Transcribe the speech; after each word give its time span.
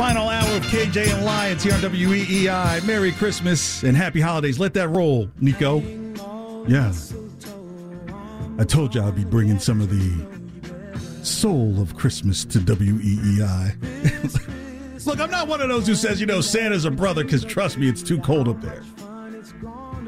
Final 0.00 0.28
hour 0.30 0.56
of 0.56 0.62
KJ 0.62 1.12
and 1.14 1.26
Lyons 1.26 1.62
here 1.62 1.74
on 1.74 1.80
WEEI. 1.80 2.86
Merry 2.86 3.12
Christmas 3.12 3.82
and 3.82 3.94
happy 3.94 4.18
holidays. 4.18 4.58
Let 4.58 4.72
that 4.72 4.88
roll, 4.88 5.30
Nico. 5.42 5.80
Yeah. 6.66 6.90
I 8.58 8.64
told 8.64 8.94
you 8.94 9.02
I'd 9.02 9.14
be 9.14 9.24
bringing 9.26 9.58
some 9.58 9.82
of 9.82 9.90
the 9.90 10.26
soul 11.22 11.78
of 11.82 11.96
Christmas 11.96 12.46
to 12.46 12.60
WEEI. 12.60 13.76
Look, 15.06 15.20
I'm 15.20 15.30
not 15.30 15.48
one 15.48 15.60
of 15.60 15.68
those 15.68 15.86
who 15.86 15.94
says, 15.94 16.18
you 16.18 16.24
know, 16.26 16.40
Santa's 16.40 16.86
a 16.86 16.90
brother 16.90 17.22
because 17.22 17.44
trust 17.44 17.76
me, 17.76 17.86
it's 17.86 18.02
too 18.02 18.18
cold 18.20 18.48
up 18.48 18.62
there. 18.62 18.82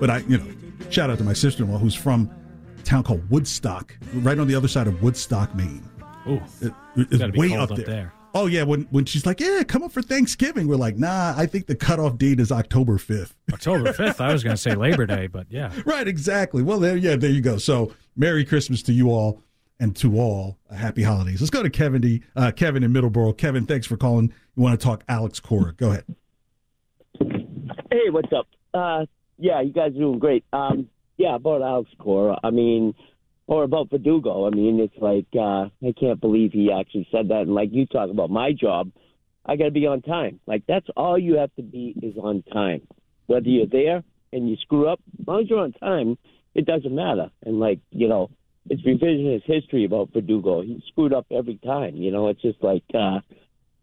But 0.01 0.09
I, 0.09 0.19
you 0.27 0.39
know, 0.39 0.47
shout 0.89 1.11
out 1.11 1.19
to 1.19 1.25
my 1.25 1.35
sister 1.35 1.65
in 1.65 1.71
law 1.71 1.77
who's 1.77 1.95
from 1.95 2.31
a 2.79 2.83
town 2.83 3.03
called 3.03 3.29
Woodstock, 3.31 3.95
right 4.15 4.39
on 4.39 4.47
the 4.47 4.55
other 4.55 4.69
side 4.69 4.87
of 4.87 5.03
Woodstock, 5.03 5.55
Maine. 5.55 5.87
Oh, 6.27 6.41
It- 6.63 6.73
it's 6.97 7.37
way 7.37 7.55
up 7.55 7.71
up 7.73 7.77
there. 7.77 7.85
there. 7.87 8.13
Oh 8.35 8.47
yeah, 8.47 8.63
when 8.63 8.83
when 8.91 9.05
she's 9.05 9.27
like, 9.27 9.41
"Yeah, 9.41 9.63
come 9.63 9.83
up 9.83 9.93
for 9.93 10.03
Thanksgiving," 10.03 10.67
we're 10.69 10.77
like, 10.77 10.97
"Nah, 10.97 11.35
I 11.37 11.47
think 11.47 11.67
the 11.67 11.75
cutoff 11.75 12.17
date 12.19 12.41
is 12.41 12.51
October 12.51 12.97
5th. 12.99 13.33
October 13.53 13.93
5th. 13.93 14.21
I 14.21 14.33
was 14.33 14.43
going 14.43 14.57
to 14.57 14.61
say 14.61 14.75
Labor 14.75 15.07
Day, 15.07 15.27
but 15.27 15.47
yeah. 15.51 15.73
right, 15.85 16.09
exactly. 16.09 16.63
Well, 16.63 16.79
there, 16.79 16.97
yeah, 16.97 17.17
there 17.17 17.31
you 17.31 17.41
go. 17.43 17.59
So, 17.59 17.93
Merry 18.17 18.45
Christmas 18.45 18.83
to 18.85 18.93
you 18.93 19.11
all, 19.11 19.43
and 19.79 19.95
to 19.97 20.19
all, 20.19 20.59
uh, 20.71 20.77
Happy 20.77 21.03
Holidays. 21.03 21.41
Let's 21.41 21.51
go 21.51 21.63
to 21.63 21.71
Kevin 21.71 22.01
D. 22.01 22.23
Uh, 22.37 22.53
Kevin 22.53 22.83
in 22.83 22.93
Middleborough. 22.93 23.37
Kevin, 23.37 23.67
thanks 23.67 23.87
for 23.87 23.97
calling. 23.97 24.33
You 24.57 24.63
want 24.63 24.79
to 24.79 24.85
talk 24.85 25.05
Alex 25.09 25.41
Cora? 25.41 25.73
Go 25.75 25.91
ahead. 25.91 26.05
Hey, 27.21 28.11
what's 28.11 28.33
up? 28.33 28.47
Uh, 28.73 29.07
yeah, 29.39 29.61
you 29.61 29.73
guys 29.73 29.91
are 29.91 29.99
doing 29.99 30.19
great. 30.19 30.45
Um, 30.53 30.89
yeah, 31.19 31.35
about 31.35 31.63
Alex 31.63 31.91
Cora. 31.99 32.39
I 32.43 32.51
mean, 32.51 32.95
or 33.53 33.65
about 33.65 33.91
Verdugo. 33.91 34.47
I 34.47 34.51
mean, 34.51 34.81
it's 34.81 34.97
like 34.97 35.27
uh, 35.35 35.69
I 35.87 35.93
can't 36.01 36.19
believe 36.19 36.53
he 36.53 36.73
actually 36.73 37.07
said 37.13 37.29
that. 37.29 37.43
And 37.43 37.55
like 37.55 37.69
you 37.71 37.85
talk 37.85 38.09
about 38.09 38.31
my 38.31 38.53
job, 38.53 38.91
I 39.45 39.57
got 39.57 39.67
to 39.67 39.71
be 39.71 39.87
on 39.87 40.01
time. 40.01 40.41
Like 40.47 40.63
that's 40.67 40.87
all 40.97 41.19
you 41.19 41.37
have 41.37 41.55
to 41.57 41.63
be 41.63 41.95
is 42.03 42.17
on 42.17 42.43
time. 42.51 42.81
Whether 43.27 43.51
you're 43.51 43.67
there 43.67 44.03
and 44.33 44.49
you 44.49 44.57
screw 44.63 44.89
up, 44.89 45.01
as 45.21 45.27
long 45.27 45.43
as 45.43 45.51
you're 45.51 45.61
on 45.61 45.73
time, 45.73 46.17
it 46.55 46.65
doesn't 46.65 46.95
matter. 46.95 47.31
And 47.45 47.61
like 47.61 47.81
you 47.91 48.09
know, 48.09 48.31
it's 48.71 48.81
revisionist 48.83 49.43
history 49.45 49.85
about 49.85 50.15
Verdugo. 50.15 50.63
He 50.63 50.83
screwed 50.89 51.13
up 51.13 51.27
every 51.31 51.59
time. 51.59 51.97
You 51.97 52.11
know, 52.11 52.29
it's 52.29 52.41
just 52.41 52.63
like 52.63 52.85
uh, 52.95 53.21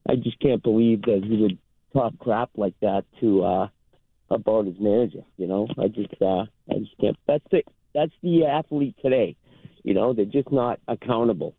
I 0.10 0.16
just 0.16 0.40
can't 0.40 0.64
believe 0.64 1.04
that 1.04 1.22
he 1.24 1.38
would 1.44 1.60
talk 1.94 2.18
crap 2.18 2.50
like 2.56 2.74
that 2.82 3.04
to. 3.22 3.44
uh 3.44 3.68
about 4.32 4.66
his 4.68 4.76
manager. 4.80 5.24
You 5.38 5.48
know, 5.48 5.68
I 5.80 5.88
just 5.88 6.14
uh, 6.22 6.46
I 6.70 6.78
just 6.78 6.96
can't. 7.02 7.18
That's 7.28 7.44
the 7.50 7.64
that's 7.96 8.12
the 8.22 8.46
athlete 8.46 8.96
today. 9.02 9.36
You 9.84 9.94
know, 9.94 10.14
they're 10.14 10.26
just 10.26 10.52
not 10.52 10.80
accountable. 10.88 11.56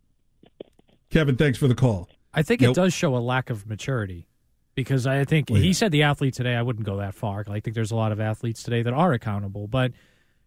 Kevin, 1.11 1.37
thanks 1.37 1.59
for 1.59 1.69
the 1.69 1.75
call. 1.75 2.09
I 2.33 2.43
think 2.43 2.61
Nope. 2.61 2.73
it 2.73 2.75
does 2.77 2.93
show 2.95 3.17
a 3.17 3.19
lack 3.19 3.51
of 3.51 3.67
maturity 3.67 4.27
because 4.75 5.07
I 5.07 5.25
think 5.25 5.51
Well, 5.51 5.59
yeah. 5.59 5.65
he 5.67 5.73
said 5.73 5.91
the 5.91 6.03
athlete 6.05 6.35
today. 6.35 6.55
I 6.55 6.63
wouldn't 6.63 6.87
go 6.87 6.97
that 6.99 7.15
far. 7.15 7.45
I 7.49 7.61
think 7.61 7.75
there's 7.75 7.91
a 7.91 7.97
lot 7.97 8.13
of 8.13 8.21
athletes 8.21 8.63
today 8.63 8.83
that 8.83 8.93
are 8.93 9.13
accountable, 9.13 9.67
but 9.67 9.93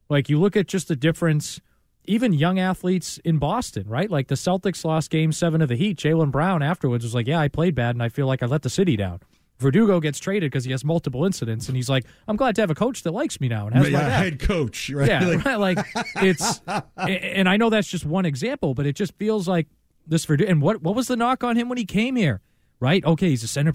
like 0.10 0.30
you 0.30 0.40
look 0.40 0.56
at 0.56 0.68
just 0.68 0.88
the 0.88 0.96
difference. 0.96 1.60
Even 2.06 2.34
young 2.34 2.60
athletes 2.60 3.18
in 3.20 3.38
Boston, 3.38 3.88
right? 3.88 4.12
Like 4.12 4.28
the 4.28 4.36
Celtics 4.36 4.84
lost 4.84 5.10
Game 5.10 5.32
Seven 5.32 5.62
of 5.62 5.70
the 5.70 5.78
Heat. 5.78 5.98
Jaylen 5.98 6.32
Brown 6.32 6.62
afterwards 6.62 7.06
was 7.06 7.16
like, 7.16 7.28
"Yeah, 7.28 7.40
I 7.40 7.48
played 7.48 7.76
bad, 7.76 7.96
and 7.96 8.04
I 8.04 8.10
feel 8.10 8.28
like 8.28 8.44
I 8.44 8.46
let 8.46 8.62
the 8.62 8.70
city 8.70 8.98
down." 8.98 9.22
Verdugo 9.64 10.00
gets 10.00 10.20
traded 10.20 10.52
because 10.52 10.64
he 10.66 10.72
has 10.72 10.86
multiple 10.86 11.26
incidents, 11.26 11.68
and 11.68 11.76
he's 11.76 11.90
like, 11.90 12.06
"I'm 12.28 12.36
glad 12.36 12.54
to 12.58 12.62
have 12.62 12.70
a 12.70 12.76
coach 12.76 13.02
that 13.04 13.12
likes 13.12 13.42
me 13.42 13.48
now 13.48 13.66
and 13.66 13.76
has 13.76 13.90
Yeah, 13.90 13.98
my 13.98 14.04
back." 14.04 14.24
head 14.24 14.40
coach, 14.40 14.90
right? 14.92 15.08
Yeah, 15.10 15.26
Like, 15.28 15.46
right. 15.46 15.56
Like 15.60 15.78
it's, 16.18 16.62
and 16.98 17.50
I 17.50 17.58
know 17.58 17.70
that's 17.72 17.88
just 17.88 18.06
one 18.06 18.26
example, 18.26 18.76
but 18.76 18.86
it 18.86 18.96
just 18.96 19.14
feels 19.16 19.48
like 19.48 19.68
this 20.06 20.24
for. 20.26 20.36
And 20.36 20.62
what 20.62 20.84
what 20.84 20.94
was 20.96 21.08
the 21.08 21.16
knock 21.16 21.44
on 21.44 21.56
him 21.56 21.68
when 21.70 21.78
he 21.80 21.86
came 21.86 22.16
here? 22.16 22.42
Right? 22.80 23.04
Okay, 23.06 23.30
he's 23.30 23.44
a 23.44 23.48
center. 23.48 23.74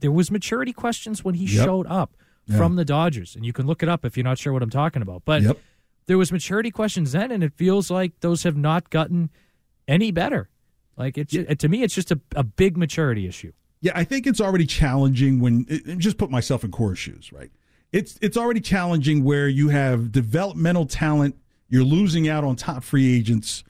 There 0.00 0.10
was 0.10 0.30
maturity 0.30 0.72
questions 0.72 1.24
when 1.24 1.34
he 1.36 1.44
Yep. 1.46 1.64
showed 1.64 1.86
up 1.86 2.16
from 2.56 2.76
the 2.76 2.84
Dodgers, 2.84 3.36
and 3.36 3.46
you 3.46 3.52
can 3.52 3.66
look 3.66 3.82
it 3.82 3.88
up 3.88 4.04
if 4.04 4.16
you're 4.16 4.24
not 4.24 4.38
sure 4.38 4.52
what 4.52 4.62
I'm 4.62 4.70
talking 4.70 5.00
about. 5.02 5.22
But 5.24 5.42
Yep. 5.42 5.58
there 6.06 6.18
was 6.18 6.32
maturity 6.32 6.70
questions 6.72 7.12
then, 7.12 7.30
and 7.30 7.44
it 7.44 7.52
feels 7.54 7.90
like 7.90 8.18
those 8.20 8.42
have 8.42 8.56
not 8.56 8.90
gotten 8.90 9.30
any 9.86 10.10
better. 10.10 10.48
Like 10.96 11.16
it's 11.16 11.32
to 11.60 11.68
me, 11.68 11.82
it's 11.84 11.94
just 11.94 12.10
a, 12.10 12.20
a 12.34 12.42
big 12.42 12.76
maturity 12.76 13.26
issue. 13.28 13.52
Yeah, 13.80 13.92
I 13.94 14.04
think 14.04 14.26
it's 14.26 14.40
already 14.40 14.66
challenging 14.66 15.40
when 15.40 15.66
and 15.86 16.00
just 16.00 16.18
put 16.18 16.30
myself 16.30 16.64
in 16.64 16.70
Cora's 16.70 16.98
shoes, 16.98 17.32
right? 17.32 17.50
It's 17.92 18.18
it's 18.20 18.36
already 18.36 18.60
challenging 18.60 19.24
where 19.24 19.48
you 19.48 19.68
have 19.68 20.12
developmental 20.12 20.86
talent, 20.86 21.36
you're 21.68 21.84
losing 21.84 22.28
out 22.28 22.44
on 22.44 22.56
top 22.56 22.82
free 22.82 23.16
agents. 23.16 23.64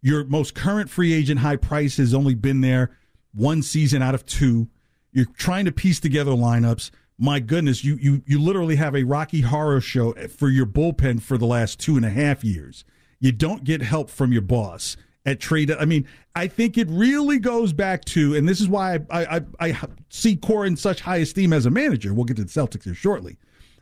Your 0.00 0.24
most 0.24 0.54
current 0.54 0.90
free 0.90 1.12
agent 1.12 1.40
high 1.40 1.56
price 1.56 1.96
has 1.98 2.12
only 2.12 2.34
been 2.34 2.60
there 2.60 2.96
one 3.34 3.62
season 3.62 4.02
out 4.02 4.14
of 4.14 4.26
two. 4.26 4.68
You're 5.12 5.26
trying 5.26 5.64
to 5.66 5.72
piece 5.72 6.00
together 6.00 6.32
lineups. 6.32 6.90
My 7.18 7.38
goodness, 7.38 7.84
you 7.84 7.96
you 7.96 8.22
you 8.26 8.40
literally 8.40 8.76
have 8.76 8.96
a 8.96 9.04
Rocky 9.04 9.42
Horror 9.42 9.80
show 9.80 10.12
for 10.28 10.48
your 10.48 10.66
bullpen 10.66 11.22
for 11.22 11.38
the 11.38 11.46
last 11.46 11.78
two 11.78 11.96
and 11.96 12.04
a 12.04 12.10
half 12.10 12.42
years. 12.42 12.84
You 13.20 13.30
don't 13.30 13.62
get 13.62 13.82
help 13.82 14.10
from 14.10 14.32
your 14.32 14.42
boss 14.42 14.96
at 15.24 15.40
trade. 15.40 15.70
I 15.70 15.84
mean, 15.84 16.06
I 16.34 16.48
think 16.48 16.76
it 16.76 16.88
really 16.88 17.38
goes 17.38 17.72
back 17.72 18.04
to, 18.06 18.34
and 18.34 18.48
this 18.48 18.60
is 18.60 18.68
why 18.68 18.98
I, 19.10 19.36
I, 19.36 19.40
I 19.60 19.78
see 20.08 20.36
Cora 20.36 20.66
in 20.66 20.76
such 20.76 21.00
high 21.00 21.18
esteem 21.18 21.52
as 21.52 21.66
a 21.66 21.70
manager. 21.70 22.12
We'll 22.14 22.24
get 22.24 22.36
to 22.36 22.44
the 22.44 22.50
Celtics 22.50 22.84
here 22.84 22.94
shortly. 22.94 23.38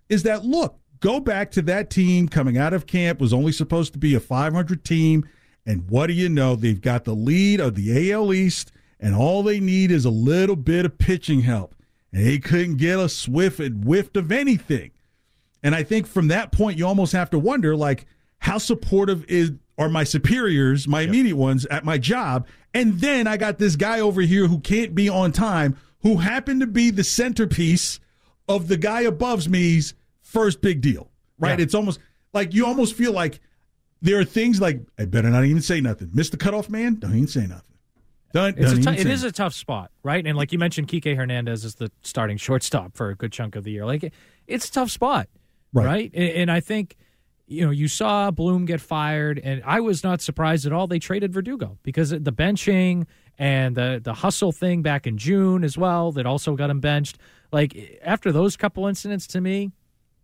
Is 0.08 0.22
that 0.24 0.44
look, 0.44 0.78
go 1.00 1.20
back 1.20 1.50
to 1.52 1.62
that 1.62 1.90
team 1.90 2.28
coming 2.28 2.58
out 2.58 2.74
of 2.74 2.86
camp 2.86 3.20
was 3.20 3.32
only 3.32 3.52
supposed 3.52 3.92
to 3.94 3.98
be 3.98 4.14
a 4.14 4.20
500 4.20 4.84
team, 4.84 5.28
and 5.66 5.88
what 5.90 6.08
do 6.08 6.12
you 6.12 6.28
know? 6.28 6.56
They've 6.56 6.80
got 6.80 7.04
the 7.04 7.14
lead 7.14 7.60
of 7.60 7.74
the 7.74 8.12
AL 8.12 8.32
East, 8.34 8.72
and 8.98 9.15
all 9.15 9.42
they 9.42 9.60
need 9.60 9.91
is 9.91 10.04
a 10.04 10.10
little 10.10 10.56
bit 10.56 10.84
of 10.84 10.98
pitching 10.98 11.41
help, 11.41 11.74
and 12.12 12.26
they 12.26 12.38
couldn't 12.38 12.76
get 12.76 12.98
a 12.98 13.09
swift 13.09 13.60
and 13.60 13.84
whiff 13.84 14.15
of 14.15 14.32
anything. 14.32 14.91
And 15.62 15.74
I 15.74 15.82
think 15.82 16.06
from 16.06 16.28
that 16.28 16.53
point, 16.53 16.78
you 16.78 16.86
almost 16.86 17.12
have 17.12 17.30
to 17.30 17.38
wonder, 17.38 17.76
like, 17.76 18.06
how 18.38 18.59
supportive 18.59 19.24
is 19.26 19.53
are 19.80 19.88
my 19.88 20.04
superiors, 20.04 20.86
my 20.86 21.00
immediate 21.00 21.36
ones 21.36 21.66
at 21.66 21.84
my 21.84 21.98
job? 21.98 22.47
And 22.72 23.00
then 23.00 23.27
I 23.27 23.36
got 23.36 23.59
this 23.59 23.74
guy 23.74 23.98
over 23.98 24.21
here 24.21 24.47
who 24.47 24.60
can't 24.60 24.94
be 24.94 25.09
on 25.09 25.32
time, 25.32 25.77
who 26.03 26.18
happened 26.18 26.60
to 26.60 26.66
be 26.68 26.91
the 26.91 27.03
centerpiece 27.03 27.98
of 28.48 28.68
the 28.68 28.77
guy 28.77 29.00
above 29.00 29.48
me's 29.48 29.94
first 30.21 30.60
big 30.60 30.80
deal, 30.80 31.10
right? 31.38 31.59
Yeah. 31.59 31.65
It's 31.65 31.74
almost 31.74 31.98
like 32.32 32.54
you 32.54 32.66
almost 32.66 32.94
feel 32.94 33.12
like 33.12 33.41
there 34.03 34.21
are 34.21 34.24
things 34.24 34.60
like 34.60 34.80
I 34.98 35.04
better 35.06 35.28
not 35.30 35.44
even 35.44 35.62
say 35.62 35.80
nothing. 35.80 36.09
Mr. 36.09 36.38
Cutoff 36.38 36.68
Man, 36.71 36.94
don't 36.97 37.15
even 37.15 37.27
say 37.27 37.47
nothing. 37.47 37.65
Don't, 38.32 38.56
It's 38.56 38.72
don't 38.72 38.78
a 38.78 38.80
even 38.80 38.94
t- 38.94 39.00
it 39.00 39.04
say 39.04 39.12
is 39.12 39.24
a 39.24 39.32
tough 39.32 39.54
spot, 39.54 39.91
right? 40.04 40.24
And 40.24 40.36
like 40.38 40.53
you 40.53 40.59
mentioned, 40.59 40.86
Kike 40.86 41.16
Hernandez 41.16 41.65
is 41.65 41.74
the 41.74 41.91
starting 42.03 42.36
shortstop 42.36 42.97
for 42.97 43.10
a 43.10 43.16
good 43.16 43.32
chunk 43.32 43.56
of 43.56 43.65
the 43.65 43.72
year. 43.72 43.84
Like 43.84 44.12
it's 44.47 44.68
a 44.68 44.72
tough 44.72 44.91
spot, 44.91 45.28
Right. 45.72 45.84
right? 45.86 46.10
And, 46.15 46.28
and 46.30 46.50
I 46.50 46.60
think 46.60 46.97
you 47.50 47.64
know, 47.64 47.70
you 47.70 47.88
saw 47.88 48.30
Bloom 48.30 48.64
get 48.64 48.80
fired, 48.80 49.38
and 49.42 49.60
I 49.66 49.80
was 49.80 50.02
not 50.04 50.20
surprised 50.22 50.64
at 50.66 50.72
all. 50.72 50.86
They 50.86 50.98
traded 51.00 51.32
Verdugo 51.32 51.78
because 51.82 52.10
the 52.10 52.32
benching 52.32 53.06
and 53.38 53.76
the 53.76 54.00
the 54.02 54.14
hustle 54.14 54.52
thing 54.52 54.82
back 54.82 55.06
in 55.06 55.18
June 55.18 55.64
as 55.64 55.76
well 55.76 56.12
that 56.12 56.26
also 56.26 56.54
got 56.56 56.70
him 56.70 56.80
benched. 56.80 57.18
Like 57.52 57.98
after 58.04 58.30
those 58.32 58.56
couple 58.56 58.86
incidents, 58.86 59.26
to 59.28 59.41
me, 59.41 59.72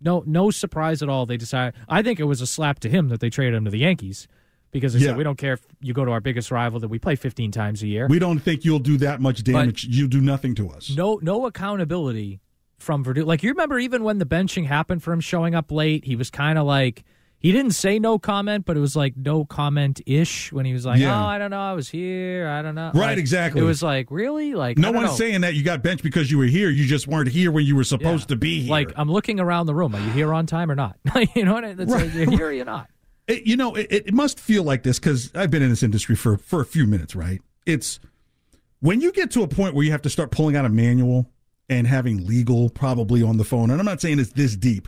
no 0.00 0.23
no 0.26 0.50
surprise 0.50 1.02
at 1.02 1.08
all. 1.08 1.26
They 1.26 1.37
decided. 1.37 1.75
I 1.88 2.02
think 2.02 2.20
it 2.20 2.25
was 2.25 2.40
a 2.40 2.46
slap 2.46 2.78
to 2.81 2.88
him 2.88 3.08
that 3.08 3.20
they 3.20 3.29
traded 3.31 3.55
him 3.55 3.64
to 3.64 3.70
the 3.70 3.79
Yankees 3.79 4.29
because 4.70 4.93
they 4.93 5.00
Yeah. 5.00 5.06
said 5.08 5.17
we 5.17 5.25
don't 5.25 5.38
care 5.38 5.55
if 5.55 5.62
you 5.81 5.93
go 5.94 6.05
to 6.05 6.11
our 6.12 6.20
biggest 6.20 6.50
rival 6.50 6.79
that 6.81 6.88
we 6.88 6.99
play 6.99 7.17
15 7.17 7.50
times 7.50 7.82
a 7.82 7.87
year. 7.88 8.06
We 8.08 8.19
don't 8.19 8.38
think 8.38 8.64
you'll 8.64 8.79
do 8.79 8.99
that 8.99 9.20
much 9.20 9.43
damage. 9.43 9.84
You'll 9.90 10.08
do 10.08 10.20
nothing 10.20 10.55
to 10.56 10.69
us. 10.70 10.94
no 10.94 11.19
no 11.22 11.46
accountability 11.46 12.40
from 12.79 13.02
Verdugo. 13.02 13.26
Like 13.26 13.43
you 13.43 13.50
remember 13.50 13.79
even 13.79 14.05
when 14.05 14.19
the 14.19 14.26
benching 14.26 14.67
happened 14.67 15.02
for 15.02 15.12
him 15.12 15.20
showing 15.20 15.55
up 15.55 15.72
late, 15.72 16.05
he 16.05 16.14
was 16.14 16.31
kind 16.31 16.58
of 16.58 16.67
like 16.67 17.05
he 17.38 17.53
didn't 17.53 17.73
say 17.73 17.99
no 17.99 18.19
comment, 18.19 18.65
but 18.65 18.77
it 18.77 18.81
was 18.81 18.97
like 18.97 19.17
no 19.17 19.44
comment 19.44 20.00
ish 20.06 20.50
when 20.53 20.65
he 20.67 20.73
was 20.73 20.85
like, 20.87 20.99
Yeah. 21.00 21.23
"Oh, 21.23 21.27
I 21.27 21.38
don't 21.38 21.50
know, 21.50 21.61
I 21.61 21.75
was 21.75 21.88
here, 21.88 22.49
I 22.49 22.62
don't 22.62 22.75
know." 22.75 22.91
Right, 22.94 23.11
Like, 23.11 23.19
exactly. 23.19 23.61
It 23.61 23.65
was 23.65 23.83
like 23.83 24.11
really 24.11 24.55
like 24.55 24.79
No 24.79 24.88
don't 24.88 24.97
one's 25.03 25.11
know. 25.11 25.17
saying 25.17 25.43
that 25.43 25.55
you 25.55 25.62
got 25.62 25.83
benched 25.83 26.03
because 26.03 26.31
you 26.31 26.38
were 26.38 26.44
here. 26.47 26.71
You 26.71 26.87
just 26.87 27.06
weren't 27.06 27.29
here 27.29 27.53
when 27.53 27.65
you 27.67 27.77
were 27.77 27.85
supposed 27.85 28.25
Yeah. 28.31 28.35
to 28.35 28.37
be 28.37 28.61
here. 28.62 28.71
Like 28.71 28.93
I'm 28.97 29.11
looking 29.11 29.38
around 29.38 29.67
the 29.67 29.75
room. 29.75 29.94
Are 29.94 30.00
you 30.00 30.11
here 30.11 30.33
on 30.35 30.47
time 30.47 30.71
or 30.71 30.75
not? 30.75 30.97
you 31.35 31.44
know 31.44 31.53
what? 31.55 31.65
I- 31.65 31.75
That's 31.75 31.91
like, 31.91 32.12
you're 32.15 32.31
here 32.31 32.47
or 32.49 32.53
you're 32.53 32.65
not. 32.65 32.88
It- 33.29 33.44
you 33.44 33.56
know, 33.56 33.75
it, 33.75 33.87
it 33.91 34.15
must 34.15 34.39
feel 34.39 34.62
like 34.62 34.82
this 34.85 34.99
because 35.00 35.32
I've 35.35 35.50
been 35.50 35.62
in 35.62 35.71
this 35.71 35.82
industry 35.82 36.15
for 36.15 36.37
for 36.39 36.61
a 36.61 36.65
few 36.65 36.87
minutes, 36.87 37.15
right? 37.17 37.41
It's 37.67 37.99
when 38.81 39.00
you 39.00 39.11
get 39.11 39.31
to 39.32 39.43
a 39.43 39.49
point 39.49 39.75
where 39.75 39.85
you 39.85 39.91
have 39.91 40.03
to 40.03 40.11
start 40.11 40.31
pulling 40.31 40.55
out 40.55 40.65
a 40.65 40.69
manual 40.69 41.29
and 41.69 41.89
having 41.89 42.25
legal 42.27 42.71
probably 42.71 43.23
on 43.25 43.37
the 43.37 43.43
phone. 43.44 43.71
And 43.71 43.81
I'm 43.81 43.85
not 43.85 44.00
saying 44.00 44.21
it's 44.21 44.31
this 44.32 44.55
deep, 44.56 44.87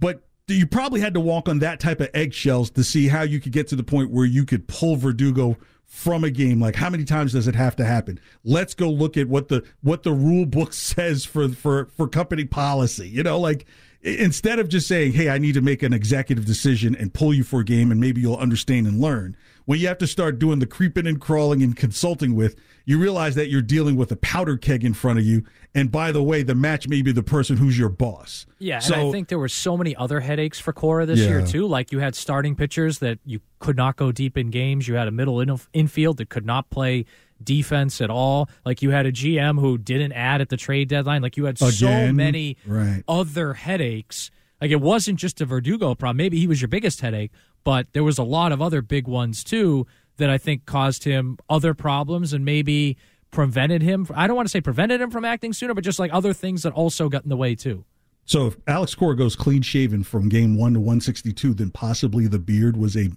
but 0.00 0.25
you 0.54 0.66
probably 0.66 1.00
had 1.00 1.14
to 1.14 1.20
walk 1.20 1.48
on 1.48 1.58
that 1.58 1.80
type 1.80 2.00
of 2.00 2.08
eggshells 2.14 2.70
to 2.70 2.84
see 2.84 3.08
how 3.08 3.22
you 3.22 3.40
could 3.40 3.52
get 3.52 3.66
to 3.68 3.76
the 3.76 3.82
point 3.82 4.10
where 4.10 4.24
you 4.24 4.44
could 4.44 4.68
pull 4.68 4.96
Verdugo 4.96 5.56
from 5.84 6.22
a 6.22 6.30
game. 6.30 6.60
Like 6.60 6.76
how 6.76 6.88
many 6.88 7.04
times 7.04 7.32
does 7.32 7.48
it 7.48 7.56
have 7.56 7.74
to 7.76 7.84
happen? 7.84 8.20
Let's 8.44 8.74
go 8.74 8.88
look 8.88 9.16
at 9.16 9.28
what 9.28 9.48
the 9.48 9.64
what 9.82 10.04
the 10.04 10.12
rule 10.12 10.46
book 10.46 10.72
says 10.72 11.24
for 11.24 11.48
for 11.48 11.86
for 11.96 12.06
company 12.06 12.44
policy. 12.44 13.08
You 13.08 13.24
know, 13.24 13.40
like 13.40 13.66
instead 14.02 14.60
of 14.60 14.68
just 14.68 14.86
saying, 14.86 15.14
"Hey, 15.14 15.30
I 15.30 15.38
need 15.38 15.54
to 15.54 15.60
make 15.60 15.82
an 15.82 15.92
executive 15.92 16.44
decision 16.44 16.94
and 16.94 17.12
pull 17.12 17.34
you 17.34 17.42
for 17.42 17.60
a 17.60 17.64
game, 17.64 17.90
and 17.90 18.00
maybe 18.00 18.20
you'll 18.20 18.36
understand 18.36 18.86
and 18.86 19.00
learn." 19.00 19.36
When 19.66 19.78
you 19.80 19.88
have 19.88 19.98
to 19.98 20.06
start 20.06 20.38
doing 20.38 20.60
the 20.60 20.66
creeping 20.66 21.06
and 21.06 21.20
crawling 21.20 21.60
and 21.62 21.76
consulting 21.76 22.34
with, 22.34 22.54
you 22.84 22.98
realize 23.00 23.34
that 23.34 23.48
you're 23.50 23.62
dealing 23.62 23.96
with 23.96 24.10
a 24.12 24.16
powder 24.16 24.56
keg 24.56 24.84
in 24.84 24.94
front 24.94 25.18
of 25.18 25.24
you. 25.24 25.42
And 25.74 25.90
by 25.90 26.12
the 26.12 26.22
way, 26.22 26.44
the 26.44 26.54
match 26.54 26.86
may 26.86 27.02
be 27.02 27.10
the 27.10 27.24
person 27.24 27.56
who's 27.56 27.76
your 27.76 27.88
boss. 27.88 28.46
Yeah, 28.60 28.78
So 28.78 28.94
and 28.94 29.08
I 29.08 29.10
think 29.12 29.26
there 29.28 29.40
were 29.40 29.48
so 29.48 29.76
many 29.76 29.94
other 29.96 30.20
headaches 30.20 30.60
for 30.60 30.72
Cora 30.72 31.04
this 31.04 31.18
Yeah. 31.18 31.28
year 31.28 31.46
too. 31.46 31.66
Like 31.66 31.90
you 31.90 31.98
had 31.98 32.14
starting 32.14 32.54
pitchers 32.54 33.00
that 33.00 33.18
you 33.24 33.40
could 33.58 33.76
not 33.76 33.96
go 33.96 34.12
deep 34.12 34.38
in 34.38 34.50
games. 34.50 34.86
You 34.86 34.94
had 34.94 35.08
a 35.08 35.10
middle 35.12 35.40
in- 35.40 35.58
infield 35.72 36.18
that 36.18 36.28
could 36.28 36.46
not 36.46 36.70
play 36.70 37.04
defense 37.42 38.00
at 38.00 38.08
all. 38.08 38.48
Like 38.64 38.82
you 38.82 38.90
had 38.90 39.04
a 39.04 39.12
GM 39.12 39.58
who 39.60 39.78
didn't 39.78 40.12
add 40.12 40.40
at 40.40 40.48
the 40.48 40.56
trade 40.56 40.88
deadline. 40.88 41.22
Like 41.22 41.36
you 41.36 41.44
had 41.46 41.58
so 41.58 42.12
many 42.12 42.56
right. 42.66 43.02
other 43.08 43.54
headaches. 43.54 44.30
Like 44.60 44.70
it 44.70 44.80
wasn't 44.80 45.18
just 45.18 45.40
a 45.40 45.44
Verdugo 45.44 45.94
problem. 45.96 46.16
Maybe 46.18 46.38
he 46.38 46.46
was 46.46 46.62
your 46.62 46.68
biggest 46.68 47.00
headache, 47.02 47.30
but 47.66 47.92
there 47.94 48.04
was 48.04 48.16
a 48.16 48.22
lot 48.22 48.52
of 48.52 48.62
other 48.62 48.80
big 48.80 49.08
ones 49.08 49.42
too 49.42 49.88
that 50.18 50.30
I 50.30 50.38
think 50.38 50.66
caused 50.66 51.02
him 51.02 51.36
other 51.50 51.74
problems 51.74 52.32
and 52.32 52.44
maybe 52.44 52.96
prevented 53.32 53.82
him. 53.82 54.06
I 54.14 54.28
don't 54.28 54.36
want 54.36 54.46
to 54.46 54.50
say 54.50 54.60
prevented 54.60 55.00
him 55.00 55.10
from 55.10 55.24
acting 55.24 55.52
sooner, 55.52 55.74
but 55.74 55.82
just 55.82 55.98
like 55.98 56.12
other 56.14 56.32
things 56.32 56.62
that 56.62 56.72
also 56.74 57.08
got 57.08 57.24
in 57.24 57.28
the 57.28 57.36
way 57.36 57.56
too. 57.56 57.84
So 58.24 58.46
if 58.46 58.56
Alex 58.68 58.94
Cora 58.94 59.16
goes 59.16 59.34
clean 59.34 59.62
shaven 59.62 60.04
from 60.04 60.28
game 60.28 60.56
one 60.56 60.74
to 60.74 60.78
162, 60.78 61.54
then 61.54 61.70
possibly 61.72 62.28
the 62.28 62.38
beard 62.38 62.76
was 62.76 62.96
a 62.96 63.10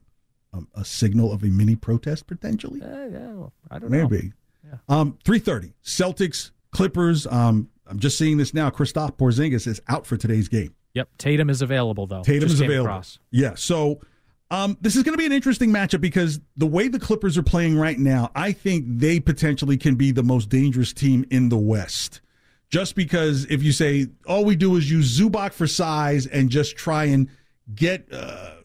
um, 0.51 0.68
a 0.74 0.84
signal 0.84 1.31
of 1.31 1.44
a 1.44 1.48
mini 1.48 1.75
protest 1.75 2.25
potentially. 2.25 2.81
Uh, 2.81 3.06
yeah, 3.06 3.31
well, 3.34 3.54
I 3.69 3.78
don't 3.78 3.92
know. 3.92 4.07
Maybe. 4.10 4.34
Um, 4.88 5.19
330 5.25 5.74
Celtics 5.84 6.50
Clippers. 6.72 7.28
Um, 7.28 7.69
I'm 7.86 8.00
just 8.00 8.18
seeing 8.18 8.38
this 8.38 8.56
now. 8.56 8.72
Kristaps 8.72 9.16
Porzingis 9.16 9.68
is 9.68 9.80
out 9.88 10.07
for 10.07 10.18
today's 10.18 10.48
game. 10.48 10.74
Yep, 10.96 11.10
Tatum 11.19 11.51
is 11.51 11.62
available 11.62 12.07
though. 12.07 12.24
Tatum 12.24 12.50
Just 12.50 12.56
is 12.56 12.62
available. 12.62 12.88
across. 12.88 13.19
Yeah. 13.30 13.54
So 13.54 14.01
um, 14.51 14.78
this 14.81 14.96
is 14.96 15.04
going 15.04 15.13
to 15.13 15.18
be 15.18 15.25
an 15.25 15.31
interesting 15.31 15.69
matchup 15.69 16.01
because 16.01 16.40
the 16.57 16.66
way 16.66 16.88
the 16.88 17.00
Clippers 17.00 17.38
are 17.38 17.44
playing 17.44 17.78
right 17.78 18.00
now, 18.00 18.31
I 18.36 18.51
think 18.51 18.86
they 18.88 19.19
potentially 19.19 19.78
can 19.78 19.96
be 19.96 20.12
the 20.12 20.24
most 20.24 20.50
dangerous 20.50 20.92
team 20.92 21.25
in 21.30 21.50
the 21.50 21.57
West. 21.57 22.22
Just 22.69 22.96
because 22.96 23.46
if 23.46 23.63
you 23.63 23.72
say 23.72 24.07
all 24.28 24.46
we 24.46 24.56
do 24.56 24.75
is 24.75 24.90
use 24.90 25.19
Zubac 25.19 25.54
for 25.54 25.68
size 25.68 26.28
and 26.28 26.50
just 26.50 26.78
try 26.78 27.06
and 27.06 27.30
get 27.74 28.12
uh, 28.12 28.56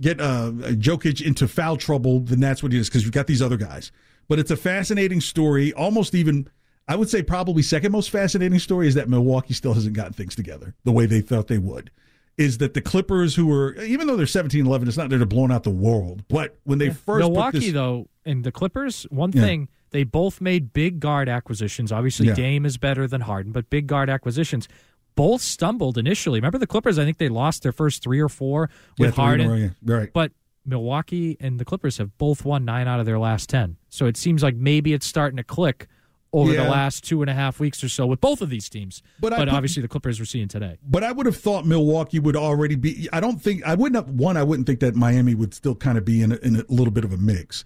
get 0.00 0.20
uh, 0.20 0.52
Jokic 0.52 1.24
into 1.24 1.48
foul 1.48 1.76
trouble, 1.76 2.20
then 2.20 2.40
that's 2.40 2.62
what 2.62 2.72
it 2.72 2.78
is 2.78 2.88
because 2.88 3.02
you've 3.02 3.12
got 3.12 3.26
these 3.26 3.42
other 3.42 3.56
guys. 3.56 3.92
But 4.28 4.38
it's 4.38 4.50
a 4.50 4.56
fascinating 4.56 5.20
story. 5.20 5.72
Almost 5.72 6.14
even, 6.14 6.48
I 6.88 6.96
would 6.96 7.08
say, 7.08 7.22
probably 7.22 7.62
second 7.62 7.92
most 7.92 8.10
fascinating 8.10 8.58
story 8.58 8.88
is 8.88 8.94
that 8.94 9.08
Milwaukee 9.08 9.54
still 9.54 9.74
hasn't 9.74 9.94
gotten 9.94 10.12
things 10.12 10.34
together 10.34 10.74
the 10.84 10.92
way 10.92 11.06
they 11.06 11.20
thought 11.20 11.48
they 11.48 11.58
would. 11.58 11.90
Is 12.38 12.58
that 12.58 12.74
the 12.74 12.82
Clippers, 12.82 13.34
who 13.34 13.46
were, 13.46 13.74
even 13.82 14.06
though 14.06 14.16
they're 14.16 14.26
17 14.26 14.66
11, 14.66 14.88
it's 14.88 14.96
not 14.98 15.08
that 15.08 15.16
they're 15.16 15.26
blowing 15.26 15.50
out 15.50 15.62
the 15.62 15.70
world. 15.70 16.22
But 16.28 16.58
when 16.64 16.78
they 16.78 16.90
first. 16.90 17.20
Milwaukee 17.20 17.58
this- 17.60 17.72
though, 17.72 18.08
and 18.26 18.44
the 18.44 18.52
Clippers, 18.52 19.04
one 19.10 19.32
Yeah. 19.32 19.42
thing 19.42 19.68
they 19.90 20.04
both 20.04 20.40
made 20.40 20.72
big 20.74 21.00
guard 21.00 21.28
acquisitions. 21.28 21.90
Obviously, 21.92 22.26
Yeah. 22.26 22.34
Dame 22.34 22.66
is 22.66 22.76
better 22.76 23.06
than 23.06 23.22
Harden, 23.22 23.52
but 23.52 23.70
big 23.70 23.86
guard 23.86 24.10
acquisitions. 24.10 24.68
Both 25.14 25.40
stumbled 25.40 25.96
initially. 25.96 26.38
Remember 26.38 26.58
the 26.58 26.66
Clippers? 26.66 26.98
I 26.98 27.04
think 27.06 27.16
they 27.16 27.30
lost 27.30 27.62
their 27.62 27.72
first 27.72 28.02
three 28.02 28.20
or 28.20 28.28
four 28.28 28.68
with 28.98 29.14
Harden. 29.14 29.48
row, 29.48 29.56
yeah. 29.56 29.68
Right. 29.82 30.10
But 30.12 30.32
Milwaukee 30.66 31.36
and 31.40 31.58
the 31.58 31.64
Clippers 31.64 31.96
have 31.98 32.18
both 32.18 32.44
won 32.44 32.64
nine 32.66 32.86
out 32.88 33.00
of 33.00 33.06
their 33.06 33.18
last 33.18 33.48
ten. 33.48 33.76
So 33.88 34.04
it 34.06 34.16
seems 34.18 34.42
like 34.42 34.56
maybe 34.56 34.92
it's 34.92 35.06
starting 35.06 35.38
to 35.38 35.44
click 35.44 35.86
over 36.32 36.52
Yeah. 36.52 36.64
the 36.64 36.70
last 36.70 37.04
two 37.04 37.22
and 37.22 37.30
a 37.30 37.34
half 37.34 37.60
weeks 37.60 37.82
or 37.82 37.88
so 37.88 38.06
with 38.06 38.20
both 38.20 38.42
of 38.42 38.50
these 38.50 38.68
teams. 38.68 39.02
But 39.20 39.30
But, 39.30 39.48
obviously 39.48 39.80
the 39.82 39.88
Clippers 39.88 40.18
we're 40.18 40.26
seeing 40.26 40.48
today. 40.48 40.76
But 40.86 41.04
I 41.04 41.12
would 41.12 41.26
have 41.26 41.36
thought 41.36 41.66
Milwaukee 41.66 42.18
would 42.18 42.36
already 42.36 42.74
be. 42.74 43.08
I 43.12 43.20
don't 43.20 43.40
think 43.40 43.64
I 43.64 43.74
wouldn't 43.74 43.96
have 44.06 44.14
one. 44.14 44.36
I 44.36 44.42
wouldn't 44.42 44.66
think 44.66 44.80
that 44.80 44.94
Miami 44.94 45.34
would 45.34 45.54
still 45.54 45.74
kind 45.74 45.96
of 45.96 46.04
be 46.04 46.22
in 46.22 46.32
a, 46.32 46.36
in 46.36 46.56
a 46.56 46.64
little 46.68 46.92
bit 46.92 47.04
of 47.04 47.12
a 47.12 47.16
mix. 47.16 47.64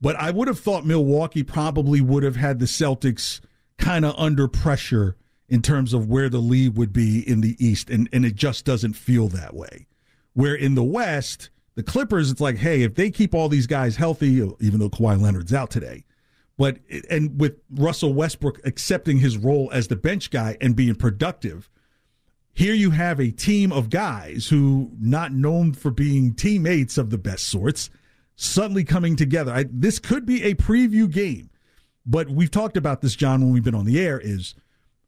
But 0.00 0.16
I 0.16 0.30
would 0.30 0.48
have 0.48 0.58
thought 0.58 0.84
Milwaukee 0.84 1.42
probably 1.42 2.00
would 2.00 2.22
have 2.22 2.36
had 2.36 2.58
the 2.58 2.66
Celtics 2.66 3.40
kind 3.78 4.04
of 4.04 4.14
under 4.18 4.48
pressure 4.48 5.16
in 5.48 5.62
terms 5.62 5.92
of 5.92 6.08
where 6.08 6.28
the 6.28 6.38
lead 6.38 6.76
would 6.76 6.92
be 6.92 7.28
in 7.28 7.40
the 7.40 7.56
East, 7.64 7.90
and 7.90 8.08
and 8.12 8.24
it 8.24 8.34
just 8.34 8.64
doesn't 8.64 8.94
feel 8.94 9.28
that 9.28 9.54
way. 9.54 9.86
Where 10.34 10.54
in 10.54 10.74
the 10.74 10.82
West, 10.84 11.50
the 11.74 11.82
Clippers, 11.82 12.30
it's 12.30 12.40
like, 12.40 12.56
hey, 12.58 12.82
if 12.82 12.94
they 12.94 13.10
keep 13.10 13.34
all 13.34 13.48
these 13.48 13.66
guys 13.66 13.96
healthy, 13.96 14.28
even 14.60 14.78
though 14.80 14.90
Kawhi 14.90 15.20
Leonard's 15.20 15.52
out 15.52 15.70
today, 15.70 16.04
but 16.62 16.78
and 17.10 17.40
with 17.40 17.56
Russell 17.72 18.14
Westbrook 18.14 18.64
accepting 18.64 19.18
his 19.18 19.36
role 19.36 19.68
as 19.72 19.88
the 19.88 19.96
bench 19.96 20.30
guy 20.30 20.56
and 20.60 20.76
being 20.76 20.94
productive, 20.94 21.68
here 22.52 22.72
you 22.72 22.92
have 22.92 23.18
a 23.18 23.32
team 23.32 23.72
of 23.72 23.90
guys 23.90 24.46
who 24.46 24.92
not 25.00 25.32
known 25.32 25.72
for 25.72 25.90
being 25.90 26.34
teammates 26.34 26.98
of 26.98 27.10
the 27.10 27.18
best 27.18 27.48
sorts 27.48 27.90
suddenly 28.36 28.84
coming 28.84 29.16
together. 29.16 29.52
I, 29.52 29.64
this 29.72 29.98
could 29.98 30.24
be 30.24 30.44
a 30.44 30.54
preview 30.54 31.10
game, 31.10 31.50
but 32.06 32.30
we've 32.30 32.48
talked 32.48 32.76
about 32.76 33.00
this, 33.00 33.16
John, 33.16 33.40
when 33.40 33.52
we've 33.52 33.64
been 33.64 33.74
on 33.74 33.84
the 33.84 33.98
air. 33.98 34.20
Is 34.20 34.54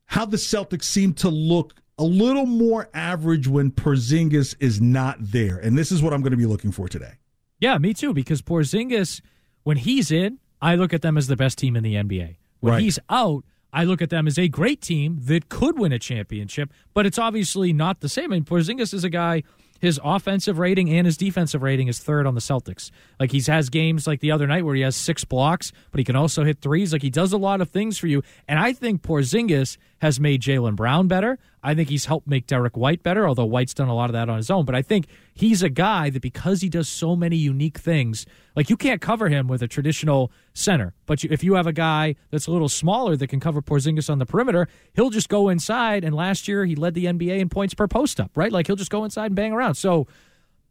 how 0.06 0.24
the 0.24 0.38
Celtics 0.38 0.82
seem 0.82 1.14
to 1.14 1.28
look 1.28 1.74
a 1.98 2.04
little 2.04 2.46
more 2.46 2.88
average 2.94 3.46
when 3.46 3.70
Porzingis 3.70 4.56
is 4.58 4.80
not 4.80 5.18
there, 5.20 5.58
and 5.58 5.78
this 5.78 5.92
is 5.92 6.02
what 6.02 6.12
I'm 6.12 6.20
going 6.20 6.32
to 6.32 6.36
be 6.36 6.46
looking 6.46 6.72
for 6.72 6.88
today. 6.88 7.12
Yeah, 7.60 7.78
me 7.78 7.94
too. 7.94 8.12
Because 8.12 8.42
Porzingis, 8.42 9.20
when 9.62 9.76
he's 9.76 10.10
in, 10.10 10.40
I 10.62 10.74
look 10.76 10.92
at 10.92 11.02
them 11.02 11.16
as 11.16 11.26
the 11.26 11.36
best 11.36 11.58
team 11.58 11.76
in 11.76 11.82
the 11.82 11.94
NBA. 11.94 12.36
When 12.60 12.72
Right. 12.74 12.82
he's 12.82 12.98
out, 13.10 13.44
I 13.72 13.84
look 13.84 14.00
at 14.00 14.10
them 14.10 14.26
as 14.26 14.38
a 14.38 14.48
great 14.48 14.80
team 14.80 15.18
that 15.24 15.48
could 15.48 15.78
win 15.78 15.92
a 15.92 15.98
championship. 15.98 16.72
But 16.94 17.06
it's 17.06 17.18
obviously 17.18 17.72
not 17.72 18.00
the 18.00 18.08
same. 18.08 18.32
And 18.32 18.46
Porzingis 18.46 18.94
is 18.94 19.04
a 19.04 19.10
guy. 19.10 19.42
His 19.80 20.00
offensive 20.02 20.58
rating 20.58 20.88
and 20.88 21.04
his 21.04 21.16
defensive 21.18 21.60
rating 21.62 21.88
is 21.88 21.98
third 21.98 22.26
on 22.26 22.34
the 22.34 22.40
Celtics. 22.40 22.90
Like 23.20 23.32
he 23.32 23.40
has 23.42 23.68
games 23.68 24.06
like 24.06 24.20
the 24.20 24.30
other 24.30 24.46
night 24.46 24.64
where 24.64 24.74
he 24.76 24.80
has 24.82 24.96
six 24.96 25.24
blocks, 25.24 25.72
but 25.90 25.98
he 25.98 26.04
can 26.04 26.16
also 26.16 26.44
hit 26.44 26.60
threes. 26.60 26.92
Like 26.92 27.02
he 27.02 27.10
does 27.10 27.32
a 27.32 27.36
lot 27.36 27.60
of 27.60 27.68
things 27.68 27.98
for 27.98 28.06
you. 28.06 28.22
And 28.48 28.58
I 28.58 28.72
think 28.72 29.02
Porzingis 29.02 29.76
has 30.04 30.20
made 30.20 30.42
Jaylen 30.42 30.76
Brown 30.76 31.08
better. 31.08 31.38
I 31.62 31.74
think 31.74 31.88
he's 31.88 32.04
helped 32.04 32.26
make 32.28 32.46
Derrick 32.46 32.76
White 32.76 33.02
better, 33.02 33.26
although 33.26 33.46
White's 33.46 33.72
done 33.72 33.88
a 33.88 33.94
lot 33.94 34.10
of 34.10 34.12
that 34.12 34.28
on 34.28 34.36
his 34.36 34.50
own. 34.50 34.66
But 34.66 34.74
I 34.74 34.82
think 34.82 35.06
he's 35.32 35.62
a 35.62 35.70
guy 35.70 36.10
that 36.10 36.20
because 36.20 36.60
he 36.60 36.68
does 36.68 36.90
so 36.90 37.16
many 37.16 37.36
unique 37.36 37.78
things, 37.78 38.26
like 38.54 38.68
you 38.68 38.76
can't 38.76 39.00
cover 39.00 39.30
him 39.30 39.48
with 39.48 39.62
a 39.62 39.66
traditional 39.66 40.30
center. 40.52 40.92
But 41.06 41.24
you, 41.24 41.30
if 41.32 41.42
you 41.42 41.54
have 41.54 41.66
a 41.66 41.72
guy 41.72 42.16
that's 42.30 42.46
a 42.46 42.50
little 42.50 42.68
smaller 42.68 43.16
that 43.16 43.28
can 43.28 43.40
cover 43.40 43.62
Porzingis 43.62 44.10
on 44.10 44.18
the 44.18 44.26
perimeter, 44.26 44.68
he'll 44.92 45.08
just 45.08 45.30
go 45.30 45.48
inside. 45.48 46.04
And 46.04 46.14
last 46.14 46.48
year 46.48 46.66
he 46.66 46.74
led 46.74 46.92
the 46.92 47.06
NBA 47.06 47.38
in 47.38 47.48
points 47.48 47.72
per 47.72 47.88
post 47.88 48.20
up, 48.20 48.30
right? 48.34 48.52
Like 48.52 48.66
he'll 48.66 48.76
just 48.76 48.90
go 48.90 49.04
inside 49.04 49.28
and 49.28 49.36
bang 49.36 49.54
around. 49.54 49.76
So 49.76 50.06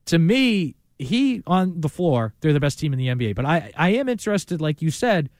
to 0.06 0.20
me, 0.20 0.75
he 1.00 1.42
on 1.48 1.82
the 1.82 1.90
floor, 1.90 2.36
they're 2.42 2.54
the 2.54 2.60
best 2.60 2.78
team 2.78 2.94
in 2.94 3.00
the 3.00 3.08
NBA. 3.08 3.34
But 3.34 3.46
I, 3.46 3.72
I 3.75 3.90
am 3.94 4.08
interested, 4.08 4.62
like 4.62 4.80
you 4.84 4.92
said, 4.92 5.32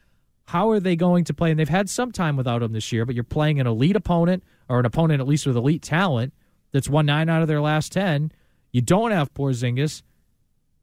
how 0.46 0.70
are 0.70 0.80
they 0.80 0.96
going 0.96 1.24
to 1.26 1.34
play? 1.34 1.52
And 1.52 1.60
they've 1.60 1.70
had 1.70 1.90
some 1.90 2.12
time 2.12 2.36
without 2.36 2.62
him 2.62 2.74
this 2.74 2.92
year, 2.92 3.06
but 3.06 3.16
you're 3.16 3.24
playing 3.24 3.60
an 3.60 3.68
elite 3.68 3.96
opponent 3.96 4.44
or 4.70 4.80
an 4.80 4.86
opponent 4.86 5.22
at 5.22 5.28
least 5.28 5.46
with 5.48 5.56
elite 5.56 5.82
talent 5.82 6.34
that's 6.72 6.90
won 6.90 7.06
nine 7.06 7.30
out 7.30 7.42
of 7.42 7.48
their 7.48 7.62
last 7.62 7.92
ten. 7.92 8.32
You 8.72 8.82
don't 8.82 9.12
have 9.12 9.34
Porzingis. 9.34 10.02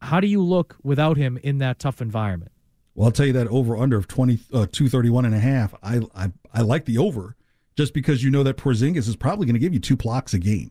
How 0.01 0.21
do 0.21 0.27
you 0.27 0.43
look 0.43 0.77
without 0.83 1.17
him 1.17 1.39
in 1.43 1.59
that 1.59 1.79
tough 1.79 2.01
environment? 2.01 2.53
Well, 2.95 3.07
I'll 3.07 3.13
tell 3.13 3.27
you 3.27 3.33
that 3.35 3.49
over 3.49 3.77
under 3.77 3.97
of 3.97 4.09
20, 4.09 4.35
uh, 4.53 4.67
231 4.71 5.25
and 5.25 5.35
a 5.35 5.39
half. 5.39 5.75
I, 5.83 6.01
I, 6.15 6.33
I 6.53 6.63
like 6.63 6.87
the 6.87 6.99
over 6.99 7.37
just 7.77 7.95
because 7.95 8.23
you 8.23 8.31
know 8.31 8.43
that 8.43 8.57
Porzingis 8.57 9.09
is 9.09 9.17
probably 9.17 9.47
going 9.47 9.55
to 9.55 9.61
give 9.61 9.73
you 9.73 9.81
two 9.81 9.97
blocks 9.97 10.35
a 10.35 10.39
game. 10.39 10.71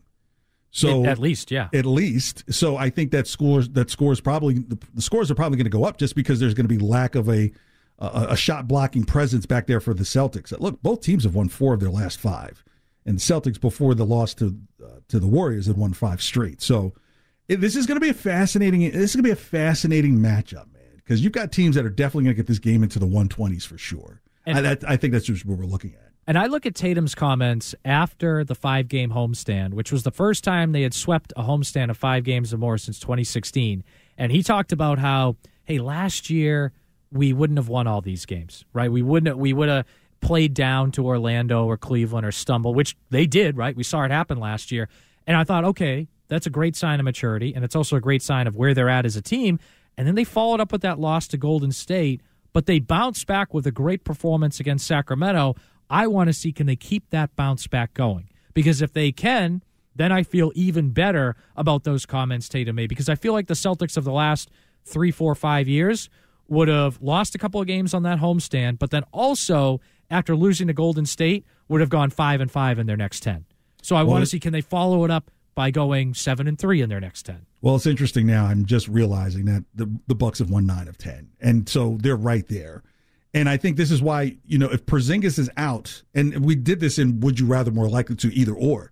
So 0.71 1.03
at, 1.03 1.13
at 1.13 1.19
least, 1.19 1.49
yeah, 1.49 1.69
at 1.73 1.85
least. 1.85 2.43
So 2.53 2.77
I 2.77 2.91
think 2.91 3.11
that 3.11 3.25
scores 3.25 3.69
that 3.69 3.89
scores 3.89 4.21
probably 4.21 4.59
the, 4.59 4.77
the 4.93 5.01
scores 5.01 5.31
are 5.31 5.35
probably 5.35 5.57
going 5.57 5.65
to 5.65 5.71
go 5.71 5.83
up 5.83 5.97
just 5.97 6.15
because 6.15 6.39
there's 6.39 6.53
going 6.53 6.67
to 6.67 6.69
be 6.69 6.77
lack 6.77 7.15
of 7.15 7.27
a 7.27 7.51
a, 7.99 8.27
a 8.29 8.37
shot 8.37 8.67
blocking 8.67 9.03
presence 9.03 9.45
back 9.45 9.67
there 9.67 9.79
for 9.79 9.93
the 9.93 10.03
Celtics. 10.03 10.57
Look, 10.59 10.81
both 10.81 11.01
teams 11.01 11.23
have 11.23 11.35
won 11.35 11.49
four 11.49 11.73
of 11.73 11.79
their 11.79 11.89
last 11.89 12.19
five, 12.19 12.63
and 13.05 13.17
the 13.17 13.21
Celtics 13.21 13.59
before 13.59 13.93
the 13.93 14.05
loss 14.05 14.33
to 14.35 14.57
uh, 14.83 14.99
to 15.09 15.19
the 15.19 15.27
Warriors 15.27 15.67
had 15.67 15.77
won 15.77 15.93
five 15.93 16.21
straight. 16.21 16.61
So 16.61 16.93
it, 17.47 17.57
this 17.57 17.75
is 17.75 17.85
going 17.85 17.97
to 17.97 18.01
be 18.01 18.09
a 18.09 18.13
fascinating. 18.13 18.81
This 18.81 19.11
is 19.11 19.15
going 19.15 19.23
to 19.23 19.27
be 19.27 19.31
a 19.31 19.35
fascinating 19.35 20.17
matchup, 20.17 20.71
man, 20.73 20.95
because 20.95 21.23
you've 21.23 21.33
got 21.33 21.51
teams 21.51 21.75
that 21.75 21.85
are 21.85 21.89
definitely 21.89 22.25
going 22.25 22.35
to 22.35 22.41
get 22.41 22.47
this 22.47 22.59
game 22.59 22.83
into 22.83 22.99
the 22.99 23.07
120s 23.07 23.65
for 23.65 23.77
sure. 23.77 24.21
And 24.45 24.67
I, 24.67 24.77
I 24.87 24.97
think 24.97 25.13
that's 25.13 25.25
just 25.25 25.45
what 25.45 25.59
we're 25.59 25.65
looking 25.65 25.93
at. 25.93 26.09
And 26.25 26.37
I 26.37 26.45
look 26.45 26.65
at 26.67 26.75
Tatum's 26.75 27.15
comments 27.15 27.73
after 27.83 28.43
the 28.43 28.53
five 28.55 28.87
game 28.87 29.09
homestand, 29.09 29.73
which 29.73 29.91
was 29.91 30.03
the 30.03 30.11
first 30.11 30.43
time 30.43 30.71
they 30.71 30.83
had 30.83 30.93
swept 30.93 31.33
a 31.35 31.41
homestand 31.41 31.89
of 31.89 31.97
five 31.97 32.23
games 32.23 32.53
or 32.53 32.57
more 32.57 32.77
since 32.77 32.99
2016. 32.99 33.83
And 34.17 34.31
he 34.31 34.43
talked 34.43 34.71
about 34.71 34.99
how, 34.99 35.37
hey, 35.63 35.79
last 35.79 36.29
year 36.29 36.71
we 37.11 37.33
wouldn't 37.33 37.57
have 37.57 37.69
won 37.69 37.87
all 37.87 38.01
these 38.01 38.25
games, 38.25 38.65
right? 38.73 38.91
We 38.91 39.01
wouldn't 39.01 39.37
we 39.37 39.53
would 39.53 39.69
have 39.69 39.85
played 40.21 40.53
down 40.53 40.91
to 40.91 41.05
Orlando 41.05 41.65
or 41.65 41.77
Cleveland 41.77 42.25
or 42.25 42.31
stumble, 42.31 42.73
which 42.73 42.95
they 43.09 43.25
did, 43.25 43.57
right? 43.57 43.75
We 43.75 43.83
saw 43.83 44.03
it 44.03 44.11
happen 44.11 44.39
last 44.39 44.71
year. 44.71 44.89
And 45.25 45.37
I 45.37 45.43
thought, 45.43 45.63
okay, 45.63 46.07
that's 46.27 46.45
a 46.45 46.49
great 46.49 46.75
sign 46.75 46.99
of 46.99 47.05
maturity, 47.05 47.53
and 47.55 47.63
it's 47.63 47.75
also 47.75 47.95
a 47.95 48.01
great 48.01 48.21
sign 48.21 48.47
of 48.47 48.55
where 48.55 48.73
they're 48.73 48.89
at 48.89 49.05
as 49.05 49.15
a 49.15 49.21
team. 49.21 49.59
And 49.97 50.07
then 50.07 50.15
they 50.15 50.23
followed 50.23 50.59
up 50.59 50.71
with 50.71 50.81
that 50.81 50.99
loss 50.99 51.27
to 51.29 51.37
Golden 51.37 51.71
State, 51.71 52.21
but 52.53 52.65
they 52.65 52.79
bounced 52.79 53.27
back 53.27 53.53
with 53.53 53.67
a 53.67 53.71
great 53.71 54.03
performance 54.03 54.59
against 54.59 54.87
Sacramento. 54.87 55.55
I 55.89 56.07
want 56.07 56.27
to 56.27 56.33
see 56.33 56.51
can 56.51 56.67
they 56.67 56.75
keep 56.75 57.09
that 57.09 57.35
bounce 57.35 57.67
back 57.67 57.93
going? 57.93 58.29
Because 58.53 58.81
if 58.81 58.93
they 58.93 59.11
can, 59.11 59.63
then 59.95 60.11
I 60.11 60.23
feel 60.23 60.51
even 60.55 60.91
better 60.91 61.35
about 61.55 61.83
those 61.83 62.05
comments 62.05 62.47
Tatum 62.47 62.75
made. 62.75 62.89
Because 62.89 63.09
I 63.09 63.15
feel 63.15 63.33
like 63.33 63.47
the 63.47 63.53
Celtics 63.53 63.97
of 63.97 64.03
the 64.03 64.11
last 64.11 64.49
three, 64.85 65.11
four, 65.11 65.35
five 65.35 65.67
years 65.67 66.09
would 66.49 66.67
have 66.67 67.01
lost 67.01 67.35
a 67.35 67.37
couple 67.37 67.61
of 67.61 67.67
games 67.67 67.93
on 67.93 68.03
that 68.03 68.19
homestand, 68.19 68.79
but 68.79 68.91
then 68.91 69.03
also 69.11 69.79
after 70.09 70.35
losing 70.35 70.67
to 70.67 70.73
Golden 70.73 71.05
State 71.05 71.45
would 71.67 71.81
have 71.81 71.89
gone 71.89 72.09
five 72.09 72.41
and 72.41 72.51
five 72.51 72.79
in 72.79 72.87
their 72.87 72.97
next 72.97 73.21
ten. 73.21 73.45
So 73.81 73.95
I 73.95 74.03
well, 74.03 74.13
want 74.13 74.23
to 74.23 74.25
see 74.25 74.39
can 74.39 74.53
they 74.53 74.61
follow 74.61 75.05
it 75.05 75.11
up 75.11 75.31
by 75.55 75.71
going 75.71 76.13
seven 76.13 76.47
and 76.47 76.57
three 76.57 76.81
in 76.81 76.89
their 76.89 76.99
next 76.99 77.23
ten. 77.23 77.45
Well, 77.61 77.75
it's 77.75 77.85
interesting 77.85 78.25
now. 78.25 78.45
I'm 78.45 78.65
just 78.65 78.87
realizing 78.87 79.45
that 79.45 79.65
the 79.75 79.91
the 80.07 80.15
Bucks 80.15 80.39
have 80.39 80.49
won 80.49 80.65
nine 80.65 80.87
of 80.87 80.97
ten, 80.97 81.29
and 81.39 81.67
so 81.67 81.97
they're 82.01 82.15
right 82.15 82.47
there. 82.47 82.83
And 83.33 83.47
I 83.47 83.57
think 83.57 83.77
this 83.77 83.91
is 83.91 84.01
why 84.01 84.37
you 84.45 84.57
know 84.57 84.69
if 84.69 84.85
Porzingis 84.85 85.37
is 85.37 85.49
out, 85.57 86.03
and 86.13 86.45
we 86.45 86.55
did 86.55 86.79
this 86.79 86.97
in 86.97 87.19
Would 87.19 87.39
You 87.39 87.45
Rather 87.45 87.71
more 87.71 87.89
likely 87.89 88.15
to 88.17 88.33
either 88.33 88.53
or. 88.53 88.91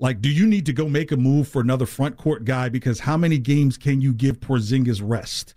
Like, 0.00 0.20
do 0.20 0.28
you 0.28 0.46
need 0.46 0.66
to 0.66 0.72
go 0.72 0.88
make 0.88 1.10
a 1.10 1.16
move 1.16 1.48
for 1.48 1.60
another 1.60 1.86
front 1.86 2.16
court 2.16 2.44
guy? 2.44 2.68
Because 2.68 3.00
how 3.00 3.16
many 3.16 3.36
games 3.36 3.76
can 3.76 4.00
you 4.00 4.12
give 4.12 4.38
Porzingis 4.38 5.00
rest? 5.02 5.54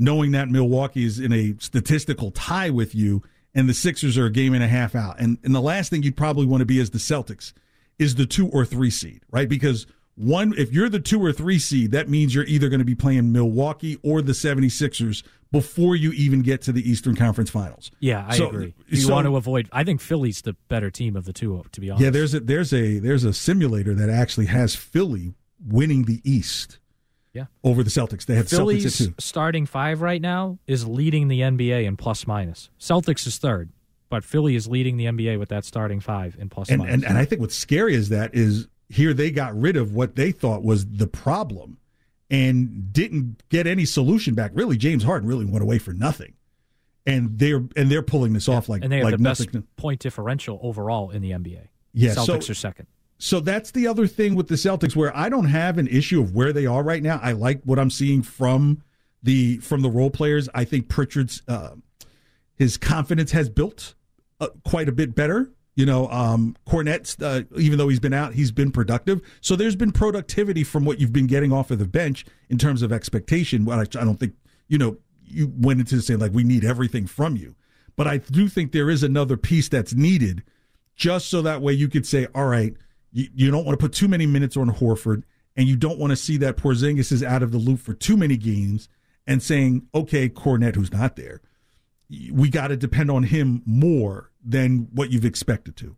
Knowing 0.00 0.32
that 0.32 0.48
Milwaukee 0.48 1.04
is 1.04 1.20
in 1.20 1.32
a 1.32 1.54
statistical 1.58 2.30
tie 2.30 2.70
with 2.70 2.94
you 2.94 3.22
and 3.54 3.68
the 3.68 3.74
Sixers 3.74 4.16
are 4.16 4.26
a 4.26 4.32
game 4.32 4.54
and 4.54 4.64
a 4.64 4.68
half 4.68 4.94
out. 4.94 5.20
And, 5.20 5.38
and 5.44 5.54
the 5.54 5.60
last 5.60 5.90
thing 5.90 6.02
you'd 6.02 6.16
probably 6.16 6.46
want 6.46 6.62
to 6.62 6.66
be 6.66 6.80
as 6.80 6.90
the 6.90 6.98
Celtics 6.98 7.52
is 7.98 8.14
the 8.14 8.24
two 8.24 8.48
or 8.48 8.64
three 8.64 8.90
seed, 8.90 9.22
right? 9.30 9.48
Because 9.48 9.86
one, 10.14 10.54
if 10.56 10.72
you're 10.72 10.88
the 10.88 11.00
two 11.00 11.22
or 11.22 11.32
three 11.32 11.58
seed, 11.58 11.90
that 11.90 12.08
means 12.08 12.34
you're 12.34 12.44
either 12.44 12.70
going 12.70 12.80
to 12.80 12.84
be 12.84 12.94
playing 12.94 13.30
Milwaukee 13.30 13.98
or 14.02 14.22
the 14.22 14.32
76ers 14.32 15.22
before 15.52 15.96
you 15.96 16.12
even 16.12 16.40
get 16.42 16.62
to 16.62 16.72
the 16.72 16.88
Eastern 16.88 17.14
Conference 17.14 17.50
Finals. 17.50 17.90
Yeah, 18.00 18.24
I 18.26 18.38
so, 18.38 18.48
agree. 18.48 18.74
You 18.88 19.02
so, 19.02 19.12
want 19.12 19.26
to 19.26 19.36
avoid 19.36 19.68
I 19.72 19.84
think 19.84 20.00
Philly's 20.00 20.42
the 20.42 20.54
better 20.68 20.90
team 20.90 21.16
of 21.16 21.26
the 21.26 21.32
two 21.32 21.62
to 21.72 21.80
be 21.80 21.90
honest. 21.90 22.04
Yeah, 22.04 22.10
there's 22.10 22.34
a 22.34 22.40
there's 22.40 22.72
a 22.72 22.98
there's 23.00 23.24
a 23.24 23.32
simulator 23.32 23.94
that 23.94 24.08
actually 24.08 24.46
has 24.46 24.74
Philly 24.74 25.34
winning 25.62 26.04
the 26.04 26.20
East 26.24 26.78
yeah. 27.32 27.46
over 27.64 27.82
the 27.82 27.90
Celtics. 27.90 28.26
They 28.26 28.34
have 28.34 28.48
Philly's 28.48 28.84
Celtics 28.84 29.00
at 29.00 29.06
two. 29.08 29.14
starting 29.18 29.66
five 29.66 30.00
right 30.00 30.20
now 30.20 30.58
is 30.66 30.86
leading 30.86 31.28
the 31.28 31.40
NBA 31.40 31.84
in 31.84 31.96
plus 31.96 32.26
minus. 32.26 32.70
Celtics 32.78 33.26
is 33.26 33.38
third, 33.38 33.70
but 34.08 34.24
Philly 34.24 34.56
is 34.56 34.66
leading 34.66 34.96
the 34.96 35.06
NBA 35.06 35.38
with 35.38 35.48
that 35.50 35.64
starting 35.64 36.00
five 36.00 36.36
in 36.38 36.48
plus 36.48 36.68
and, 36.68 36.78
minus. 36.78 36.94
And, 36.94 37.04
and 37.04 37.18
I 37.18 37.24
think 37.24 37.40
what's 37.40 37.56
scary 37.56 37.94
is 37.94 38.08
that 38.08 38.34
is 38.34 38.68
here 38.88 39.14
they 39.14 39.30
got 39.30 39.58
rid 39.58 39.76
of 39.76 39.94
what 39.94 40.16
they 40.16 40.32
thought 40.32 40.62
was 40.62 40.86
the 40.86 41.06
problem 41.06 41.78
and 42.30 42.92
didn't 42.92 43.42
get 43.48 43.66
any 43.66 43.84
solution 43.84 44.34
back. 44.34 44.52
Really, 44.54 44.76
James 44.76 45.02
Harden 45.04 45.28
really 45.28 45.44
went 45.44 45.62
away 45.62 45.78
for 45.78 45.92
nothing. 45.92 46.34
And 47.06 47.38
they're 47.38 47.64
and 47.76 47.90
they're 47.90 48.02
pulling 48.02 48.34
this 48.34 48.48
off 48.48 48.68
like 48.68 48.82
and 48.82 48.92
they 48.92 48.98
have 48.98 49.04
like 49.04 49.16
the 49.16 49.22
nothing. 49.22 49.46
best 49.46 49.76
point 49.76 50.00
differential 50.00 50.60
overall 50.62 51.10
in 51.10 51.22
the 51.22 51.30
NBA. 51.30 51.68
Yeah, 51.92 52.14
Celtics 52.14 52.44
so, 52.44 52.52
are 52.52 52.54
second. 52.54 52.86
So 53.22 53.38
that's 53.38 53.70
the 53.72 53.86
other 53.86 54.06
thing 54.06 54.34
with 54.34 54.48
the 54.48 54.54
Celtics 54.54 54.96
where 54.96 55.14
I 55.14 55.28
don't 55.28 55.44
have 55.44 55.76
an 55.76 55.86
issue 55.88 56.22
of 56.22 56.34
where 56.34 56.54
they 56.54 56.64
are 56.64 56.82
right 56.82 57.02
now. 57.02 57.20
I 57.22 57.32
like 57.32 57.60
what 57.64 57.78
I'm 57.78 57.90
seeing 57.90 58.22
from 58.22 58.82
the 59.22 59.58
from 59.58 59.82
the 59.82 59.90
role 59.90 60.08
players. 60.08 60.48
I 60.54 60.64
think 60.64 60.88
Pritchard's 60.88 61.42
uh, 61.46 61.72
his 62.56 62.78
confidence 62.78 63.32
has 63.32 63.50
built 63.50 63.94
uh, 64.40 64.48
quite 64.64 64.88
a 64.88 64.92
bit 64.92 65.14
better. 65.14 65.50
You 65.74 65.84
know, 65.84 66.08
um, 66.08 66.56
Kornet's 66.66 67.22
uh, 67.22 67.42
even 67.58 67.76
though 67.76 67.88
he's 67.88 68.00
been 68.00 68.14
out, 68.14 68.32
he's 68.32 68.52
been 68.52 68.72
productive. 68.72 69.20
So 69.42 69.54
there's 69.54 69.76
been 69.76 69.92
productivity 69.92 70.64
from 70.64 70.86
what 70.86 70.98
you've 70.98 71.12
been 71.12 71.26
getting 71.26 71.52
off 71.52 71.70
of 71.70 71.78
the 71.78 71.86
bench 71.86 72.24
in 72.48 72.56
terms 72.56 72.80
of 72.80 72.90
expectation. 72.90 73.66
Well, 73.66 73.80
I, 73.80 73.82
I 73.82 74.04
don't 74.04 74.18
think 74.18 74.32
you 74.66 74.78
know 74.78 74.96
you 75.26 75.52
went 75.58 75.78
into 75.78 76.00
saying 76.00 76.20
like 76.20 76.32
we 76.32 76.42
need 76.42 76.64
everything 76.64 77.06
from 77.06 77.36
you, 77.36 77.54
but 77.96 78.06
I 78.06 78.16
do 78.16 78.48
think 78.48 78.72
there 78.72 78.88
is 78.88 79.02
another 79.02 79.36
piece 79.36 79.68
that's 79.68 79.92
needed, 79.92 80.42
just 80.96 81.28
so 81.28 81.42
that 81.42 81.60
way 81.60 81.74
you 81.74 81.88
could 81.88 82.06
say, 82.06 82.26
all 82.34 82.46
right 82.46 82.74
you, 83.12 83.28
you 83.34 83.50
don't 83.50 83.64
want 83.64 83.78
to 83.78 83.82
put 83.82 83.92
too 83.92 84.08
many 84.08 84.26
minutes 84.26 84.56
on 84.56 84.70
Horford, 84.70 85.24
and 85.56 85.68
you 85.68 85.76
don't 85.76 85.98
want 85.98 86.10
to 86.10 86.16
see 86.16 86.36
that 86.38 86.56
Porzingis 86.56 87.12
is 87.12 87.22
out 87.22 87.42
of 87.42 87.52
the 87.52 87.58
loop 87.58 87.80
for 87.80 87.94
too 87.94 88.16
many 88.16 88.36
games 88.36 88.88
and 89.26 89.42
saying, 89.42 89.86
okay, 89.94 90.28
Kornet, 90.28 90.74
who's 90.74 90.92
not 90.92 91.16
there, 91.16 91.40
we 92.32 92.48
got 92.48 92.68
to 92.68 92.76
depend 92.76 93.10
on 93.10 93.24
him 93.24 93.62
more 93.64 94.30
than 94.44 94.88
what 94.92 95.10
you've 95.10 95.24
expected 95.24 95.76
to. 95.76 95.96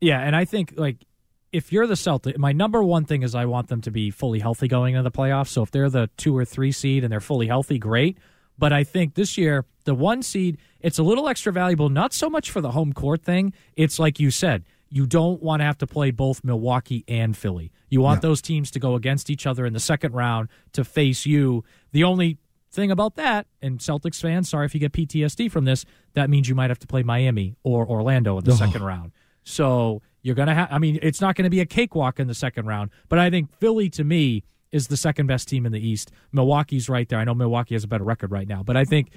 Yeah, 0.00 0.20
and 0.20 0.36
I 0.36 0.44
think 0.44 0.74
like 0.76 1.04
if 1.52 1.72
you're 1.72 1.86
the 1.86 1.94
Celtics, 1.94 2.38
my 2.38 2.52
number 2.52 2.82
one 2.82 3.04
thing 3.04 3.22
is 3.22 3.34
I 3.34 3.46
want 3.46 3.68
them 3.68 3.80
to 3.82 3.90
be 3.90 4.10
fully 4.10 4.38
healthy 4.38 4.68
going 4.68 4.94
into 4.94 5.08
the 5.08 5.16
playoffs. 5.16 5.48
So 5.48 5.62
if 5.62 5.70
they're 5.70 5.90
the 5.90 6.10
two 6.16 6.36
or 6.36 6.44
three 6.44 6.72
seed 6.72 7.04
and 7.04 7.12
they're 7.12 7.20
fully 7.20 7.46
healthy, 7.46 7.78
great. 7.78 8.18
But 8.58 8.72
I 8.72 8.84
think 8.84 9.14
this 9.14 9.38
year, 9.38 9.64
the 9.84 9.94
one 9.94 10.22
seed, 10.22 10.58
it's 10.80 10.98
a 10.98 11.02
little 11.02 11.28
extra 11.28 11.52
valuable, 11.52 11.88
not 11.88 12.12
so 12.12 12.28
much 12.28 12.50
for 12.50 12.60
the 12.60 12.72
home 12.72 12.92
court 12.92 13.22
thing. 13.22 13.52
It's 13.76 13.98
like 13.98 14.20
you 14.20 14.30
said, 14.30 14.64
you 14.90 15.06
don't 15.06 15.42
want 15.42 15.60
to 15.60 15.64
have 15.64 15.78
to 15.78 15.86
play 15.86 16.10
both 16.10 16.42
Milwaukee 16.42 17.04
and 17.06 17.36
Philly. 17.36 17.70
You 17.90 18.00
want 18.00 18.22
those 18.22 18.40
teams 18.40 18.70
to 18.72 18.78
go 18.78 18.94
against 18.94 19.30
each 19.30 19.46
other 19.46 19.66
in 19.66 19.72
the 19.72 19.80
second 19.80 20.14
round 20.14 20.48
to 20.72 20.84
face 20.84 21.26
you. 21.26 21.64
The 21.92 22.04
only 22.04 22.38
thing 22.70 22.90
about 22.90 23.16
that, 23.16 23.46
and 23.60 23.78
Celtics 23.78 24.20
fans, 24.20 24.48
sorry 24.48 24.66
if 24.66 24.74
you 24.74 24.80
get 24.80 24.92
PTSD 24.92 25.50
from 25.50 25.64
this, 25.64 25.84
that 26.14 26.30
means 26.30 26.48
you 26.48 26.54
might 26.54 26.70
have 26.70 26.78
to 26.80 26.86
play 26.86 27.02
Miami 27.02 27.56
or 27.62 27.86
Orlando 27.86 28.38
in 28.38 28.44
the 28.44 28.52
oh. 28.52 28.56
second 28.56 28.82
round. 28.82 29.12
So 29.44 30.02
you're 30.22 30.34
going 30.34 30.48
to 30.48 30.54
have, 30.54 30.68
I 30.70 30.78
mean, 30.78 30.98
it's 31.02 31.20
not 31.20 31.34
going 31.34 31.44
to 31.44 31.50
be 31.50 31.60
a 31.60 31.66
cakewalk 31.66 32.18
in 32.20 32.26
the 32.26 32.34
second 32.34 32.66
round, 32.66 32.90
but 33.08 33.18
I 33.18 33.30
think 33.30 33.52
Philly 33.58 33.88
to 33.90 34.04
me 34.04 34.44
is 34.70 34.88
the 34.88 34.96
second 34.96 35.26
best 35.26 35.48
team 35.48 35.64
in 35.64 35.72
the 35.72 35.86
East. 35.86 36.12
Milwaukee's 36.32 36.88
right 36.88 37.08
there. 37.08 37.18
I 37.18 37.24
know 37.24 37.34
Milwaukee 37.34 37.74
has 37.74 37.84
a 37.84 37.88
better 37.88 38.04
record 38.04 38.30
right 38.30 38.46
now, 38.46 38.62
but 38.62 38.76
I 38.76 38.84
think 38.84 39.10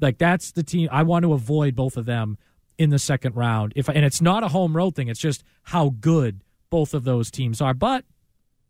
like 0.00 0.18
that's 0.18 0.52
the 0.52 0.62
team 0.62 0.88
I 0.92 1.02
want 1.02 1.24
to 1.24 1.32
avoid 1.32 1.74
both 1.74 1.96
of 1.96 2.04
them 2.04 2.38
in 2.78 2.90
the 2.90 2.98
second 2.98 3.36
round. 3.36 3.72
If 3.76 3.88
and 3.88 4.04
it's 4.04 4.20
not 4.20 4.42
a 4.42 4.48
home 4.48 4.76
road 4.76 4.94
thing, 4.94 5.08
it's 5.08 5.20
just 5.20 5.44
how 5.64 5.94
good 6.00 6.40
both 6.70 6.94
of 6.94 7.04
those 7.04 7.30
teams 7.30 7.60
are. 7.60 7.74
But 7.74 8.04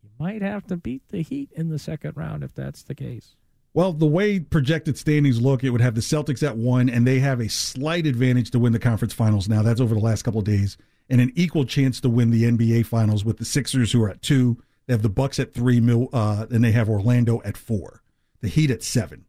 you 0.03 0.11
might 0.19 0.43
have 0.43 0.67
to 0.67 0.77
beat 0.77 1.03
the 1.09 1.23
Heat 1.23 1.51
in 1.53 1.69
the 1.69 1.79
second 1.79 2.17
round 2.17 2.45
if 2.45 2.55
that's 2.55 2.83
the 2.83 2.95
case. 2.95 3.37
Well, 3.73 3.93
the 3.93 4.07
way 4.07 4.39
projected 4.39 4.97
standings 4.97 5.41
look, 5.41 5.65
it 5.65 5.71
would 5.71 5.81
have 5.81 5.97
the 5.97 6.01
Celtics 6.01 6.47
at 6.47 6.57
one, 6.57 6.89
and 6.89 7.05
they 7.05 7.19
have 7.19 7.41
a 7.41 7.49
slight 7.49 8.07
advantage 8.07 8.53
to 8.53 8.61
win 8.61 8.73
the 8.73 8.79
conference 8.79 9.13
finals 9.13 9.49
now. 9.49 9.63
That's 9.63 9.81
over 9.81 9.97
the 9.97 10.01
last 10.01 10.23
couple 10.23 10.39
of 10.39 10.47
days, 10.47 10.77
and 11.11 11.21
an 11.21 11.33
equal 11.35 11.65
chance 11.65 12.01
to 12.03 12.09
win 12.09 12.31
the 12.31 12.45
NBA 12.45 12.87
finals 12.87 13.25
with 13.25 13.39
the 13.39 13.45
Sixers, 13.45 13.91
who 13.91 14.03
are 14.05 14.11
at 14.11 14.23
two. 14.23 14.63
They 14.87 14.93
have 14.93 15.03
the 15.03 15.09
Bucks 15.09 15.41
at 15.41 15.53
three, 15.53 15.81
uh, 16.13 16.47
and 16.51 16.63
they 16.63 16.71
have 16.71 16.89
Orlando 16.89 17.43
at 17.45 17.57
four. 17.57 18.03
The 18.43 18.49
Heat 18.49 18.71
at 18.71 18.85
seven. 18.85 19.25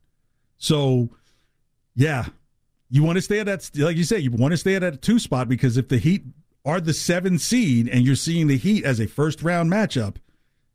So, 0.57 1.09
yeah, 1.95 2.25
you 2.89 3.03
want 3.03 3.17
to 3.17 3.21
stay 3.21 3.39
at 3.39 3.45
that, 3.45 3.69
like 3.75 3.97
you 3.97 4.03
say, 4.03 4.19
you 4.19 4.31
want 4.31 4.51
to 4.51 4.57
stay 4.57 4.75
at 4.75 4.81
that 4.81 5.01
two 5.01 5.19
spot 5.19 5.49
because 5.49 5.77
if 5.77 5.87
the 5.87 5.97
Heat 5.97 6.23
are 6.63 6.79
the 6.81 6.93
seven 6.93 7.37
seed 7.39 7.87
and 7.87 8.05
you're 8.05 8.15
seeing 8.15 8.47
the 8.47 8.57
Heat 8.57 8.85
as 8.85 8.99
a 8.99 9.07
first 9.07 9.43
round 9.43 9.71
matchup, 9.71 10.17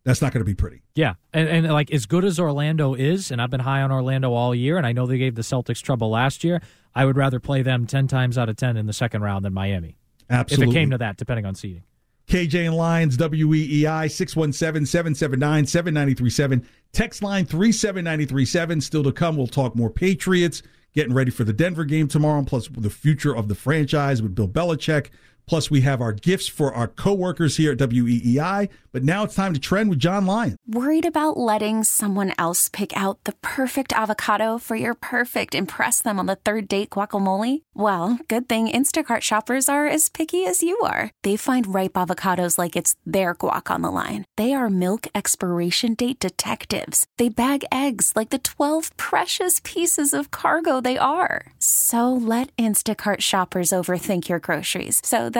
that's 0.05 0.23
not 0.23 0.33
going 0.33 0.41
to 0.41 0.47
be 0.47 0.55
pretty. 0.55 0.83
Yeah, 0.95 1.15
and, 1.33 1.49
and 1.49 1.73
like 1.73 1.91
as 1.93 2.07
good 2.07 2.25
as 2.25 2.41
Orlando 2.41 2.95
is, 2.95 3.31
and 3.31 3.41
I've 3.41 3.51
been 3.51 3.61
high 3.61 3.83
on 3.83 3.93
Orlando 3.93 4.33
all 4.33 4.55
year, 4.55 4.77
and 4.77 4.87
I 4.87 4.93
know 4.93 5.07
they 5.07 5.19
gave 5.19 5.35
the 5.35 5.43
Celtics 5.43 5.83
trouble 5.83 6.11
last 6.11 6.43
year. 6.43 6.63
I 6.95 7.05
would 7.05 7.17
rather 7.17 7.39
play 7.39 7.63
them 7.63 7.87
ten 7.87 8.09
times 8.09 8.39
out 8.39 8.49
of 8.49 8.57
ten 8.57 8.77
in 8.77 8.87
the 8.87 8.93
second 8.93 9.23
round 9.23 9.45
than 9.45 9.53
Miami. 9.53 9.97
Absolutely, 10.29 10.67
if 10.67 10.71
it 10.71 10.79
came 10.79 10.91
to 10.91 10.99
that, 10.99 11.17
depending 11.17 11.45
on 11.47 11.55
seeding. 11.55 11.83
KJ 12.31 12.67
and 12.67 12.77
Lyons, 12.77 13.17
WEEI, 13.17 14.09
617 14.09 14.87
779 14.87 15.67
7937. 15.67 16.67
Text 16.93 17.23
line 17.25 17.45
37937. 17.45 18.81
Still 18.81 19.03
to 19.03 19.13
come, 19.13 19.37
we'll 19.37 19.49
talk 19.49 19.75
more 19.75 19.91
Patriots, 19.91 20.63
getting 20.95 21.15
ready 21.15 21.31
for 21.31 21.45
the 21.45 21.53
Denver 21.53 21.85
game 21.85 22.09
tomorrow, 22.09 22.43
plus 22.43 22.69
the 22.69 22.91
future 22.91 23.35
of 23.35 23.49
the 23.49 23.55
franchise 23.55 24.23
with 24.23 24.35
Bill 24.35 24.49
Belichick. 24.49 25.11
Plus, 25.51 25.69
we 25.69 25.81
have 25.81 26.01
our 26.01 26.13
gifts 26.13 26.47
for 26.47 26.73
our 26.73 26.87
coworkers 26.87 27.57
here 27.57 27.73
at 27.73 27.79
WEEI. 27.79 28.69
But 28.93 29.03
now 29.05 29.25
it's 29.25 29.35
time 29.35 29.55
to 29.55 29.61
trend 29.61 29.91
with 29.91 29.99
John 29.99 30.27
Lyon. 30.27 30.57
Worried 30.67 31.05
about 31.07 31.37
letting 31.37 31.83
someone 31.85 32.33
else 32.39 32.69
pick 32.69 32.97
out 32.97 33.23
the 33.25 33.35
perfect 33.41 33.93
avocado 33.93 34.59
for 34.59 34.77
your 34.77 34.95
perfect 34.95 35.55
impress 35.55 36.03
them 36.03 36.19
on 36.21 36.27
the 36.27 36.37
third 36.37 36.69
date 36.69 36.91
guacamole? 36.91 37.63
Well, 37.75 38.19
good 38.29 38.49
thing 38.49 38.69
Instacart 38.69 39.23
shoppers 39.23 39.69
are 39.69 39.87
as 39.87 40.09
picky 40.09 40.45
as 40.45 40.63
you 40.63 40.79
are. 40.81 41.11
They 41.25 41.37
find 41.37 41.75
ripe 41.75 41.95
avocados 41.95 42.59
like 42.59 42.77
it's 42.77 42.95
their 43.05 43.35
guac 43.35 43.73
on 43.73 43.83
the 43.83 43.91
line. 43.91 44.25
They 44.37 44.53
are 44.55 44.71
milk 44.71 45.07
expiration 45.15 45.95
date 45.95 46.21
detectives. 46.21 47.07
They 47.19 47.29
bag 47.29 47.65
eggs 47.73 48.13
like 48.15 48.31
the 48.31 48.39
12 48.39 48.97
precious 48.97 49.61
pieces 49.63 50.15
of 50.15 50.31
cargo 50.31 50.81
they 50.81 50.99
are. 50.99 51.47
So 51.59 52.13
let 52.13 52.55
Instacart 52.57 53.21
shoppers 53.21 53.71
overthink 53.71 54.29
your 54.29 54.41
groceries 54.41 55.01
so 55.05 55.29
that 55.31 55.40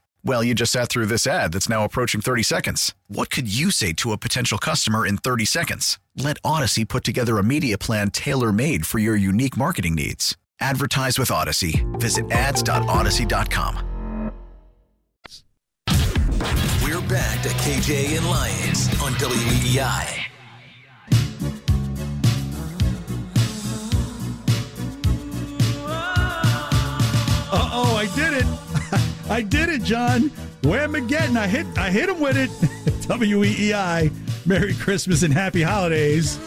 Well, 0.23 0.43
you 0.43 0.53
just 0.53 0.71
sat 0.71 0.89
through 0.89 1.07
this 1.07 1.25
ad 1.25 1.51
that's 1.51 1.67
now 1.67 1.83
approaching 1.83 2.21
30 2.21 2.43
seconds. 2.43 2.93
What 3.07 3.31
could 3.31 3.51
you 3.53 3.71
say 3.71 3.91
to 3.93 4.11
a 4.11 4.17
potential 4.17 4.59
customer 4.59 5.05
in 5.05 5.17
30 5.17 5.45
seconds? 5.45 5.99
Let 6.15 6.39
Audacy 6.43 6.87
put 6.87 7.03
together 7.03 7.37
a 7.39 7.43
media 7.43 7.77
plan 7.77 8.11
tailor 8.11 8.51
made 8.51 8.85
for 8.85 8.99
your 8.99 9.15
unique 9.15 9.57
marketing 9.57 9.95
needs. 9.95 10.37
Advertise 10.59 11.17
with 11.17 11.29
Audacy. 11.29 11.83
Visit 11.99 12.29
ads.audacy.com. 12.31 13.87
We're 16.83 17.01
back 17.07 17.41
to 17.41 17.49
KJ 17.49 18.17
and 18.17 18.29
Lyons 18.29 18.89
on 19.01 19.13
WEEI. 19.13 20.27
Uh 27.53 27.69
oh, 27.73 27.95
I 27.97 28.05
did 28.15 28.33
it. 28.33 28.70
I 29.31 29.41
did 29.41 29.69
it, 29.69 29.83
John. 29.83 30.29
Whamageddon. 30.61 31.37
I 31.37 31.47
hit 31.47 31.65
I 31.77 31.89
hit 31.89 32.09
him 32.09 32.19
with 32.19 32.37
it. 32.37 32.49
WEEI. 33.07 34.11
Merry 34.45 34.73
Christmas 34.73 35.23
and 35.23 35.33
happy 35.33 35.61
holidays. 35.61 36.39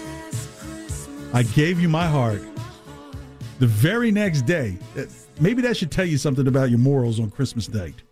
I 1.32 1.42
gave 1.42 1.80
you 1.80 1.88
my 1.88 2.06
heart. 2.06 2.42
The 3.58 3.66
very 3.66 4.10
next 4.10 4.42
day. 4.42 4.78
uh, 4.96 5.02
Maybe 5.40 5.62
that 5.62 5.76
should 5.76 5.90
tell 5.90 6.04
you 6.04 6.16
something 6.18 6.46
about 6.46 6.70
your 6.70 6.78
morals 6.78 7.18
on 7.18 7.30
Christmas 7.30 7.68
night. 7.68 8.02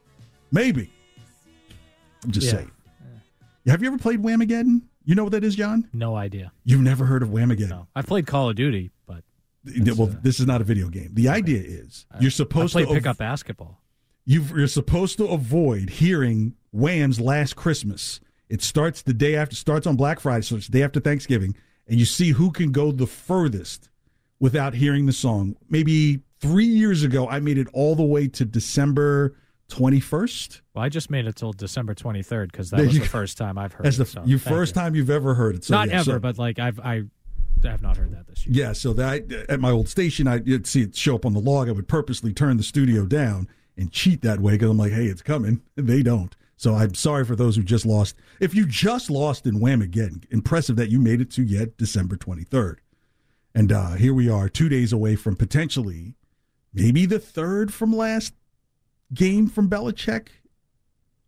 Maybe. 0.51 0.91
I'm 2.25 2.31
just 2.31 2.47
Yeah. 2.47 2.53
saying. 2.55 2.71
Have 3.67 3.81
you 3.83 3.89
ever 3.89 3.99
played 3.99 4.21
Whamageddon? 4.23 4.83
You 5.05 5.15
know 5.15 5.23
what 5.25 5.33
that 5.33 5.45
is, 5.45 5.55
John? 5.55 5.89
No 5.93 6.17
idea. 6.17 6.51
You've 6.65 6.81
never 6.81 7.05
heard 7.05 7.23
of 7.23 7.29
Whamageddon? 7.29 7.69
No, 7.69 7.87
I've 7.95 8.07
played 8.07 8.27
Call 8.27 8.49
of 8.51 8.57
Duty, 8.57 8.91
but 9.07 9.23
well, 9.97 10.07
this 10.23 10.41
is 10.41 10.47
not 10.47 10.61
a 10.61 10.65
video 10.65 10.89
game. 10.89 11.11
The 11.13 11.29
idea 11.29 11.61
is 11.63 12.07
you're 12.21 12.29
I 12.29 12.31
supposed 12.31 12.73
to 12.77 12.85
to 12.87 12.93
pickup 12.93 13.19
basketball. 13.19 13.82
You've, 14.25 14.51
you're 14.51 14.67
supposed 14.67 15.17
to 15.19 15.27
avoid 15.27 15.91
hearing 15.91 16.55
Wham's 16.73 17.21
"Last 17.21 17.57
Christmas." 17.57 18.21
It 18.49 18.63
starts 18.63 19.01
the 19.03 19.15
day 19.15 19.35
after, 19.35 19.57
starts 19.57 19.87
on 19.87 19.97
Black 19.97 20.21
Friday, 20.21 20.43
so 20.43 20.57
it's 20.57 20.67
the 20.67 20.73
day 20.79 20.83
after 20.83 21.01
Thanksgiving, 21.01 21.57
and 21.89 21.99
you 21.99 22.05
see 22.05 22.31
who 22.33 22.51
can 22.51 22.71
go 22.71 22.93
the 22.93 23.07
furthest 23.07 23.89
without 24.41 24.75
hearing 24.75 25.07
the 25.07 25.13
song. 25.13 25.57
Maybe 25.71 26.21
three 26.41 26.67
years 26.67 27.03
ago, 27.03 27.27
I 27.29 27.41
made 27.41 27.57
it 27.59 27.69
all 27.73 27.95
the 27.95 28.03
way 28.03 28.29
to 28.29 28.45
December 28.45 29.37
twenty 29.69 30.01
first. 30.01 30.61
Well, 30.75 30.85
I 30.85 30.91
just 30.91 31.09
made 31.11 31.27
it 31.27 31.37
till 31.37 31.53
December 31.55 31.95
23rd 31.95 32.53
because 32.53 32.71
that 32.71 32.77
There 32.77 32.87
was 32.87 32.95
you 32.95 33.01
the 33.01 33.07
first 33.09 33.39
time 33.39 33.57
I've 33.57 33.73
heard 33.73 33.87
That's 33.87 33.97
it. 33.97 34.01
the 34.01 34.07
so 34.07 34.23
you 34.27 34.37
first 34.39 34.75
you. 34.77 34.83
time 34.83 34.95
you've 34.95 35.09
ever 35.11 35.35
heard 35.35 35.55
it. 35.55 35.65
So, 35.65 35.75
Not 35.75 35.89
yeah, 35.89 35.95
ever, 36.01 36.05
so- 36.05 36.19
but 36.19 36.37
like 36.39 36.59
I've 36.59 36.79
I 36.81 37.05
have 37.65 37.81
not 37.81 37.97
heard 37.97 38.13
that 38.13 38.27
this 38.27 38.47
year. 38.47 38.67
Yeah, 38.67 38.73
so 38.73 38.93
that 38.95 39.31
at 39.49 39.61
my 39.61 39.71
old 39.71 39.89
station, 39.89 40.27
I 40.29 40.39
would 40.39 40.67
see 40.67 40.83
it 40.83 40.95
show 40.97 41.15
up 41.15 41.25
on 41.25 41.33
the 41.33 41.41
log. 41.41 41.69
I 41.69 41.73
would 41.73 41.89
purposely 41.89 42.33
turn 42.35 42.57
the 42.59 42.63
studio 42.65 43.07
down 43.07 43.49
and 43.77 43.91
cheat 43.91 44.23
that 44.23 44.41
way 44.41 44.53
because 44.53 44.71
I'm 44.71 44.79
like, 44.79 44.93
hey, 44.93 45.07
it's 45.07 45.23
coming. 45.23 45.63
They 45.77 46.03
don't. 46.03 46.35
So 46.57 46.75
I'm 46.75 46.95
sorry 46.95 47.25
for 47.25 47.35
those 47.35 47.57
who 47.57 47.63
just 47.65 47.85
lost. 47.85 48.15
If 48.39 48.55
you 48.55 48.67
just 48.67 49.11
lost 49.11 49.47
in 49.47 49.59
Whamageddon, 49.59 50.25
impressive 50.31 50.77
that 50.77 50.91
you 50.91 51.01
made 51.01 51.21
it 51.21 51.31
to 51.33 51.43
yet 51.43 51.77
December 51.77 52.17
23rd. 52.17 52.77
And 53.55 53.73
uh, 53.73 53.95
here 53.95 54.15
we 54.15 54.29
are, 54.31 54.49
two 54.49 54.69
days 54.69 54.93
away 54.93 55.17
from 55.17 55.35
potentially 55.37 56.15
maybe 56.73 57.05
the 57.05 57.19
third 57.19 57.73
from 57.75 57.95
last 57.97 58.35
game 59.13 59.49
from 59.49 59.69
Belichick 59.69 60.29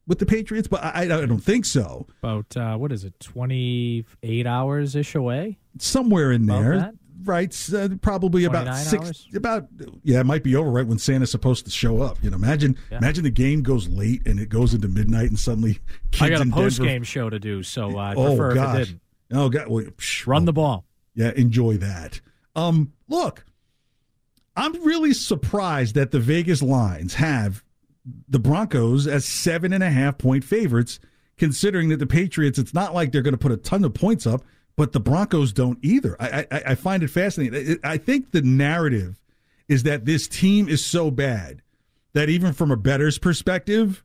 with 0.06 0.18
the 0.20 0.26
Patriots, 0.26 0.68
but 0.68 0.84
I, 0.84 1.02
I 1.02 1.06
don't 1.26 1.40
think 1.40 1.64
so. 1.64 2.06
About 2.22 2.56
uh, 2.56 2.76
what 2.76 2.92
is 2.92 3.04
it, 3.04 3.18
28 3.20 4.46
hours 4.46 4.94
ish 4.94 5.14
away? 5.14 5.58
somewhere 5.78 6.30
in 6.30 6.44
About 6.44 6.60
there. 6.62 6.78
that? 6.78 6.94
Right, 7.22 7.54
uh, 7.72 7.90
probably 8.02 8.44
about 8.44 8.76
six. 8.76 9.04
hours? 9.04 9.28
About 9.34 9.68
yeah, 10.02 10.20
it 10.20 10.26
might 10.26 10.42
be 10.42 10.56
over 10.56 10.68
right 10.70 10.86
when 10.86 10.98
Santa's 10.98 11.30
supposed 11.30 11.64
to 11.64 11.70
show 11.70 12.02
up. 12.02 12.18
You 12.22 12.30
know, 12.30 12.36
imagine 12.36 12.76
Yeah. 12.90 12.98
imagine 12.98 13.22
the 13.24 13.30
game 13.30 13.62
goes 13.62 13.88
late 13.88 14.26
and 14.26 14.40
it 14.40 14.48
goes 14.48 14.74
into 14.74 14.88
midnight 14.88 15.28
and 15.28 15.38
suddenly 15.38 15.78
kids 16.10 16.22
I 16.22 16.28
got 16.30 16.46
a 16.46 16.50
post 16.50 16.78
Denver- 16.78 16.90
game 16.92 17.02
show 17.04 17.30
to 17.30 17.38
do, 17.38 17.62
so 17.62 17.96
uh, 17.98 18.02
I 18.02 18.14
Oh 18.14 18.26
prefer 18.36 18.50
if 18.50 18.52
it 18.52 18.56
gosh, 18.56 18.86
didn't. 18.88 19.00
oh 19.32 19.48
god, 19.48 19.68
well, 19.68 19.84
psh, 19.84 20.26
Run 20.26 20.42
oh, 20.42 20.46
the 20.46 20.52
ball. 20.52 20.84
yeah, 21.14 21.30
enjoy 21.36 21.76
that. 21.76 22.20
Um, 22.56 22.92
look, 23.08 23.44
I'm 24.56 24.72
really 24.84 25.12
surprised 25.12 25.94
that 25.94 26.10
the 26.10 26.20
Vegas 26.20 26.62
lines 26.62 27.14
have 27.14 27.62
the 28.28 28.38
Broncos 28.38 29.06
as 29.06 29.24
seven 29.24 29.72
and 29.72 29.82
a 29.82 29.90
half 29.90 30.18
point 30.18 30.44
favorites, 30.44 30.98
considering 31.38 31.88
that 31.88 31.98
the 31.98 32.06
Patriots, 32.06 32.58
it's 32.58 32.74
not 32.74 32.92
like 32.94 33.12
they're 33.12 33.22
going 33.22 33.32
to 33.34 33.38
put 33.38 33.50
a 33.52 33.56
ton 33.56 33.84
of 33.84 33.94
points 33.94 34.26
up, 34.26 34.42
but 34.76 34.92
the 34.92 35.00
Broncos 35.00 35.52
don't 35.52 35.78
either. 35.82 36.16
I, 36.20 36.46
I, 36.50 36.62
I 36.68 36.74
find 36.74 37.02
it 37.02 37.08
fascinating. 37.08 37.78
I 37.82 37.94
I 37.94 37.98
think 37.98 38.30
the 38.32 38.42
narrative 38.42 39.20
is 39.68 39.82
that 39.84 40.04
this 40.04 40.28
team 40.28 40.68
is 40.68 40.84
so 40.84 41.10
bad 41.10 41.62
that 42.12 42.28
even 42.28 42.52
from 42.52 42.70
a 42.70 42.76
better's 42.76 43.18
perspective, 43.18 44.03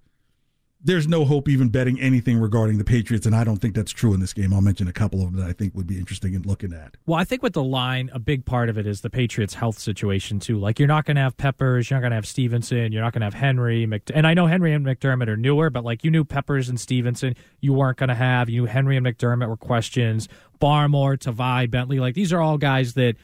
there's 0.81 1.07
no 1.07 1.25
hope 1.25 1.49
even 1.49 1.67
betting 1.69 1.99
anything 1.99 2.39
regarding 2.39 2.77
the 2.77 2.85
Patriots, 2.85 3.25
and 3.25 3.35
I 3.35 3.43
don't 3.43 3.57
think 3.57 3.75
that's 3.75 3.91
true 3.91 4.13
in 4.13 4.21
this 4.21 4.31
game. 4.31 4.53
I'll 4.53 4.61
mention 4.61 4.87
a 4.87 4.93
couple 4.93 5.21
of 5.21 5.31
them 5.31 5.41
that 5.41 5.49
I 5.49 5.51
think 5.51 5.75
would 5.75 5.87
be 5.87 5.97
interesting 5.97 6.33
in 6.33 6.43
looking 6.43 6.71
at. 6.71 6.95
Well, 7.05 7.19
I 7.19 7.25
think 7.25 7.43
with 7.43 7.51
the 7.51 7.63
line, 7.63 8.09
a 8.13 8.19
big 8.19 8.45
part 8.45 8.69
of 8.69 8.77
it 8.77 8.87
is 8.87 9.01
the 9.01 9.09
Patriots' 9.09 9.55
health 9.55 9.77
situation 9.77 10.39
too. 10.39 10.57
Like 10.57 10.79
you're 10.79 10.87
not 10.87 11.03
going 11.05 11.15
to 11.15 11.21
have 11.21 11.35
Peppers, 11.35 11.89
you're 11.89 11.97
not 11.97 12.01
going 12.01 12.11
to 12.11 12.15
have 12.15 12.27
Stevenson, 12.27 12.93
you're 12.93 13.01
not 13.01 13.11
going 13.11 13.21
to 13.21 13.25
have 13.25 13.33
Henry. 13.33 13.85
Mc- 13.85 14.11
and 14.13 14.25
I 14.25 14.33
know 14.33 14.47
Henry 14.47 14.73
and 14.73 14.85
McDermott 14.85 15.27
are 15.27 15.37
newer, 15.37 15.69
but 15.69 15.83
like 15.83 16.05
you 16.05 16.11
knew 16.11 16.23
Peppers 16.23 16.69
and 16.69 16.79
Stevenson, 16.79 17.35
you 17.59 17.73
weren't 17.73 17.97
going 17.97 18.09
to 18.09 18.15
have. 18.15 18.49
You 18.49 18.61
knew 18.61 18.67
Henry 18.67 18.95
and 18.95 19.05
McDermott 19.05 19.49
were 19.49 19.57
questions. 19.57 20.29
Barmore, 20.61 21.17
Tavai, 21.17 21.69
Bentley, 21.69 21.99
like 21.99 22.15
these 22.15 22.31
are 22.31 22.39
all 22.39 22.57
guys 22.57 22.93
that 22.93 23.15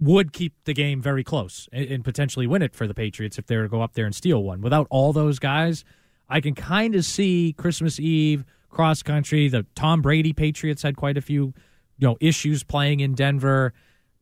would 0.00 0.32
keep 0.32 0.54
the 0.64 0.74
game 0.74 1.00
very 1.00 1.22
close 1.24 1.68
and, 1.72 1.86
and 1.86 2.04
potentially 2.04 2.46
win 2.46 2.62
it 2.62 2.74
for 2.74 2.88
the 2.88 2.94
Patriots 2.94 3.38
if 3.38 3.46
they 3.46 3.56
were 3.56 3.64
to 3.64 3.68
go 3.68 3.82
up 3.82 3.94
there 3.94 4.04
and 4.04 4.14
steal 4.14 4.42
one. 4.42 4.60
Without 4.60 4.86
all 4.90 5.12
those 5.12 5.38
guys, 5.38 5.84
I 6.28 6.40
can 6.40 6.54
kind 6.54 6.94
of 6.94 7.04
see 7.04 7.54
Christmas 7.56 7.98
Eve 7.98 8.44
cross 8.68 9.02
country. 9.02 9.48
The 9.48 9.66
Tom 9.74 10.02
Brady 10.02 10.32
Patriots 10.32 10.82
had 10.82 10.96
quite 10.96 11.16
a 11.16 11.20
few, 11.20 11.54
you 11.98 12.08
know, 12.08 12.16
issues 12.20 12.62
playing 12.62 13.00
in 13.00 13.14
Denver. 13.14 13.72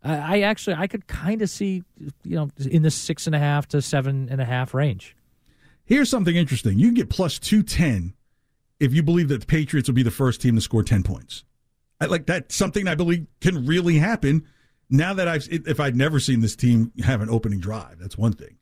I 0.03 0.39
I 0.39 0.41
actually 0.41 0.77
I 0.77 0.87
could 0.87 1.07
kind 1.07 1.43
of 1.43 1.51
see, 1.51 1.83
you 2.23 2.37
know, 2.37 2.51
in 2.59 2.83
the 2.83 2.91
six 2.91 3.27
and 3.27 3.35
a 3.35 3.39
half 3.39 3.67
to 3.69 3.83
seven 3.83 4.29
and 4.31 4.41
a 4.41 4.45
half 4.45 4.75
range. 4.75 5.17
Here's 5.85 6.11
something 6.11 6.35
interesting. 6.35 6.79
You 6.79 6.89
can 6.89 6.95
get 6.95 7.11
plus 7.11 7.39
210 7.39 8.15
if 8.81 8.93
you 8.93 9.03
believe 9.03 9.29
that 9.29 9.41
the 9.41 9.47
Patriots 9.47 9.89
will 9.89 9.95
be 9.95 10.03
the 10.03 10.11
first 10.11 10.41
team 10.41 10.57
to 10.57 10.61
score 10.61 10.83
10 10.83 11.03
points. 11.03 11.45
I, 12.01 12.07
like 12.07 12.27
that's 12.27 12.55
something 12.55 12.89
I 12.89 12.95
believe 12.95 13.27
can 13.41 13.67
really 13.67 13.99
happen. 13.99 14.47
Now 14.91 15.15
that 15.15 15.29
I've, 15.29 15.49
if 15.51 15.81
I'd 15.81 15.97
never 15.97 16.21
seen 16.21 16.41
this 16.41 16.55
team 16.55 16.93
have 17.05 17.21
an 17.21 17.31
opening 17.31 17.59
drive, 17.61 17.99
that's 17.99 18.19
one 18.19 18.33
thing. 18.33 18.56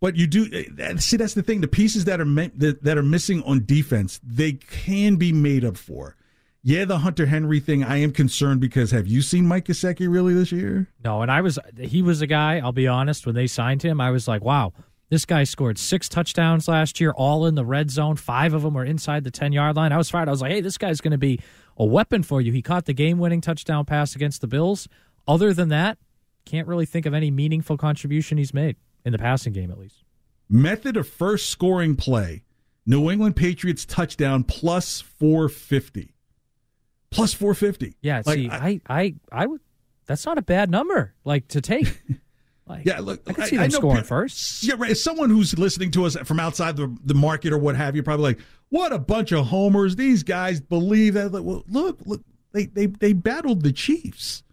But 0.00 0.16
you 0.16 0.26
do 0.26 0.48
eh, 0.78 0.96
see 0.96 1.16
that's 1.16 1.34
the 1.34 1.42
thing. 1.42 1.60
The 1.60 1.68
pieces 1.68 2.06
that 2.06 2.20
are 2.20 2.24
that, 2.24 2.98
are 2.98 3.02
missing 3.02 3.42
on 3.42 3.66
defense, 3.66 4.18
they 4.24 4.52
can 4.52 5.16
be 5.16 5.32
made 5.32 5.64
up 5.64 5.76
for. 5.76 6.16
Yeah, 6.62 6.84
the 6.84 6.98
Hunter 6.98 7.24
Henry 7.26 7.58
thing, 7.58 7.82
I 7.82 7.98
am 7.98 8.12
concerned 8.12 8.60
because 8.60 8.90
have 8.90 9.06
you 9.06 9.22
seen 9.22 9.46
Mike 9.46 9.64
Gesicki 9.64 10.12
really 10.12 10.34
this 10.34 10.52
year? 10.52 10.88
No, 11.02 11.22
and 11.22 11.30
I 11.30 11.40
was 11.40 11.58
he 11.78 12.02
was 12.02 12.20
a 12.22 12.26
guy. 12.26 12.58
I'll 12.58 12.72
be 12.72 12.88
honest. 12.88 13.26
When 13.26 13.34
they 13.34 13.46
signed 13.46 13.82
him, 13.82 14.00
I 14.00 14.10
was 14.10 14.26
like, 14.26 14.42
wow, 14.42 14.72
This 15.10 15.26
guy 15.26 15.44
scored 15.44 15.78
six 15.78 16.08
touchdowns 16.08 16.68
last 16.68 17.00
year, 17.00 17.12
all 17.12 17.44
in 17.46 17.54
the 17.54 17.64
red 17.64 17.90
zone. 17.90 18.16
Five 18.16 18.54
of 18.54 18.62
them 18.62 18.74
were 18.74 18.84
inside 18.84 19.24
the 19.24 19.30
10 19.30 19.52
yard 19.52 19.76
line. 19.76 19.92
I 19.92 19.98
was 19.98 20.08
fired. 20.08 20.28
I 20.28 20.32
was 20.32 20.40
like, 20.40 20.52
hey, 20.52 20.60
this 20.60 20.78
guy's 20.78 21.00
going 21.00 21.12
to 21.12 21.18
be 21.18 21.40
a 21.76 21.84
weapon 21.84 22.22
for 22.22 22.40
you. 22.40 22.52
He 22.52 22.62
caught 22.62 22.86
the 22.86 22.94
game 22.94 23.18
winning 23.18 23.40
touchdown 23.40 23.84
pass 23.84 24.14
against 24.14 24.40
the 24.40 24.46
Bills. 24.46 24.88
Other 25.26 25.52
than 25.52 25.68
that, 25.70 25.98
can't 26.46 26.68
really 26.68 26.86
think 26.86 27.06
of 27.06 27.14
any 27.14 27.30
meaningful 27.30 27.76
contribution 27.76 28.38
he's 28.38 28.54
made 28.54 28.76
in 29.04 29.12
the 29.12 29.18
passing 29.18 29.52
game, 29.52 29.70
at 29.70 29.78
least. 29.78 30.04
Method 30.48 30.96
of 30.96 31.08
first 31.08 31.48
scoring 31.48 31.96
play 31.96 32.42
New 32.86 33.10
England 33.10 33.36
Patriots 33.36 33.84
touchdown 33.84 34.44
plus 34.44 35.00
450. 35.00 36.14
Plus 37.10 37.34
450. 37.34 37.96
Yeah, 38.02 38.22
Like, 38.24 38.34
see, 38.36 38.48
I, 38.50 38.80
I, 38.88 39.14
I 39.30 39.46
would. 39.46 39.60
That's 40.06 40.26
not 40.26 40.38
a 40.38 40.42
bad 40.42 40.70
number, 40.70 41.14
like 41.24 41.48
to 41.48 41.60
take. 41.60 42.02
Like, 42.66 42.86
Yeah, 42.86 43.00
look, 43.00 43.20
I 43.26 43.32
can 43.32 43.46
see 43.46 43.56
them 43.56 43.68
know 43.68 43.78
scoring 43.78 44.02
pe- 44.02 44.06
first. 44.06 44.62
Yeah, 44.62 44.76
right. 44.78 44.92
As 44.92 45.02
someone 45.02 45.28
who's 45.28 45.58
listening 45.58 45.90
to 45.90 46.04
us 46.06 46.16
from 46.18 46.38
outside 46.38 46.76
the, 46.76 46.96
the 47.04 47.14
market 47.14 47.52
or 47.52 47.58
what 47.58 47.74
have 47.74 47.96
you, 47.96 48.02
probably 48.04 48.22
like, 48.22 48.38
what 48.68 48.92
a 48.92 48.98
bunch 49.00 49.32
of 49.32 49.46
homers. 49.46 49.96
These 49.96 50.22
guys 50.22 50.60
believe 50.60 51.14
that. 51.14 51.32
Well, 51.32 51.64
look, 51.66 51.98
look, 52.06 52.22
they, 52.52 52.66
they, 52.66 52.86
they 52.86 53.12
battled 53.12 53.64
the 53.64 53.72
Chiefs 53.72 54.44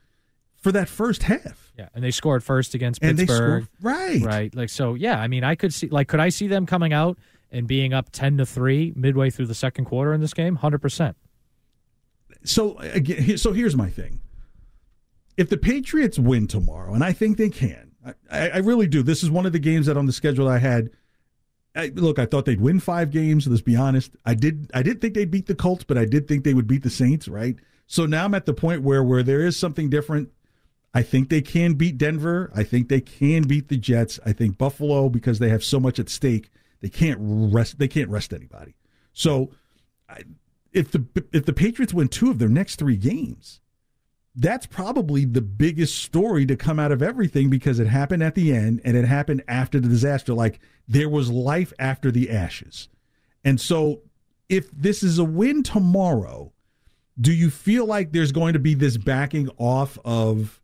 for 0.56 0.72
that 0.72 0.90
first 0.90 1.24
half. 1.24 1.67
Yeah, 1.78 1.90
and 1.94 2.04
they 2.04 2.10
scored 2.12 2.44
first 2.44 2.74
against 2.74 3.04
And 3.04 3.18
they 3.18 3.26
Pittsburgh. 3.28 3.64
scored, 3.66 3.84
right. 3.84 4.22
Right. 4.24 4.56
Like 4.56 4.70
so, 4.70 4.96
yeah. 4.96 5.20
I 5.20 5.28
mean, 5.28 5.44
I 5.44 5.54
could 5.56 5.74
see 5.74 5.88
like 5.88 6.08
could 6.08 6.20
I 6.20 6.30
see 6.30 6.48
them 6.48 6.66
coming 6.66 6.92
out 6.92 7.20
and 7.52 7.68
being 7.68 7.94
up 7.94 8.10
ten 8.12 8.38
to 8.38 8.46
three 8.46 8.94
midway 8.96 9.30
through 9.30 9.46
the 9.46 9.54
second 9.54 9.86
quarter 9.86 10.14
in 10.14 10.20
this 10.22 10.34
game? 10.34 10.56
Hundred 10.56 10.80
percent. 10.82 11.16
So, 12.44 12.78
again, 12.80 13.38
so 13.38 13.52
here's 13.52 13.76
my 13.76 13.90
thing. 13.90 14.20
If 15.38 15.50
the 15.50 15.58
Patriots 15.58 16.18
win 16.18 16.48
tomorrow, 16.48 16.94
and 16.94 17.04
I 17.04 17.14
think 17.14 17.38
they 17.38 17.50
can, 17.50 17.92
I, 18.32 18.50
I 18.50 18.58
really 18.58 18.88
do. 18.88 19.04
This 19.04 19.22
is 19.22 19.30
one 19.30 19.46
of 19.46 19.52
the 19.54 19.60
games 19.60 19.86
that 19.86 19.98
on 19.98 20.06
the 20.08 20.14
schedule 20.14 20.48
I 20.48 20.58
had. 20.58 20.90
I, 21.76 21.92
look, 21.94 22.18
I 22.18 22.26
thought 22.26 22.46
they'd 22.46 22.60
win 22.60 22.80
five 22.80 23.12
games. 23.12 23.46
Let's 23.48 23.62
be 23.62 23.76
honest. 23.76 24.16
I 24.26 24.34
did. 24.34 24.72
I 24.74 24.82
did 24.82 25.00
think 25.00 25.14
they'd 25.14 25.30
beat 25.30 25.46
the 25.46 25.54
Colts, 25.54 25.84
but 25.84 25.96
I 25.98 26.06
did 26.06 26.28
think 26.28 26.44
they 26.44 26.56
would 26.56 26.66
beat 26.68 26.82
the 26.82 26.90
Saints. 26.90 27.28
Right. 27.28 27.56
So 27.86 28.08
now 28.08 28.26
I'm 28.26 28.34
at 28.34 28.48
the 28.48 28.54
point 28.54 28.82
where 28.82 29.04
where 29.04 29.22
there 29.22 29.42
is 29.46 29.58
something 29.58 29.90
different. 29.90 30.30
I 30.98 31.04
think 31.04 31.30
they 31.30 31.42
can 31.42 31.76
beat 31.76 32.00
Denver. 32.00 32.52
I 32.56 32.64
think 32.64 32.90
they 32.90 33.02
can 33.02 33.44
beat 33.44 33.68
the 33.68 33.78
Jets. 33.78 34.20
I 34.26 34.34
think 34.34 34.58
Buffalo 34.58 35.10
because 35.10 35.38
they 35.38 35.50
have 35.50 35.64
so 35.64 35.80
much 35.80 36.00
at 36.00 36.10
stake. 36.10 36.50
They 36.82 36.90
can't 36.90 37.20
rest. 37.22 37.78
They 37.78 37.88
can't 37.88 38.10
rest 38.10 38.34
anybody. 38.34 38.74
So, 39.14 39.52
if 40.74 40.90
the 40.90 41.06
if 41.32 41.46
the 41.46 41.54
Patriots 41.54 41.94
win 41.94 42.08
two 42.08 42.32
of 42.32 42.40
their 42.40 42.50
next 42.50 42.78
three 42.78 42.98
games, 42.98 43.62
that's 44.34 44.66
probably 44.66 45.24
the 45.24 45.42
biggest 45.42 46.00
story 46.00 46.48
to 46.48 46.56
come 46.56 46.80
out 46.80 46.92
of 46.92 47.04
everything 47.04 47.52
because 47.52 47.80
it 47.80 47.86
happened 47.86 48.24
at 48.24 48.34
the 48.34 48.52
end 48.52 48.82
and 48.84 48.98
it 48.98 49.06
happened 49.06 49.44
after 49.48 49.80
the 49.80 49.88
disaster. 49.88 50.34
Like 50.34 50.60
there 50.88 51.10
was 51.10 51.30
life 51.30 51.74
after 51.78 52.10
the 52.10 52.32
ashes. 52.32 52.90
And 53.46 53.62
so 53.62 54.02
if 54.50 54.72
this 54.72 55.04
is 55.04 55.20
a 55.20 55.24
win 55.24 55.62
tomorrow, 55.62 56.54
do 57.22 57.32
you 57.32 57.52
feel 57.52 57.86
like 57.86 58.14
there's 58.14 58.32
going 58.32 58.54
to 58.54 58.60
be 58.60 58.74
this 58.74 58.98
backing 58.98 59.52
off 59.60 60.00
of 60.04 60.60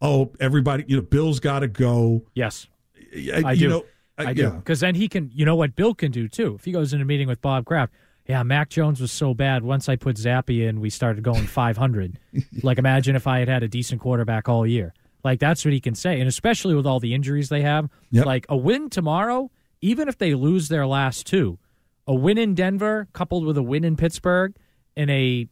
oh 0.00 0.32
everybody, 0.40 0.84
you 0.86 0.96
know, 0.96 1.02
Bill's 1.02 1.40
got 1.40 1.60
to 1.60 1.68
go. 1.68 2.22
Yes, 2.34 2.66
I, 3.14 3.42
I 3.44 3.52
you 3.52 3.60
do. 3.60 3.68
Know, 3.68 3.84
I 4.18 4.32
do. 4.32 4.42
yeah. 4.42 4.50
Because 4.50 4.80
then 4.80 4.94
he 4.94 5.08
can. 5.08 5.30
You 5.34 5.44
know 5.44 5.56
what 5.56 5.74
Bill 5.74 5.94
can 5.94 6.10
do 6.10 6.28
too. 6.28 6.56
If 6.58 6.64
he 6.64 6.72
goes 6.72 6.92
in 6.92 7.00
a 7.00 7.04
meeting 7.04 7.28
with 7.28 7.40
Bob 7.40 7.64
Kraft, 7.64 7.92
yeah, 8.26 8.42
Mac 8.42 8.70
Jones 8.70 9.00
was 9.00 9.12
so 9.12 9.34
bad. 9.34 9.62
Once 9.62 9.88
I 9.88 9.96
put 9.96 10.16
Zappe 10.16 10.66
in, 10.66 10.80
we 10.80 10.90
started 10.90 11.22
going 11.22 11.46
five 11.46 11.76
hundred. 11.76 12.18
like 12.62 12.78
imagine 12.78 13.16
if 13.16 13.26
I 13.26 13.40
had 13.40 13.48
had 13.48 13.62
a 13.62 13.68
decent 13.68 14.00
quarterback 14.00 14.48
all 14.48 14.66
year. 14.66 14.94
Like 15.24 15.40
that's 15.40 15.64
what 15.64 15.74
he 15.74 15.80
can 15.80 15.94
say, 15.94 16.20
and 16.20 16.28
especially 16.28 16.74
with 16.74 16.86
all 16.86 17.00
the 17.00 17.14
injuries 17.14 17.48
they 17.48 17.62
have. 17.62 17.88
Yep. 18.10 18.26
Like 18.26 18.46
a 18.48 18.56
win 18.56 18.90
tomorrow, 18.90 19.50
even 19.80 20.08
if 20.08 20.18
they 20.18 20.34
lose 20.34 20.68
their 20.68 20.86
last 20.86 21.26
two, 21.26 21.58
a 22.06 22.14
win 22.14 22.38
in 22.38 22.54
Denver 22.54 23.08
coupled 23.12 23.44
with 23.44 23.56
a 23.56 23.62
win 23.62 23.84
in 23.84 23.96
Pittsburgh 23.96 24.54
in 24.96 25.10
a 25.10 25.48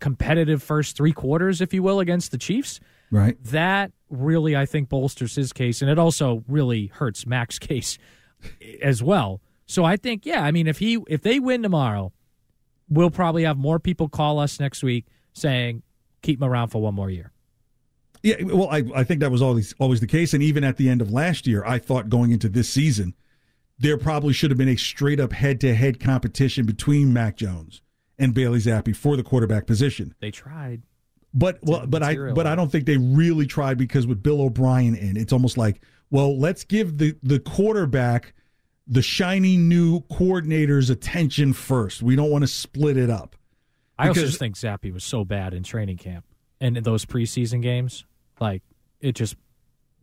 competitive 0.00 0.62
first 0.62 0.96
three 0.96 1.12
quarters, 1.12 1.60
if 1.60 1.72
you 1.72 1.82
will, 1.82 2.00
against 2.00 2.30
the 2.30 2.38
Chiefs 2.38 2.78
Right. 3.10 3.42
that 3.44 3.92
really 4.10 4.56
I 4.56 4.66
think 4.66 4.88
bolsters 4.88 5.36
his 5.36 5.52
case, 5.52 5.82
and 5.82 5.90
it 5.90 5.98
also 5.98 6.44
really 6.48 6.86
hurts 6.86 7.26
Mac's 7.26 7.58
case 7.60 7.98
as 8.82 9.02
well. 9.02 9.40
So 9.66 9.84
I 9.84 9.96
think, 9.96 10.24
yeah, 10.24 10.42
I 10.42 10.52
mean, 10.52 10.66
if 10.66 10.78
he 10.78 10.98
if 11.08 11.22
they 11.22 11.40
win 11.40 11.62
tomorrow, 11.62 12.12
we'll 12.88 13.10
probably 13.10 13.44
have 13.44 13.56
more 13.56 13.78
people 13.78 14.08
call 14.08 14.38
us 14.38 14.60
next 14.60 14.82
week 14.82 15.06
saying 15.32 15.82
keep 16.22 16.40
him 16.40 16.48
around 16.48 16.68
for 16.68 16.80
one 16.80 16.94
more 16.94 17.10
year. 17.10 17.32
Yeah, 18.22 18.42
well, 18.42 18.68
I, 18.70 18.82
I 18.94 19.04
think 19.04 19.20
that 19.20 19.30
was 19.30 19.42
always 19.42 19.74
always 19.78 20.00
the 20.00 20.06
case, 20.06 20.34
and 20.34 20.42
even 20.42 20.64
at 20.64 20.76
the 20.76 20.88
end 20.88 21.00
of 21.00 21.12
last 21.12 21.46
year, 21.46 21.64
I 21.64 21.78
thought 21.78 22.08
going 22.08 22.32
into 22.32 22.48
this 22.48 22.68
season, 22.68 23.14
there 23.78 23.98
probably 23.98 24.32
should 24.32 24.50
have 24.50 24.58
been 24.58 24.68
a 24.68 24.76
straight 24.76 25.20
up 25.20 25.32
head 25.32 25.60
to 25.60 25.74
head 25.74 26.00
competition 26.00 26.66
between 26.66 27.12
Mac 27.12 27.36
Jones 27.36 27.82
and 28.18 28.34
Bailey 28.34 28.58
Zappe 28.58 28.96
for 28.96 29.16
the 29.16 29.22
quarterback 29.22 29.66
position. 29.66 30.14
They 30.20 30.30
tried. 30.30 30.82
But 31.38 31.58
well, 31.62 31.86
but 31.86 32.02
I 32.02 32.16
but 32.32 32.46
I 32.46 32.54
don't 32.54 32.72
think 32.72 32.86
they 32.86 32.96
really 32.96 33.46
tried 33.46 33.76
because 33.76 34.06
with 34.06 34.22
Bill 34.22 34.40
O'Brien 34.40 34.94
in, 34.94 35.18
it's 35.18 35.34
almost 35.34 35.58
like, 35.58 35.82
well, 36.10 36.36
let's 36.38 36.64
give 36.64 36.96
the 36.96 37.14
the 37.22 37.38
quarterback 37.38 38.32
the 38.86 39.02
shiny 39.02 39.58
new 39.58 40.00
coordinator's 40.12 40.88
attention 40.88 41.52
first. 41.52 42.02
We 42.02 42.16
don't 42.16 42.30
want 42.30 42.42
to 42.42 42.48
split 42.48 42.96
it 42.96 43.10
up. 43.10 43.36
I 43.98 44.08
also 44.08 44.22
just 44.22 44.38
think 44.38 44.56
Zappe 44.56 44.92
was 44.92 45.04
so 45.04 45.24
bad 45.24 45.52
in 45.52 45.62
training 45.62 45.98
camp 45.98 46.24
and 46.60 46.76
in 46.76 46.84
those 46.84 47.04
preseason 47.04 47.60
games, 47.60 48.06
like 48.40 48.62
it 49.00 49.14
just 49.14 49.36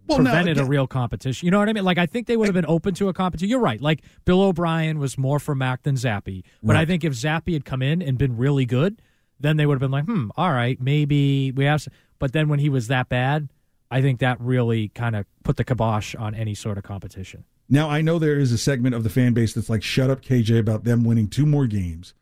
Well, 0.06 0.18
prevented 0.20 0.60
a 0.60 0.66
real 0.66 0.86
competition. 0.86 1.46
You 1.48 1.52
know 1.52 1.60
what 1.60 1.70
I 1.70 1.74
mean? 1.74 1.84
Like 1.84 1.98
I 1.98 2.06
think 2.06 2.28
they 2.28 2.38
would 2.38 2.48
have 2.48 2.54
been 2.56 2.66
open 2.68 2.94
to 2.96 3.10
a 3.10 3.14
competition. 3.14 3.50
You're 3.50 3.60
right. 3.60 3.82
Like 3.82 4.02
Bill 4.26 4.42
O'Brien 4.42 5.00
was 5.00 5.18
more 5.18 5.40
for 5.40 5.56
Mac 5.56 5.82
than 5.82 5.96
Zappe, 5.96 6.44
but 6.62 6.76
I 6.76 6.86
think 6.86 7.04
if 7.04 7.14
Zappe 7.14 7.54
had 7.54 7.66
come 7.66 7.82
in 7.82 8.04
and 8.04 8.20
been 8.20 8.38
really 8.38 8.66
good, 8.66 9.02
then 9.44 9.58
they 9.58 9.66
would 9.66 9.76
have 9.76 9.82
been 9.82 9.92
like, 9.92 10.06
hmm, 10.06 10.30
all 10.36 10.52
right, 10.52 10.82
maybe 10.82 11.52
we 11.52 11.66
have. 11.66 11.82
s 11.82 11.90
But 12.18 12.34
then 12.34 12.50
when 12.50 12.60
he 12.60 12.70
was 12.70 12.88
that 12.88 13.10
bad, 13.10 13.50
I 13.92 14.02
think 14.02 14.20
that 14.20 14.40
really 14.42 14.88
kind 14.90 15.16
of 15.16 15.26
put 15.44 15.58
the 15.58 15.64
kibosh 15.64 16.16
on 16.16 16.34
any 16.34 16.56
sort 16.56 16.78
of 16.80 16.84
competition. 16.84 17.44
Now 17.70 17.90
I 17.90 18.02
know 18.02 18.18
there 18.20 18.40
is 18.40 18.52
a 18.52 18.58
segment 18.58 18.96
of 18.96 19.04
the 19.04 19.10
fan 19.10 19.34
base 19.34 19.54
that's 19.54 19.70
like, 19.70 19.84
"Shut 19.84 20.10
up, 20.10 20.22
KJ," 20.22 20.58
about 20.60 20.84
them 20.84 21.04
winning 21.04 21.28
two 21.28 21.46
more 21.46 21.68
games. 21.68 22.14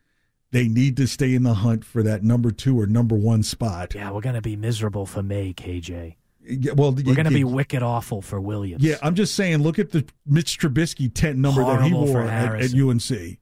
They 0.52 0.68
need 0.68 0.98
to 0.98 1.08
stay 1.08 1.34
in 1.34 1.44
the 1.44 1.54
hunt 1.56 1.86
for 1.86 2.04
that 2.04 2.24
number 2.24 2.52
two 2.52 2.80
or 2.80 2.86
number 2.86 3.16
one 3.16 3.42
spot. 3.42 3.96
Yeah, 3.96 4.12
we're 4.12 4.22
gonna 4.22 4.42
be 4.42 4.56
miserable 4.56 5.06
for 5.06 5.24
Maye, 5.24 5.54
KJ. 5.54 6.16
Yeah, 6.44 6.74
well, 6.74 6.92
We're 6.92 7.16
gonna 7.16 7.30
be 7.30 7.44
wicked 7.44 7.84
awful 7.84 8.22
for 8.22 8.42
Williams. 8.42 8.84
Yeah, 8.84 8.96
I'm 9.02 9.16
just 9.16 9.36
saying. 9.36 9.60
Look 9.60 9.80
at 9.80 9.92
the 9.92 10.06
Mitch 10.26 10.60
Trubisky 10.60 11.14
tent 11.14 11.38
number 11.38 11.64
that 11.64 11.84
he 11.84 11.94
wore 11.94 12.24
at, 12.24 12.62
at 12.62 12.74
UNC. 12.74 13.38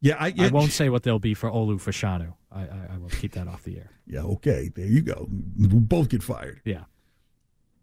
Yeah, 0.00 0.16
I, 0.18 0.34
I 0.36 0.48
won't 0.48 0.72
say 0.72 0.88
what 0.88 1.04
they'll 1.04 1.20
be 1.20 1.34
for 1.34 1.48
Olu 1.48 1.80
Fashanu. 1.80 2.34
I, 2.54 2.60
I, 2.60 2.94
I 2.94 2.98
will 2.98 3.08
keep 3.08 3.32
that 3.32 3.48
off 3.48 3.64
the 3.64 3.78
air. 3.78 3.90
Yeah, 4.04 4.22
okay, 4.22 4.68
there 4.74 4.86
you 4.86 5.00
go. 5.00 5.28
We'll 5.56 5.80
both 5.80 6.08
get 6.08 6.22
fired. 6.22 6.60
Yeah. 6.64 6.84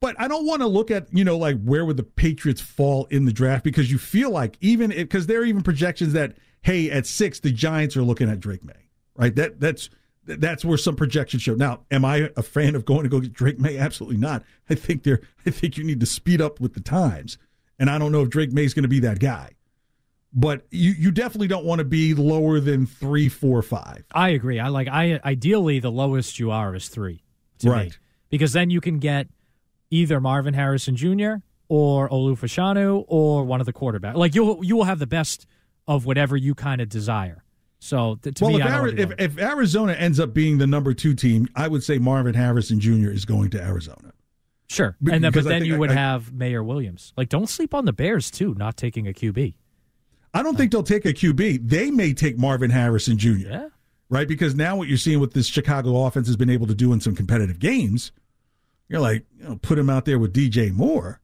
But 0.01 0.19
I 0.19 0.27
don't 0.27 0.45
want 0.45 0.61
to 0.61 0.67
look 0.67 0.91
at 0.91 1.07
you 1.11 1.23
know 1.23 1.37
like 1.37 1.59
where 1.63 1.85
would 1.85 1.97
the 1.97 2.03
Patriots 2.03 2.61
fall 2.61 3.05
in 3.05 3.25
the 3.25 3.33
draft 3.33 3.63
because 3.63 3.89
you 3.91 3.97
feel 3.97 4.29
like 4.29 4.57
even 4.61 4.89
because 4.91 5.27
there 5.27 5.41
are 5.41 5.45
even 5.45 5.63
projections 5.63 6.13
that 6.13 6.35
hey 6.61 6.91
at 6.91 7.07
six 7.07 7.39
the 7.39 7.51
Giants 7.51 7.97
are 7.97 8.03
looking 8.03 8.29
at 8.29 8.39
Drake 8.39 8.63
Maye 8.63 8.89
right 9.15 9.33
that 9.35 9.59
that's 9.59 9.89
that's 10.25 10.63
where 10.63 10.77
some 10.77 10.95
projections 10.95 11.41
show. 11.41 11.55
Now, 11.55 11.81
am 11.89 12.05
I 12.05 12.29
a 12.37 12.43
fan 12.43 12.75
of 12.75 12.85
going 12.85 13.03
to 13.03 13.09
go 13.09 13.19
get 13.19 13.33
Drake 13.33 13.59
Maye? 13.59 13.77
Absolutely 13.77 14.17
not. 14.17 14.43
I 14.69 14.75
think 14.75 15.03
they're 15.03 15.21
I 15.45 15.49
think 15.49 15.77
you 15.77 15.83
need 15.83 15.99
to 16.01 16.05
speed 16.05 16.41
up 16.41 16.59
with 16.59 16.73
the 16.73 16.81
times, 16.81 17.37
and 17.79 17.89
I 17.89 17.97
don't 17.97 18.11
know 18.11 18.21
if 18.21 18.29
Drake 18.29 18.51
Maye 18.51 18.65
is 18.65 18.73
going 18.73 18.83
to 18.83 18.89
be 18.89 18.99
that 18.99 19.19
guy. 19.19 19.51
But 20.31 20.67
you 20.69 20.91
you 20.91 21.11
definitely 21.11 21.47
don't 21.47 21.65
want 21.65 21.79
to 21.79 21.85
be 21.85 22.13
lower 22.13 22.59
than 22.59 22.85
three, 22.85 23.29
four, 23.29 23.61
five. 23.63 24.03
I 24.13 24.29
agree. 24.29 24.59
I 24.59 24.67
like 24.67 24.87
I 24.87 25.19
ideally 25.25 25.79
the 25.79 25.91
lowest 25.91 26.37
you 26.39 26.51
are 26.51 26.75
is 26.75 26.87
three. 26.87 27.23
to 27.59 27.67
me. 27.67 27.73
Right. 27.73 27.99
Because 28.29 28.53
then 28.53 28.69
you 28.69 28.79
can 28.79 28.99
get 28.99 29.27
either 29.89 30.21
Marvin 30.21 30.53
Harrison 30.53 30.95
Jr. 30.95 31.37
or 31.67 32.07
Olu 32.09 32.37
Fashanu 32.37 33.05
or 33.07 33.43
one 33.43 33.59
of 33.59 33.65
the 33.65 33.73
quarterbacks. 33.73 34.15
Like 34.15 34.35
you'll 34.35 34.63
you 34.63 34.75
will 34.75 34.83
have 34.83 34.99
the 34.99 35.07
best 35.07 35.47
of 35.87 36.05
whatever 36.05 36.37
you 36.37 36.53
kind 36.53 36.79
of 36.79 36.89
desire. 36.89 37.43
So 37.79 38.19
to 38.21 38.31
well, 38.41 38.51
me, 38.53 38.61
if, 38.61 38.67
Ari- 38.71 38.99
if, 38.99 39.11
if 39.17 39.39
Arizona 39.39 39.93
ends 39.93 40.19
up 40.19 40.33
being 40.33 40.59
the 40.59 40.67
number 40.67 40.93
two 40.93 41.15
team, 41.15 41.47
I 41.55 41.67
would 41.67 41.81
say 41.83 41.97
Marvin 41.97 42.35
Harrison 42.35 42.79
Jr. 42.79 43.09
is 43.09 43.25
going 43.25 43.49
to 43.51 43.61
Arizona. 43.63 44.11
sure, 44.69 44.95
and 45.11 45.23
then 45.23 45.31
but 45.31 45.45
then 45.45 45.65
you 45.65 45.75
I- 45.75 45.77
would 45.79 45.89
I- 45.91 45.93
have 45.95 46.31
Mayor 46.31 46.63
Williams. 46.63 47.13
Like 47.17 47.29
don't 47.29 47.47
sleep 47.49 47.73
on 47.73 47.85
the 47.85 47.93
Bears 47.93 48.29
too, 48.29 48.53
not 48.55 48.77
taking 48.77 49.07
a 49.07 49.11
QB. 49.13 49.55
I 50.33 50.43
don't 50.43 50.55
think 50.57 50.71
they'll 50.71 50.83
take 50.83 51.05
a 51.05 51.13
QB. 51.13 51.67
They 51.69 51.89
may 51.91 52.13
take 52.13 52.37
Marvin 52.37 52.69
Harrison 52.71 53.17
Jr. 53.17 53.29
Yeah. 53.29 53.69
Right? 54.09 54.27
Because 54.27 54.55
now 54.55 54.75
what 54.75 54.87
you're 54.87 54.97
seeing 54.97 55.19
with 55.19 55.33
this 55.33 55.47
Chicago 55.47 56.03
offense 56.05 56.27
has 56.27 56.35
been 56.37 56.49
able 56.49 56.67
to 56.67 56.75
do 56.75 56.93
in 56.93 56.99
some 56.99 57.15
competitive 57.15 57.59
games, 57.59 58.11
you're 58.87 58.99
like, 58.99 59.25
you 59.37 59.43
know, 59.47 59.55
put 59.61 59.77
him 59.77 59.89
out 59.89 60.05
there 60.05 60.17
with 60.19 60.33
DJ 60.33 60.71
Moore. 60.73 61.19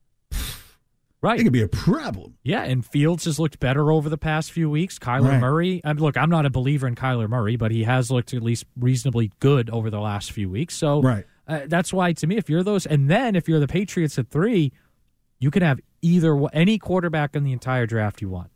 Right. 1.22 1.40
It 1.40 1.44
could 1.44 1.54
be 1.54 1.64
a 1.64 1.68
problem. 1.68 2.38
Yeah, 2.44 2.62
and 2.64 2.86
Fields 2.86 3.26
has 3.26 3.40
looked 3.40 3.60
better 3.60 3.92
over 3.92 4.10
the 4.10 4.18
past 4.18 4.52
few 4.52 4.70
weeks. 4.70 5.00
Kyler 5.00 5.30
Right. 5.30 5.40
Murray, 5.42 5.82
I 5.84 5.94
look, 5.94 6.18
I'm 6.18 6.30
not 6.30 6.46
a 6.46 6.52
believer 6.52 6.88
in 6.88 6.94
Kyler 6.94 7.28
Murray, 7.28 7.56
but 7.56 7.72
he 7.72 7.84
has 7.84 8.12
looked 8.12 8.32
at 8.36 8.44
least 8.44 8.66
reasonably 8.80 9.32
good 9.40 9.72
over 9.72 9.90
the 9.90 10.00
last 10.00 10.32
few 10.32 10.52
weeks. 10.52 10.76
So 10.76 11.02
Right. 11.02 11.26
uh, 11.48 11.62
that's 11.66 11.92
why, 11.92 12.14
to 12.14 12.28
me, 12.28 12.38
if 12.38 12.48
you're 12.48 12.62
those, 12.62 12.86
and 12.86 13.10
then 13.10 13.36
if 13.36 13.50
you're 13.50 13.60
the 13.60 13.66
Patriots 13.68 14.20
at 14.20 14.30
three, 14.30 14.72
you 15.40 15.50
can 15.50 15.64
have 15.64 15.80
either 16.04 16.40
any 16.54 16.78
quarterback 16.78 17.36
in 17.36 17.44
the 17.44 17.54
entire 17.54 17.88
draft 17.88 18.22
you 18.22 18.30
want. 18.30 18.52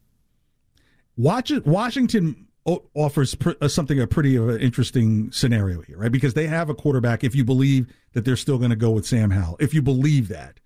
Watch 1.20 1.52
it, 1.52 1.68
Washington 1.68 2.48
offers 2.94 3.36
uh, 3.60 3.68
something 3.68 4.00
a 4.00 4.08
pretty 4.08 4.38
interesting 4.38 5.30
scenario 5.34 5.82
here, 5.82 5.98
right? 5.98 6.14
Because 6.14 6.34
they 6.34 6.48
have 6.48 6.70
a 6.70 6.74
quarterback. 6.74 7.26
If 7.26 7.36
you 7.36 7.44
believe 7.44 7.94
that 8.14 8.24
they're 8.24 8.38
still 8.38 8.58
going 8.58 8.70
to 8.70 8.78
go 8.78 8.92
with 8.92 9.06
Sam 9.06 9.32
Howell, 9.32 9.58
if 9.60 9.74
you 9.74 9.82
believe 9.82 10.30
that, 10.30 10.62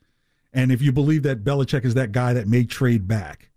and 0.54 0.72
if 0.72 0.80
you 0.80 0.92
believe 0.92 1.24
that 1.24 1.44
Belichick 1.44 1.84
is 1.86 1.96
that 1.96 2.12
guy 2.12 2.34
that 2.34 2.48
may 2.48 2.66
trade 2.66 3.08
back, 3.08 3.50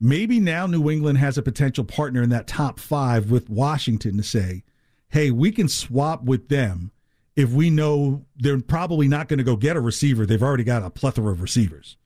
maybe 0.00 0.40
now 0.40 0.66
New 0.66 0.90
England 0.90 1.18
has 1.18 1.38
a 1.38 1.42
potential 1.42 1.84
partner 1.84 2.20
in 2.20 2.30
that 2.30 2.48
top 2.48 2.80
five 2.80 3.30
with 3.30 3.48
Washington 3.48 4.16
to 4.16 4.24
say, 4.24 4.64
"Hey, 5.10 5.30
we 5.30 5.52
can 5.52 5.68
swap 5.68 6.24
with 6.24 6.48
them." 6.48 6.90
If 7.36 7.50
we 7.50 7.70
know 7.70 8.24
they're 8.34 8.60
probably 8.60 9.06
not 9.06 9.28
going 9.28 9.38
to 9.38 9.44
go 9.44 9.54
get 9.54 9.76
a 9.76 9.80
receiver, 9.80 10.26
they've 10.26 10.42
already 10.42 10.64
got 10.64 10.82
a 10.82 10.90
plethora 10.90 11.30
of 11.30 11.40
receivers. 11.40 11.96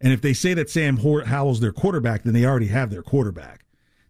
And 0.00 0.12
if 0.12 0.20
they 0.20 0.34
say 0.34 0.54
that 0.54 0.70
Sam 0.70 0.98
Howell's 0.98 1.58
their 1.58 1.72
quarterback, 1.72 2.22
then 2.22 2.32
they 2.32 2.44
already 2.44 2.68
have 2.68 2.90
their 2.90 3.02
quarterback 3.02 3.62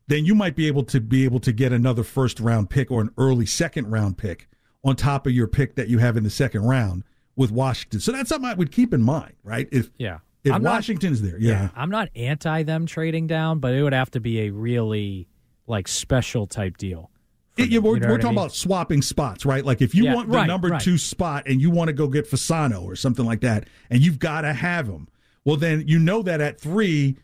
then 0.07 0.25
you 0.25 0.35
might 0.35 0.57
be 0.57 0.67
able 0.67 0.85
to 0.85 1.01
be 1.01 1.25
able 1.25 1.41
to 1.41 1.53
get 1.53 1.73
another 1.73 2.03
first 2.03 2.41
round 2.41 2.71
pick 2.71 2.91
or 2.91 3.01
an 3.01 3.11
early 3.19 3.47
second 3.47 3.91
round 3.91 4.19
pick 4.19 4.49
on 4.85 4.97
top 4.97 5.27
of 5.27 5.33
your 5.33 5.47
pick 5.47 5.77
that 5.77 5.89
you 5.89 5.99
have 5.99 6.17
in 6.17 6.25
the 6.25 6.31
second 6.31 6.63
round 6.63 7.05
with 7.37 7.51
Washington. 7.51 8.01
So 8.01 8.13
that's 8.13 8.29
something 8.29 8.49
I 8.49 8.55
would 8.55 8.73
keep 8.73 8.93
in 8.93 9.03
mind, 9.03 9.35
right? 9.45 9.69
If 9.71 9.91
yeah. 9.99 10.19
If 10.45 10.53
I'm 10.53 10.63
Washington's 10.63 11.23
not, 11.23 11.31
there, 11.31 11.41
yeah. 11.41 11.51
yeah. 11.51 11.69
I'm 11.77 11.91
not 11.91 12.09
anti 12.17 12.65
them 12.65 12.87
trading 12.87 13.29
down, 13.29 13.61
but 13.61 13.75
it 13.75 13.83
would 13.83 13.93
have 13.93 14.11
to 14.13 14.21
be 14.21 14.41
a 14.41 14.51
really 14.51 15.29
like 15.69 15.87
special 15.87 16.47
type 16.47 16.79
deal. 16.79 17.11
It, 17.57 17.69
yeah, 17.69 17.79
we're, 17.81 17.93
we're 17.93 18.17
talking 18.17 18.31
mean? 18.31 18.39
about 18.39 18.53
swapping 18.53 19.03
spots, 19.03 19.45
right? 19.45 19.65
Like 19.65 19.83
if 19.83 19.95
you 19.95 20.05
yeah, 20.05 20.15
want 20.15 20.31
the 20.31 20.39
right, 20.39 20.47
number 20.47 20.69
right. 20.69 20.81
two 20.81 20.99
spot 20.99 21.45
and 21.47 21.61
you 21.61 21.71
want 21.71 21.89
to 21.89 21.93
go 21.93 22.09
get 22.09 22.29
Fashanu 22.29 22.83
or 22.83 22.97
something 22.97 23.27
like 23.27 23.43
that, 23.43 23.69
and 23.91 24.03
you've 24.03 24.19
got 24.19 24.41
to 24.41 24.53
have 24.53 24.89
him, 24.89 25.07
well, 25.45 25.57
then 25.57 25.85
you 25.87 25.99
know 25.99 26.23
that 26.23 26.41
at 26.41 26.61
three, 26.61 27.19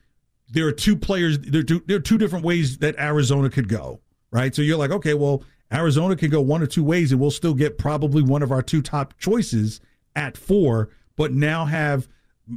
there 0.50 0.66
are 0.66 0.72
two 0.72 0.96
players. 0.96 1.38
There 1.38 1.60
are 1.60 1.64
two, 1.64 1.82
there 1.86 1.96
are 1.96 2.00
two 2.00 2.18
different 2.18 2.44
ways 2.44 2.78
that 2.78 2.98
Arizona 2.98 3.50
could 3.50 3.68
go, 3.68 4.00
right? 4.30 4.54
So 4.54 4.62
you're 4.62 4.78
like, 4.78 4.90
okay, 4.90 5.14
well, 5.14 5.42
Arizona 5.72 6.16
can 6.16 6.30
go 6.30 6.40
one 6.40 6.62
or 6.62 6.66
two 6.66 6.84
ways, 6.84 7.12
and 7.12 7.20
we'll 7.20 7.30
still 7.30 7.54
get 7.54 7.78
probably 7.78 8.22
one 8.22 8.42
of 8.42 8.50
our 8.50 8.62
two 8.62 8.80
top 8.82 9.18
choices 9.18 9.80
at 10.16 10.36
four, 10.36 10.90
but 11.16 11.32
now 11.32 11.66
have 11.66 12.08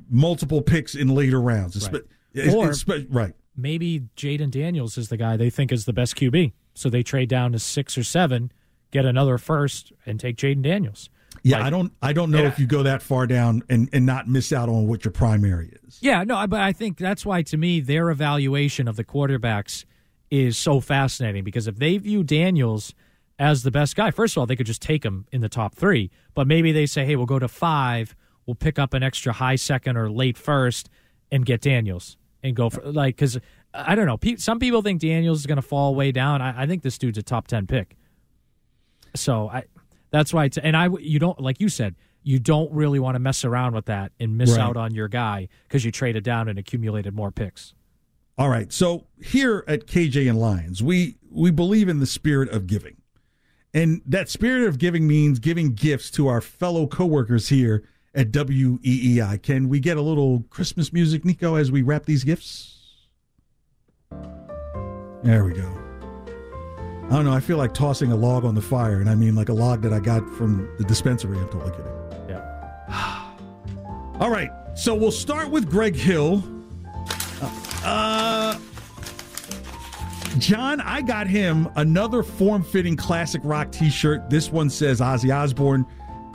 multiple 0.09 0.61
picks 0.61 0.95
in 0.95 1.09
later 1.09 1.41
rounds. 1.41 1.89
Right. 1.91 2.03
It's, 2.33 2.53
or 2.53 2.69
it's, 2.69 2.87
right. 3.09 3.33
maybe 3.57 4.07
Jayden 4.15 4.51
Daniels 4.51 4.97
is 4.97 5.09
the 5.09 5.17
guy 5.17 5.35
they 5.35 5.49
think 5.49 5.71
is 5.71 5.85
the 5.85 5.93
best 5.93 6.15
QB, 6.15 6.53
so 6.73 6.89
they 6.89 7.03
trade 7.03 7.27
down 7.27 7.51
to 7.51 7.59
six 7.59 7.97
or 7.97 8.03
seven, 8.03 8.51
get 8.91 9.05
another 9.05 9.37
first, 9.37 9.91
and 10.05 10.17
take 10.19 10.37
Jayden 10.37 10.61
Daniels. 10.61 11.09
Yeah, 11.43 11.57
like, 11.57 11.65
I 11.65 11.69
don't 11.69 11.93
I 12.01 12.13
don't 12.13 12.31
know 12.31 12.41
yeah. 12.41 12.47
if 12.47 12.59
you 12.59 12.67
go 12.67 12.83
that 12.83 13.01
far 13.01 13.25
down 13.25 13.63
and, 13.69 13.89
and 13.93 14.05
not 14.05 14.27
miss 14.27 14.53
out 14.53 14.69
on 14.69 14.87
what 14.87 15.03
your 15.03 15.11
primary 15.11 15.73
is. 15.83 15.97
Yeah, 16.01 16.23
no, 16.23 16.45
but 16.47 16.61
I 16.61 16.71
think 16.71 16.97
that's 16.97 17.25
why 17.25 17.41
to 17.43 17.57
me 17.57 17.79
their 17.79 18.09
evaluation 18.09 18.87
of 18.87 18.95
the 18.95 19.03
quarterbacks 19.03 19.85
is 20.29 20.57
so 20.57 20.79
fascinating 20.79 21.43
because 21.43 21.67
if 21.67 21.77
they 21.77 21.97
view 21.97 22.23
Daniels 22.23 22.93
as 23.39 23.63
the 23.63 23.71
best 23.71 23.95
guy, 23.95 24.11
first 24.11 24.37
of 24.37 24.41
all, 24.41 24.45
they 24.45 24.55
could 24.55 24.67
just 24.67 24.81
take 24.81 25.03
him 25.03 25.25
in 25.31 25.41
the 25.41 25.49
top 25.49 25.75
three. 25.75 26.11
But 26.35 26.45
maybe 26.45 26.71
they 26.71 26.85
say, 26.85 27.05
hey, 27.05 27.15
we'll 27.15 27.25
go 27.25 27.39
to 27.39 27.47
five, 27.47 28.15
we'll 28.45 28.55
pick 28.55 28.77
up 28.77 28.93
an 28.93 29.01
extra 29.01 29.33
high 29.33 29.55
second 29.55 29.97
or 29.97 30.11
late 30.11 30.37
first 30.37 30.89
and 31.31 31.45
get 31.45 31.61
Daniels 31.61 32.17
and 32.43 32.55
go 32.55 32.69
for 32.69 32.81
like 32.83 33.15
because 33.15 33.39
I 33.73 33.95
don't 33.95 34.05
know. 34.05 34.19
Some 34.37 34.59
people 34.59 34.81
think 34.81 35.01
Daniels 35.01 35.39
is 35.39 35.45
going 35.45 35.55
to 35.57 35.61
fall 35.61 35.95
way 35.95 36.11
down. 36.11 36.41
I, 36.41 36.63
I 36.63 36.67
think 36.67 36.83
this 36.83 36.97
dude's 36.97 37.17
a 37.17 37.23
top 37.23 37.47
ten 37.47 37.67
pick. 37.67 37.95
So 39.15 39.49
I 39.49 39.63
that's 40.11 40.33
why. 40.33 40.45
It's, 40.45 40.57
and 40.57 40.77
I, 40.77 40.89
you 40.99 41.19
don't 41.19 41.39
like 41.39 41.59
you 41.59 41.69
said, 41.69 41.95
you 42.23 42.39
don't 42.39 42.71
really 42.71 42.99
want 42.99 43.15
to 43.15 43.19
mess 43.19 43.43
around 43.43 43.73
with 43.73 43.85
that 43.85 44.11
and 44.19 44.37
miss 44.37 44.51
right. 44.51 44.59
out 44.59 44.77
on 44.77 44.93
your 44.93 45.07
guy 45.07 45.47
because 45.67 45.83
you 45.83 45.91
traded 45.91 46.23
down 46.23 46.47
and 46.47 46.59
accumulated 46.59 47.15
more 47.15 47.31
picks. 47.31 47.73
All 48.37 48.49
right. 48.49 48.71
So 48.71 49.05
here 49.21 49.63
at 49.67 49.87
KJ 49.87 50.29
and 50.29 50.39
Lyons, 50.39 50.83
we 50.83 51.15
we 51.29 51.51
believe 51.51 51.89
in 51.89 51.99
the 51.99 52.05
spirit 52.05 52.49
of 52.49 52.67
giving. 52.67 52.97
And 53.73 54.01
that 54.05 54.29
spirit 54.29 54.67
of 54.67 54.77
giving 54.77 55.07
means 55.07 55.39
giving 55.39 55.73
gifts 55.73 56.11
to 56.11 56.27
our 56.27 56.41
fellow 56.41 56.87
coworkers 56.87 57.47
here 57.47 57.83
at 58.13 58.31
WEEI. 58.31 59.41
Can 59.41 59.69
we 59.69 59.79
get 59.79 59.95
a 59.95 60.01
little 60.01 60.43
Christmas 60.49 60.91
music, 60.91 61.23
Nico, 61.23 61.55
as 61.55 61.71
we 61.71 61.81
wrap 61.81 62.05
these 62.05 62.25
gifts? 62.25 63.07
There 65.23 65.45
we 65.45 65.53
go. 65.53 65.80
I 67.11 67.15
don't 67.15 67.25
know. 67.25 67.33
I 67.33 67.41
feel 67.41 67.57
like 67.57 67.73
tossing 67.73 68.13
a 68.13 68.15
log 68.15 68.45
on 68.45 68.55
the 68.55 68.61
fire, 68.61 69.01
and 69.01 69.09
I 69.09 69.15
mean 69.15 69.35
like 69.35 69.49
a 69.49 69.53
log 69.53 69.81
that 69.81 69.91
I 69.91 69.99
got 69.99 70.25
from 70.37 70.73
the 70.77 70.85
dispensary. 70.85 71.37
I'm 71.37 71.49
totally 71.49 71.71
kidding. 71.71 71.91
Yeah. 72.29 73.33
All 74.21 74.29
right. 74.29 74.49
So 74.75 74.95
we'll 74.95 75.11
start 75.11 75.49
with 75.49 75.69
Greg 75.69 75.93
Hill. 75.93 76.41
Uh, 77.83 78.57
John, 80.37 80.79
I 80.79 81.01
got 81.01 81.27
him 81.27 81.67
another 81.75 82.23
form-fitting 82.23 82.95
classic 82.95 83.41
rock 83.43 83.73
T-shirt. 83.73 84.29
This 84.29 84.49
one 84.49 84.69
says 84.69 85.01
Ozzy 85.01 85.35
Osbourne. 85.35 85.85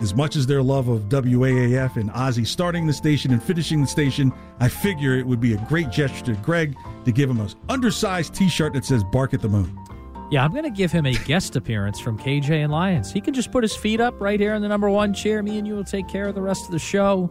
As 0.03 0.15
much 0.15 0.37
as 0.37 0.47
their 0.47 0.63
love 0.63 0.89
of 0.89 1.05
WAAF 1.05 1.97
and 1.97 2.11
Ozzy 2.11 2.47
starting 2.47 2.87
the 2.87 2.93
station 2.93 3.33
and 3.33 3.43
finishing 3.43 3.81
the 3.81 3.87
station, 3.87 4.31
I 4.61 4.69
figure 4.69 5.15
it 5.15 5.27
would 5.27 5.41
be 5.41 5.55
a 5.55 5.67
great 5.69 5.89
gesture 5.89 6.35
to 6.35 6.41
Greg 6.43 6.77
to 7.07 7.13
give 7.13 7.31
him 7.31 7.41
an 7.41 7.49
undersized 7.71 8.35
T-shirt 8.35 8.75
that 8.75 8.85
says 8.85 9.03
"Bark 9.05 9.33
at 9.33 9.41
the 9.41 9.49
Moon." 9.49 9.86
Yeah, 10.31 10.45
I'm 10.45 10.51
going 10.51 10.65
to 10.65 10.71
give 10.71 10.91
him 10.91 11.07
a 11.07 11.13
guest 11.13 11.55
appearance 11.55 12.01
from 12.01 12.19
KJ 12.19 12.51
and 12.51 12.73
Lyons. 12.73 13.13
He 13.13 13.21
can 13.21 13.33
just 13.33 13.53
put 13.53 13.63
his 13.63 13.77
feet 13.77 14.01
up 14.01 14.21
right 14.21 14.41
here 14.41 14.55
in 14.55 14.63
the 14.63 14.69
number 14.69 14.91
one 14.91 15.15
chair. 15.15 15.41
Me 15.43 15.57
and 15.59 15.67
you 15.67 15.75
will 15.75 15.85
take 15.85 16.09
care 16.09 16.27
of 16.27 16.35
the 16.35 16.43
rest 16.43 16.65
of 16.65 16.73
the 16.73 16.81
show. 16.81 17.31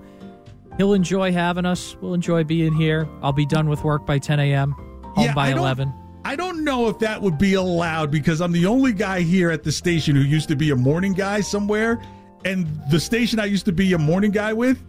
He'll 0.78 0.94
enjoy 0.94 1.34
having 1.34 1.66
us. 1.66 1.98
We'll 2.02 2.14
enjoy 2.14 2.46
being 2.46 2.74
here. 2.74 3.08
I'll 3.22 3.34
be 3.34 3.46
done 3.46 3.68
with 3.68 3.84
work 3.84 4.06
by 4.06 4.20
10 4.20 4.40
a.m. 4.40 4.72
Home 4.72 5.26
yeah, 5.26 5.34
by 5.34 5.50
11. 5.50 5.94
I 6.24 6.36
don't 6.36 6.64
know 6.64 6.88
if 6.88 6.98
that 7.00 7.22
would 7.22 7.38
be 7.38 7.54
allowed 7.54 8.12
because 8.12 8.42
I'm 8.42 8.52
the 8.52 8.66
only 8.66 8.94
guy 8.94 9.22
here 9.22 9.52
at 9.52 9.64
the 9.64 9.72
station 9.72 10.16
who 10.16 10.22
used 10.22 10.48
to 10.50 10.56
be 10.56 10.72
a 10.72 10.76
morning 10.76 11.14
guy 11.14 11.42
somewhere. 11.42 12.02
And 12.46 12.68
the 12.90 13.00
station 13.00 13.40
I 13.40 13.46
used 13.46 13.66
to 13.66 13.72
be 13.72 13.94
a 13.94 13.98
morning 13.98 14.32
guy 14.32 14.54
with 14.54 14.82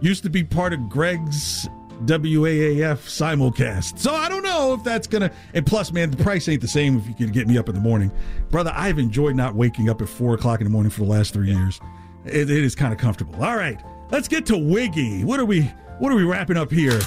used 0.00 0.22
to 0.24 0.30
be 0.30 0.42
part 0.42 0.72
of 0.72 0.88
Greg's 0.88 1.68
WAAF 2.04 2.98
simulcast. 2.98 3.98
So 3.98 4.12
I 4.12 4.28
don't 4.28 4.42
know 4.42 4.74
if 4.74 4.82
that's 4.82 5.06
gonna. 5.06 5.30
And 5.54 5.64
plus, 5.64 5.92
man, 5.92 6.10
the 6.10 6.22
price 6.22 6.48
ain't 6.48 6.60
the 6.60 6.68
same 6.68 6.98
if 6.98 7.06
you 7.06 7.14
can 7.14 7.30
get 7.30 7.46
me 7.46 7.58
up 7.58 7.68
in 7.68 7.74
the 7.74 7.80
morning, 7.80 8.10
brother. 8.50 8.72
I've 8.74 8.98
enjoyed 8.98 9.36
not 9.36 9.54
waking 9.54 9.88
up 9.88 10.02
at 10.02 10.08
four 10.08 10.34
o'clock 10.34 10.60
in 10.60 10.64
the 10.64 10.70
morning 10.70 10.90
for 10.90 11.00
the 11.00 11.06
last 11.10 11.32
three 11.32 11.52
years. 11.52 11.80
it, 12.24 12.50
it 12.50 12.64
is 12.64 12.74
kind 12.74 12.92
of 12.92 12.98
comfortable. 12.98 13.42
All 13.44 13.56
right, 13.56 13.80
let's 14.10 14.28
get 14.28 14.46
to 14.46 14.56
Wiggy. 14.56 15.24
What 15.24 15.38
are 15.40 15.44
we? 15.44 15.62
What 15.98 16.10
are 16.12 16.16
we 16.16 16.24
wrapping 16.24 16.56
up 16.56 16.70
here? 16.70 16.98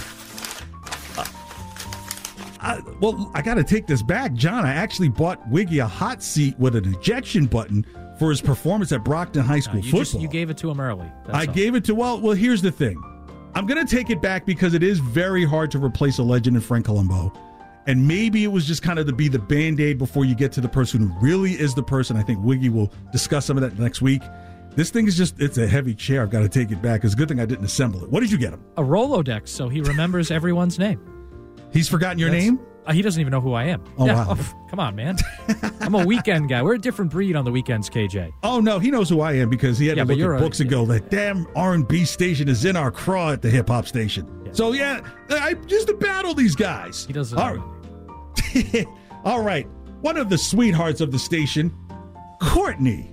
Uh, 1.17 1.25
I, 2.61 2.81
well, 2.99 3.29
I 3.35 3.41
got 3.41 3.55
to 3.55 3.63
take 3.63 3.87
this 3.87 4.01
back, 4.01 4.33
John. 4.33 4.65
I 4.65 4.73
actually 4.73 5.09
bought 5.09 5.45
Wiggy 5.49 5.79
a 5.79 5.87
hot 5.87 6.23
seat 6.23 6.57
with 6.57 6.75
an 6.75 6.93
ejection 6.93 7.45
button 7.45 7.85
for 8.17 8.29
his 8.29 8.41
performance 8.41 8.91
at 8.91 9.03
Brockton 9.03 9.43
High 9.43 9.59
School 9.59 9.75
no, 9.75 9.79
you 9.79 9.91
football. 9.91 10.01
Just, 10.01 10.19
you 10.21 10.27
gave 10.29 10.49
it 10.49 10.57
to 10.59 10.71
him 10.71 10.79
early. 10.79 11.11
I 11.27 11.45
all. 11.45 11.53
gave 11.53 11.75
it 11.75 11.83
to 11.85 11.95
well. 11.95 12.19
Well, 12.21 12.35
here's 12.35 12.61
the 12.61 12.71
thing. 12.71 13.01
I'm 13.55 13.65
going 13.65 13.83
to 13.85 13.95
take 13.95 14.09
it 14.09 14.21
back 14.21 14.45
because 14.45 14.73
it 14.73 14.83
is 14.83 14.99
very 14.99 15.45
hard 15.45 15.71
to 15.71 15.79
replace 15.79 16.17
a 16.17 16.23
legend 16.23 16.57
in 16.57 16.61
Frank 16.61 16.85
Colombo. 16.85 17.31
And 17.87 18.05
maybe 18.05 18.43
it 18.43 18.49
was 18.49 18.67
just 18.67 18.83
kind 18.83 18.99
of 18.99 19.05
to 19.07 19.13
be 19.13 19.29
the 19.29 19.39
band 19.39 19.79
aid 19.79 19.97
before 19.97 20.25
you 20.25 20.35
get 20.35 20.51
to 20.53 20.61
the 20.61 20.67
person 20.67 20.99
who 20.99 21.19
really 21.19 21.53
is 21.53 21.73
the 21.73 21.83
person. 21.83 22.17
I 22.17 22.21
think 22.21 22.43
Wiggy 22.43 22.67
will 22.67 22.91
discuss 23.13 23.45
some 23.45 23.55
of 23.55 23.61
that 23.61 23.79
next 23.79 24.01
week. 24.01 24.21
This 24.71 24.89
thing 24.89 25.07
is 25.07 25.15
just, 25.15 25.39
it's 25.39 25.57
a 25.57 25.65
heavy 25.65 25.95
chair. 25.95 26.21
I've 26.21 26.31
got 26.31 26.41
to 26.41 26.49
take 26.49 26.69
it 26.71 26.81
back. 26.81 27.05
It's 27.05 27.13
a 27.13 27.17
good 27.17 27.29
thing 27.29 27.39
I 27.39 27.45
didn't 27.45 27.63
assemble 27.63 28.03
it. 28.03 28.11
What 28.11 28.19
did 28.19 28.31
you 28.31 28.37
get 28.37 28.51
him? 28.51 28.61
A 28.75 28.81
Rolodex, 28.81 29.47
so 29.47 29.69
he 29.69 29.79
remembers 29.79 30.31
everyone's 30.31 30.77
name. 30.77 30.99
He's 31.71 31.87
forgotten 31.87 32.19
your 32.19 32.31
That's, 32.31 32.43
name? 32.43 32.59
Uh, 32.85 32.93
he 32.93 33.01
doesn't 33.01 33.19
even 33.19 33.31
know 33.31 33.41
who 33.41 33.53
I 33.53 33.65
am. 33.65 33.83
Oh, 33.97 34.05
yeah. 34.05 34.13
wow. 34.13 34.37
Oh, 34.37 34.67
come 34.69 34.79
on, 34.79 34.95
man. 34.95 35.17
I'm 35.79 35.95
a 35.95 36.05
weekend 36.05 36.49
guy. 36.49 36.61
We're 36.61 36.75
a 36.75 36.79
different 36.79 37.11
breed 37.11 37.35
on 37.35 37.43
the 37.43 37.51
weekends, 37.51 37.89
KJ. 37.89 38.31
Oh, 38.43 38.59
no. 38.59 38.77
He 38.77 38.91
knows 38.91 39.09
who 39.09 39.21
I 39.21 39.33
am 39.33 39.49
because 39.49 39.79
he 39.79 39.87
had 39.87 39.97
yeah, 39.97 40.03
to 40.03 40.15
look 40.15 40.35
at 40.35 40.39
books 40.39 40.59
a, 40.59 40.63
and 40.63 40.69
go, 40.69 40.85
that 40.85 41.09
damn 41.09 41.47
R&B 41.55 42.05
station 42.05 42.47
is 42.47 42.63
in 42.63 42.75
our 42.75 42.91
craw 42.91 43.31
at 43.31 43.41
the 43.41 43.49
hip-hop 43.49 43.87
station. 43.87 44.43
Yeah. 44.45 44.51
So, 44.53 44.73
yeah, 44.73 45.01
I 45.29 45.55
just 45.65 45.87
to 45.87 45.95
battle 45.95 46.35
these 46.35 46.55
guys. 46.55 47.05
He 47.05 47.13
doesn't 47.13 47.37
All 47.37 47.55
right. 47.55 48.85
All 49.25 49.41
right. 49.41 49.67
One 50.01 50.17
of 50.17 50.29
the 50.29 50.37
sweethearts 50.37 51.01
of 51.01 51.11
the 51.11 51.19
station, 51.19 51.75
Courtney. 52.39 53.11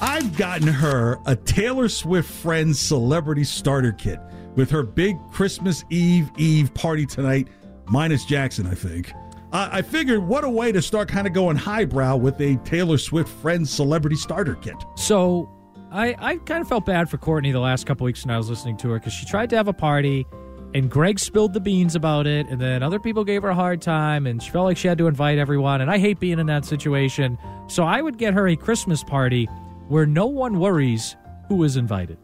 I've 0.00 0.36
gotten 0.36 0.66
her 0.66 1.20
a 1.24 1.36
Taylor 1.36 1.88
Swift 1.88 2.30
Friends 2.30 2.80
Celebrity 2.80 3.44
Starter 3.44 3.92
Kit 3.92 4.18
with 4.54 4.70
her 4.70 4.82
big 4.82 5.16
Christmas 5.30 5.84
Eve 5.90 6.30
Eve 6.36 6.72
party 6.74 7.06
tonight, 7.06 7.48
minus 7.86 8.24
Jackson, 8.24 8.66
I 8.66 8.74
think. 8.74 9.12
Uh, 9.52 9.68
I 9.70 9.82
figured 9.82 10.20
what 10.20 10.44
a 10.44 10.50
way 10.50 10.72
to 10.72 10.82
start 10.82 11.08
kind 11.08 11.26
of 11.26 11.32
going 11.32 11.56
highbrow 11.56 12.16
with 12.16 12.40
a 12.40 12.56
Taylor 12.64 12.98
Swift 12.98 13.28
Friends 13.28 13.70
Celebrity 13.70 14.16
Starter 14.16 14.56
Kit. 14.56 14.74
So 14.96 15.48
I, 15.92 16.16
I 16.18 16.36
kind 16.38 16.60
of 16.60 16.68
felt 16.68 16.86
bad 16.86 17.08
for 17.08 17.18
Courtney 17.18 17.52
the 17.52 17.60
last 17.60 17.86
couple 17.86 18.04
weeks 18.04 18.24
when 18.24 18.34
I 18.34 18.38
was 18.38 18.50
listening 18.50 18.76
to 18.78 18.90
her 18.90 18.98
because 18.98 19.12
she 19.12 19.26
tried 19.26 19.50
to 19.50 19.56
have 19.56 19.68
a 19.68 19.72
party 19.72 20.26
and 20.74 20.90
Greg 20.90 21.20
spilled 21.20 21.52
the 21.52 21.60
beans 21.60 21.94
about 21.94 22.26
it, 22.26 22.48
and 22.48 22.60
then 22.60 22.82
other 22.82 22.98
people 22.98 23.22
gave 23.22 23.42
her 23.42 23.50
a 23.50 23.54
hard 23.54 23.80
time, 23.80 24.26
and 24.26 24.42
she 24.42 24.50
felt 24.50 24.64
like 24.64 24.76
she 24.76 24.88
had 24.88 24.98
to 24.98 25.06
invite 25.06 25.38
everyone. 25.38 25.80
And 25.80 25.88
I 25.88 25.98
hate 25.98 26.18
being 26.18 26.40
in 26.40 26.46
that 26.46 26.64
situation. 26.64 27.38
So 27.68 27.84
I 27.84 28.02
would 28.02 28.18
get 28.18 28.34
her 28.34 28.48
a 28.48 28.56
Christmas 28.56 29.04
party 29.04 29.46
where 29.86 30.04
no 30.04 30.26
one 30.26 30.58
worries 30.58 31.14
who 31.48 31.62
is 31.62 31.76
invited. 31.76 32.18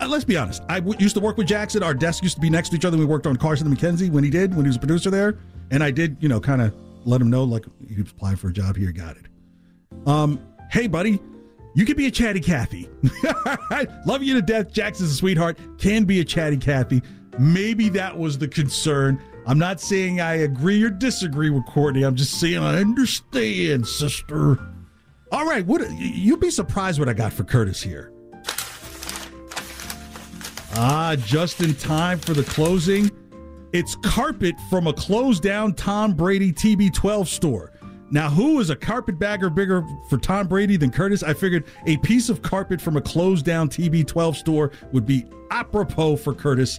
Uh, 0.00 0.08
let's 0.08 0.24
be 0.24 0.36
honest. 0.36 0.62
I 0.68 0.80
w- 0.80 0.98
used 0.98 1.14
to 1.14 1.20
work 1.20 1.36
with 1.36 1.46
Jackson. 1.46 1.82
Our 1.82 1.94
desks 1.94 2.22
used 2.22 2.34
to 2.36 2.40
be 2.40 2.50
next 2.50 2.70
to 2.70 2.76
each 2.76 2.84
other. 2.84 2.96
We 2.98 3.04
worked 3.04 3.26
on 3.26 3.36
Carson 3.36 3.66
and 3.66 3.76
McKenzie 3.76 4.10
when 4.10 4.24
he 4.24 4.30
did, 4.30 4.54
when 4.54 4.64
he 4.64 4.68
was 4.68 4.76
a 4.76 4.80
producer 4.80 5.10
there. 5.10 5.38
And 5.70 5.82
I 5.82 5.90
did, 5.90 6.16
you 6.20 6.28
know, 6.28 6.40
kind 6.40 6.62
of 6.62 6.74
let 7.04 7.20
him 7.20 7.30
know, 7.30 7.44
like, 7.44 7.64
he 7.88 8.00
was 8.02 8.10
applying 8.10 8.36
for 8.36 8.48
a 8.48 8.52
job 8.52 8.76
here, 8.76 8.92
got 8.92 9.16
it. 9.16 9.26
Um, 10.06 10.40
hey, 10.70 10.86
buddy, 10.86 11.20
you 11.74 11.84
can 11.84 11.96
be 11.96 12.06
a 12.06 12.10
chatty 12.10 12.40
Cathy. 12.40 12.88
Love 14.06 14.22
you 14.22 14.34
to 14.34 14.42
death. 14.42 14.72
Jackson's 14.72 15.12
a 15.12 15.14
sweetheart. 15.14 15.58
Can 15.78 16.04
be 16.04 16.20
a 16.20 16.24
chatty 16.24 16.56
Cathy. 16.56 17.02
Maybe 17.38 17.88
that 17.90 18.16
was 18.18 18.38
the 18.38 18.48
concern. 18.48 19.20
I'm 19.46 19.58
not 19.58 19.80
saying 19.80 20.20
I 20.20 20.34
agree 20.36 20.82
or 20.82 20.90
disagree 20.90 21.50
with 21.50 21.64
Courtney. 21.66 22.02
I'm 22.02 22.16
just 22.16 22.40
saying 22.40 22.58
I 22.58 22.80
understand, 22.80 23.86
sister. 23.86 24.58
All 25.30 25.46
right, 25.46 25.64
what 25.66 25.88
you'd 25.98 26.40
be 26.40 26.50
surprised 26.50 26.98
what 26.98 27.08
I 27.08 27.12
got 27.12 27.32
for 27.32 27.44
Curtis 27.44 27.82
here. 27.82 28.12
Ah, 30.78 31.16
just 31.18 31.60
in 31.62 31.74
time 31.74 32.18
for 32.18 32.34
the 32.34 32.42
closing. 32.42 33.10
It's 33.72 33.94
carpet 33.96 34.54
from 34.68 34.86
a 34.86 34.92
closed 34.92 35.42
down 35.42 35.74
Tom 35.74 36.12
Brady 36.12 36.52
TB12 36.52 37.26
store. 37.26 37.72
Now, 38.10 38.28
who 38.30 38.60
is 38.60 38.70
a 38.70 38.76
carpetbagger 38.76 39.50
bigger 39.50 39.84
for 40.08 40.18
Tom 40.18 40.46
Brady 40.46 40.76
than 40.76 40.90
Curtis? 40.90 41.22
I 41.22 41.34
figured 41.34 41.64
a 41.86 41.96
piece 41.98 42.28
of 42.28 42.42
carpet 42.42 42.80
from 42.80 42.96
a 42.96 43.00
closed 43.00 43.44
down 43.44 43.68
TB12 43.68 44.36
store 44.36 44.70
would 44.92 45.06
be 45.06 45.24
apropos 45.50 46.16
for 46.16 46.32
Curtis 46.34 46.78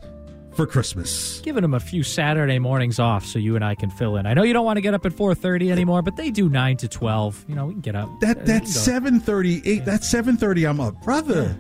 for 0.56 0.66
Christmas. 0.66 1.42
Giving 1.42 1.64
him 1.64 1.74
a 1.74 1.80
few 1.80 2.02
Saturday 2.04 2.60
mornings 2.60 3.00
off 3.00 3.26
so 3.26 3.40
you 3.40 3.56
and 3.56 3.66
I 3.66 3.76
can 3.76 3.90
fill 3.90 4.16
in. 4.16 4.26
I 4.26 4.34
know 4.34 4.44
you 4.44 4.54
don't 4.54 4.66
want 4.66 4.78
to 4.78 4.82
get 4.82 4.94
up 4.94 5.06
at 5.06 5.12
4:30 5.12 5.72
anymore, 5.72 6.02
but 6.02 6.16
they 6.16 6.32
do 6.32 6.50
9 6.50 6.78
to 6.78 6.88
12. 6.88 7.46
You 7.48 7.56
know, 7.56 7.66
we 7.66 7.74
can 7.74 7.82
get 7.82 7.96
up. 7.96 8.10
That 8.22 8.38
Uh, 8.38 8.42
that's 8.46 8.88
we 8.88 8.94
7:30, 8.94 9.62
8, 9.66 9.86
that's 9.86 10.08
7:30 10.08 10.66
I'm 10.70 10.80
up. 10.80 11.02
Brother. 11.04 11.56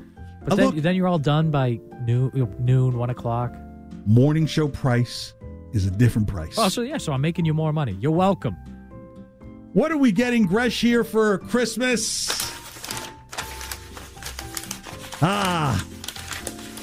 But 0.48 0.56
then, 0.56 0.66
look, 0.68 0.76
then 0.76 0.96
you're 0.96 1.08
all 1.08 1.20
done 1.20 1.52
by 1.52 1.80
noon, 2.06 2.56
noon, 2.60 2.98
one 2.98 3.10
o'clock. 3.10 3.54
morning 4.06 4.46
show 4.46 4.70
price 4.70 5.34
is 5.74 5.86
a 5.86 5.92
different 5.92 6.28
price. 6.28 6.56
Oh, 6.58 6.70
so 6.70 6.82
yeah, 6.82 6.98
so 6.98 7.12
I'm 7.12 7.22
making 7.22 7.46
you 7.46 7.54
more 7.54 7.74
money. 7.74 7.98
You're 8.00 8.12
welcome. 8.12 8.56
What 9.74 9.92
are 9.92 9.98
we 9.98 10.12
getting, 10.12 10.46
Gresh, 10.48 10.80
here 10.80 11.04
for 11.04 11.40
Christmas? 11.40 12.30
Ah, 15.22 15.86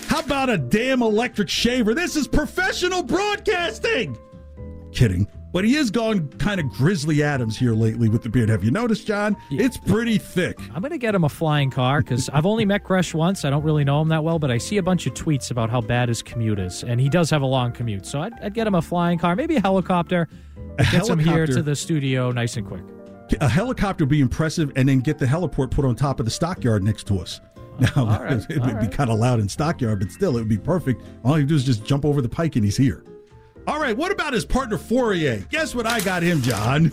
how 0.09 0.20
about 0.20 0.50
a 0.50 0.59
damn 0.59 1.03
electric 1.03 1.48
shaver? 1.48 1.94
This 1.94 2.16
is 2.16 2.29
professional 2.29 3.03
broadcasting. 3.03 4.18
Kidding. 4.92 5.27
But 5.55 5.64
he 5.64 5.77
is 5.77 5.93
gone 5.93 6.31
kind 6.31 6.59
of 6.59 6.69
Grizzly 6.69 7.23
Adams 7.23 7.57
here 7.57 7.75
lately 7.75 8.09
with 8.09 8.25
the 8.25 8.29
beard. 8.29 8.49
Have 8.49 8.64
you 8.64 8.73
noticed, 8.73 9.07
John? 9.07 9.37
It's 9.53 9.77
pretty 9.77 10.19
thick. 10.19 10.59
I'm 10.75 10.81
going 10.81 10.90
to 10.90 10.99
get 10.99 11.14
him 11.14 11.23
a 11.23 11.29
flying 11.29 11.71
car 11.71 12.03
because 12.03 12.29
I've 12.31 12.45
only 12.45 12.64
met 12.64 12.83
Gresh 12.83 13.14
once. 13.14 13.45
I 13.45 13.51
don't 13.51 13.62
really 13.62 13.85
know 13.85 14.03
him 14.03 14.09
that 14.09 14.25
well, 14.25 14.40
but 14.40 14.51
I 14.51 14.59
see 14.59 14.79
a 14.79 14.83
bunch 14.83 15.07
of 15.07 15.14
tweets 15.14 15.53
about 15.53 15.71
how 15.71 15.81
bad 15.81 16.09
his 16.09 16.23
commute 16.23 16.59
is, 16.59 16.83
and 16.83 17.01
he 17.01 17.09
does 17.09 17.31
have 17.31 17.43
a 17.43 17.47
long 17.47 17.71
commute. 17.71 18.05
So 18.05 18.21
I'd, 18.21 18.33
I'd 18.43 18.53
get 18.53 18.67
him 18.67 18.75
a 18.75 18.83
flying 18.83 19.17
car, 19.17 19.37
maybe 19.37 19.55
a 19.55 19.61
helicopter. 19.61 20.29
A 20.81 20.85
Gets 20.90 21.09
him 21.09 21.21
here 21.21 21.47
to 21.47 21.62
the 21.62 21.77
studio 21.77 22.33
nice 22.33 22.57
and 22.57 22.67
quick. 22.67 22.83
A 23.40 23.49
helicopter 23.49 24.03
would 24.03 24.11
be 24.11 24.21
impressive, 24.21 24.73
and 24.75 24.88
then 24.88 24.99
get 24.99 25.21
the 25.21 25.27
heliport 25.27 25.71
put 25.71 25.85
on 25.85 25.95
top 25.95 26.19
of 26.19 26.27
the 26.27 26.33
stockyard 26.33 26.83
next 26.83 27.07
to 27.07 27.21
us. 27.21 27.40
Oh, 27.95 28.05
now, 28.05 28.09
all 28.09 28.25
right, 28.25 28.45
it 28.51 28.59
would 28.59 28.67
be 28.67 28.73
right. 28.73 28.90
kind 28.90 29.09
of 29.09 29.21
loud 29.21 29.38
in 29.38 29.49
stockyard, 29.49 30.01
but 30.01 30.11
still, 30.11 30.37
it 30.37 30.40
would 30.40 30.49
be 30.49 30.59
perfect. 30.59 31.01
All 31.25 31.38
you 31.38 31.47
do 31.47 31.55
is 31.55 31.62
just 31.62 31.85
jump 31.85 32.05
over 32.05 32.21
the 32.21 32.29
pike, 32.29 32.57
and 32.57 32.64
he's 32.64 32.77
here. 32.77 33.05
All 33.66 33.81
right, 33.81 33.96
what 33.96 34.12
about 34.12 34.35
his 34.35 34.44
partner 34.44 34.77
Fauria? 34.77 35.48
Guess 35.48 35.74
what 35.74 35.87
I 35.87 36.00
got 36.00 36.22
him, 36.22 36.42
John? 36.42 36.90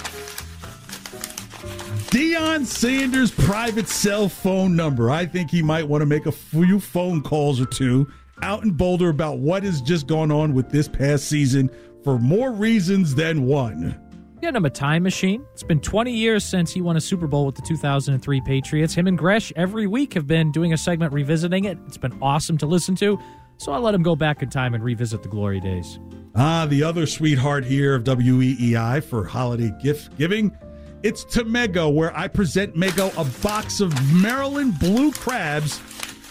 Deion 2.11 2.65
Sanders' 2.65 3.31
private 3.31 3.87
cell 3.87 4.29
phone 4.29 4.75
number. 4.75 5.09
I 5.09 5.25
think 5.25 5.49
he 5.49 5.61
might 5.61 5.87
want 5.87 6.01
to 6.01 6.05
make 6.05 6.25
a 6.25 6.31
few 6.31 6.79
phone 6.79 7.21
calls 7.21 7.59
or 7.59 7.65
two 7.65 8.07
out 8.41 8.63
in 8.63 8.71
Boulder 8.71 9.09
about 9.09 9.39
what 9.39 9.63
has 9.63 9.81
just 9.81 10.07
gone 10.07 10.31
on 10.31 10.53
with 10.53 10.69
this 10.69 10.87
past 10.87 11.27
season 11.27 11.69
for 12.03 12.17
more 12.19 12.51
reasons 12.51 13.15
than 13.15 13.45
one. 13.45 13.99
Getting 14.41 14.55
him 14.55 14.65
a 14.65 14.69
time 14.69 15.03
machine. 15.03 15.45
It's 15.53 15.63
been 15.63 15.79
20 15.79 16.11
years 16.11 16.43
since 16.43 16.71
he 16.71 16.81
won 16.81 16.97
a 16.97 17.01
Super 17.01 17.27
Bowl 17.27 17.45
with 17.45 17.55
the 17.55 17.61
2003 17.61 18.41
Patriots. 18.41 18.93
Him 18.93 19.07
and 19.07 19.17
Gresh 19.17 19.53
every 19.55 19.87
week 19.87 20.13
have 20.13 20.25
been 20.25 20.51
doing 20.51 20.73
a 20.73 20.77
segment 20.77 21.13
revisiting 21.13 21.65
it. 21.65 21.77
It's 21.85 21.97
been 21.97 22.17
awesome 22.21 22.57
to 22.57 22.65
listen 22.65 22.95
to. 22.95 23.19
So 23.57 23.71
I 23.71 23.77
let 23.77 23.93
him 23.93 24.01
go 24.01 24.15
back 24.15 24.41
in 24.41 24.49
time 24.49 24.73
and 24.73 24.83
revisit 24.83 25.21
the 25.21 25.29
glory 25.29 25.59
days. 25.59 25.99
Ah, 26.35 26.65
the 26.65 26.81
other 26.83 27.05
sweetheart 27.05 27.65
here 27.65 27.93
of 27.95 28.03
WEEI 28.05 29.03
for 29.03 29.25
holiday 29.25 29.71
gift 29.81 30.17
giving. 30.17 30.55
It's 31.03 31.23
to 31.25 31.43
Mego, 31.43 31.93
where 31.93 32.15
I 32.15 32.27
present 32.27 32.75
Mego 32.75 33.11
a 33.17 33.41
box 33.41 33.81
of 33.81 33.93
Maryland 34.21 34.79
blue 34.79 35.11
crabs 35.11 35.79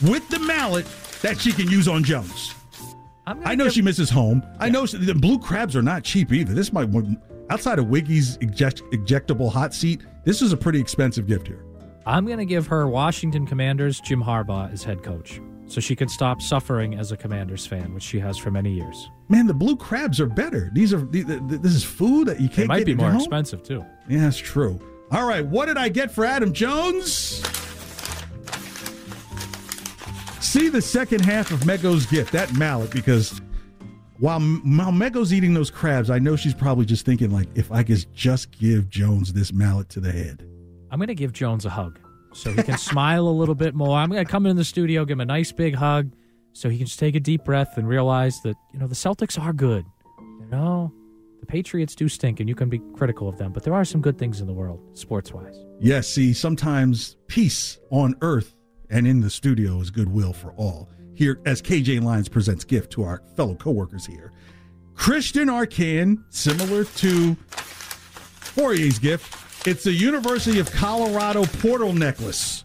with 0.01 0.27
the 0.29 0.39
mallet 0.39 0.87
that 1.23 1.39
she 1.41 1.53
can 1.53 1.69
use 1.69 1.87
on 1.89 2.03
Jones. 2.05 2.55
I 3.27 3.55
know 3.55 3.65
give- 3.65 3.75
she 3.75 3.83
misses 3.83 4.09
home. 4.11 4.43
I 4.59 4.71
know 4.71 4.87
she- 4.87 4.97
the 4.97 5.15
blue 5.15 5.39
crabs 5.39 5.77
are 5.77 5.83
not 5.83 6.03
cheap 6.03 6.33
either. 6.33 6.55
This 6.55 6.73
might 6.73 6.89
outside 7.51 7.79
of 7.79 7.87
Wiggy's 7.87 8.37
eject, 8.41 8.83
ejectable 8.93 9.53
hot 9.53 9.75
seat. 9.75 10.01
This 10.25 10.41
is 10.41 10.53
a 10.53 10.57
pretty 10.57 10.81
expensive 10.81 11.27
gift 11.27 11.47
here. 11.49 11.63
I'm 12.07 12.25
going 12.25 12.39
to 12.39 12.47
give 12.47 12.67
her 12.69 12.89
Washington 12.89 13.47
Commanders 13.47 14.01
Jim 14.01 14.23
Harbaugh 14.23 14.73
as 14.73 14.83
head 14.85 15.03
coach 15.03 15.41
so 15.71 15.81
she 15.81 15.95
can 15.95 16.09
stop 16.09 16.43
suffering 16.43 16.97
as 16.97 17.13
a 17.13 17.17
Commanders 17.17 17.67
fan, 17.67 17.95
which 17.95 18.03
she 18.03 18.19
has 18.19 18.37
for 18.37 18.51
many 18.51 18.73
years. 18.73 19.09
Man, 19.29 19.47
the 19.47 19.55
blue 19.55 19.77
crabs 19.77 20.19
are 20.21 20.27
better. 20.27 20.69
These 20.75 20.93
are 20.93 21.07
th- 21.07 21.27
th- 21.27 21.41
this 21.47 21.73
is 21.73 21.85
food 21.85 22.27
that 22.29 22.41
you 22.41 22.49
can't 22.49 22.61
It 22.65 22.69
might 22.69 22.85
be 22.87 22.95
more 22.95 23.11
home. 23.11 23.21
expensive, 23.21 23.63
too. 23.63 23.85
Yeah, 24.09 24.23
that's 24.23 24.37
true. 24.39 24.81
All 25.13 25.27
right, 25.29 25.47
what 25.47 25.67
did 25.67 25.77
I 25.77 25.89
get 25.89 26.11
for 26.11 26.25
Adam 26.25 26.53
Jones? 26.53 27.43
See 30.41 30.69
the 30.69 30.83
second 30.83 31.21
half 31.25 31.53
of 31.53 31.65
Mego's 31.65 32.07
gift, 32.07 32.33
that 32.33 32.53
mallet, 32.55 32.91
because 32.91 33.41
while, 34.19 34.41
while 34.41 34.91
Mego's 34.93 35.33
eating 35.33 35.55
those 35.55 35.71
crabs, 35.71 36.11
I 36.11 36.19
know 36.19 36.35
she's 36.35 36.55
probably 36.55 36.85
just 36.85 37.07
thinking, 37.07 37.31
like, 37.31 37.47
if 37.55 37.71
I 37.71 37.85
could 37.85 38.05
just 38.15 38.51
give 38.59 38.89
Jones 38.89 39.33
this 39.33 39.53
mallet 39.53 39.89
to 39.91 40.01
the 40.01 40.11
head. 40.11 40.45
I'm 40.91 40.99
going 40.99 41.07
to 41.09 41.15
give 41.15 41.33
Jones 41.33 41.65
a 41.65 41.71
hug 41.71 42.01
so 42.33 42.53
he 42.53 42.63
can 42.63 42.79
smile 42.79 43.27
a 43.29 43.31
little 43.31 43.55
bit 43.55 43.75
more. 43.75 43.97
I'm 43.97 44.11
going 44.11 44.25
to 44.25 44.31
come 44.31 44.47
in 44.47 44.57
the 44.57 44.65
studio, 44.65 45.05
give 45.05 45.17
him 45.17 45.21
a 45.21 45.25
nice 45.25 45.53
big 45.53 45.75
hug 45.75 46.13
so 46.53 46.69
he 46.69 46.79
can 46.79 46.87
just 46.87 46.99
take 46.99 47.15
a 47.15 47.21
deep 47.21 47.45
breath 47.45 47.77
and 47.77 47.89
realize 47.89 48.41
that, 48.43 48.57
you 48.73 48.79
know, 48.79 48.87
the 48.87 48.95
Celtics 48.95 49.41
are 49.41 49.53
good. 49.53 49.85
You 50.19 50.47
know, 50.51 50.93
the 51.41 51.47
Patriots 51.47 51.95
do 51.95 52.09
stink 52.09 52.41
and 52.41 52.49
you 52.49 52.55
can 52.55 52.69
be 52.69 52.81
critical 52.95 53.29
of 53.29 53.39
them, 53.39 53.53
but 53.53 53.63
there 53.63 53.75
are 53.75 53.85
some 53.85 54.01
good 54.01 54.19
things 54.19 54.41
in 54.41 54.47
the 54.47 54.53
world, 54.53 54.81
sports 54.99 55.33
wise. 55.33 55.57
Yes, 55.79 56.09
see, 56.09 56.33
sometimes 56.33 57.17
peace 57.27 57.79
on 57.91 58.15
earth 58.21 58.55
and 58.91 59.07
in 59.07 59.21
the 59.21 59.31
studio 59.31 59.81
is 59.81 59.91
goodwill 59.91 60.33
for 60.33 60.53
all. 60.53 60.91
Here, 61.15 61.41
as 61.47 61.61
KJ 61.63 62.03
Lyons 62.03 62.29
presents 62.29 62.65
gift 62.65 62.93
to 62.93 63.03
our 63.05 63.23
fellow 63.37 63.55
coworkers 63.55 64.07
here, 64.07 64.33
Christian 64.95 65.49
Arcand, 65.49 66.23
similar 66.31 66.85
to 66.85 67.35
Fauria's 67.35 68.99
gift, 68.99 69.35
it's 69.67 69.87
a 69.87 69.93
University 69.93 70.59
of 70.59 70.71
Colorado 70.73 71.45
portal 71.45 71.93
necklace. 71.93 72.65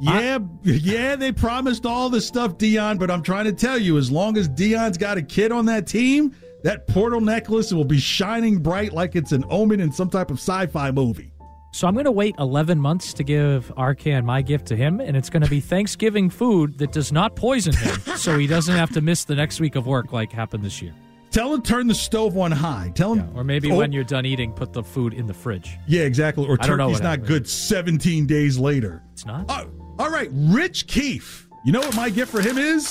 Yeah, 0.00 0.38
yeah, 0.62 1.14
they 1.14 1.30
promised 1.30 1.84
all 1.84 2.08
this 2.08 2.26
stuff, 2.26 2.56
Deion, 2.56 2.98
but 2.98 3.10
I'm 3.10 3.22
trying 3.22 3.44
to 3.44 3.52
tell 3.52 3.78
you, 3.78 3.98
as 3.98 4.10
long 4.10 4.38
as 4.38 4.48
Deion's 4.48 4.96
got 4.96 5.18
a 5.18 5.22
kid 5.22 5.52
on 5.52 5.66
that 5.66 5.86
team, 5.86 6.34
that 6.62 6.86
portal 6.86 7.20
necklace 7.20 7.70
will 7.72 7.84
be 7.84 7.98
shining 7.98 8.58
bright 8.62 8.94
like 8.94 9.14
it's 9.14 9.32
an 9.32 9.44
omen 9.50 9.78
in 9.78 9.92
some 9.92 10.08
type 10.08 10.30
of 10.30 10.38
sci-fi 10.38 10.90
movie. 10.90 11.32
So 11.72 11.86
I'm 11.86 11.94
going 11.94 12.06
to 12.06 12.12
wait 12.12 12.34
11 12.38 12.80
months 12.80 13.12
to 13.14 13.22
give 13.22 13.72
Arcand 13.76 14.24
my 14.24 14.40
gift 14.42 14.66
to 14.68 14.76
him, 14.76 15.00
and 15.00 15.16
it's 15.16 15.30
going 15.30 15.42
to 15.42 15.50
be 15.50 15.60
Thanksgiving 15.60 16.30
food 16.30 16.78
that 16.78 16.92
does 16.92 17.12
not 17.12 17.36
poison 17.36 17.74
him, 17.74 18.00
so 18.16 18.38
he 18.38 18.46
doesn't 18.46 18.74
have 18.74 18.90
to 18.92 19.02
miss 19.02 19.24
the 19.24 19.34
next 19.34 19.60
week 19.60 19.76
of 19.76 19.86
work 19.86 20.12
like 20.12 20.32
happened 20.32 20.64
this 20.64 20.80
year. 20.80 20.94
Tell 21.30 21.54
him 21.54 21.62
turn 21.62 21.86
the 21.86 21.94
stove 21.94 22.36
on 22.36 22.50
high. 22.50 22.90
Tell 22.94 23.14
him, 23.14 23.30
Or 23.36 23.44
maybe 23.44 23.70
Oh, 23.70 23.76
when 23.76 23.92
you're 23.92 24.02
done 24.04 24.26
eating, 24.26 24.52
put 24.52 24.72
the 24.72 24.82
food 24.82 25.14
in 25.14 25.26
the 25.26 25.34
fridge. 25.34 25.78
yeah, 25.86 26.02
exactly. 26.02 26.46
Or 26.46 26.56
I 26.60 26.66
don't 26.66 26.76
know 26.78 26.88
turkey's 26.88 27.02
not 27.02 27.24
good 27.24 27.48
17 27.48 28.26
days 28.26 28.58
later. 28.58 29.02
It's 29.12 29.24
not? 29.24 29.44
Oh, 29.48 29.70
all 29.98 30.10
right, 30.10 30.28
Rich 30.32 30.86
Keefe. 30.88 31.48
You 31.64 31.72
know 31.72 31.80
what 31.80 31.94
my 31.94 32.10
gift 32.10 32.32
for 32.32 32.40
him 32.40 32.58
is? 32.58 32.88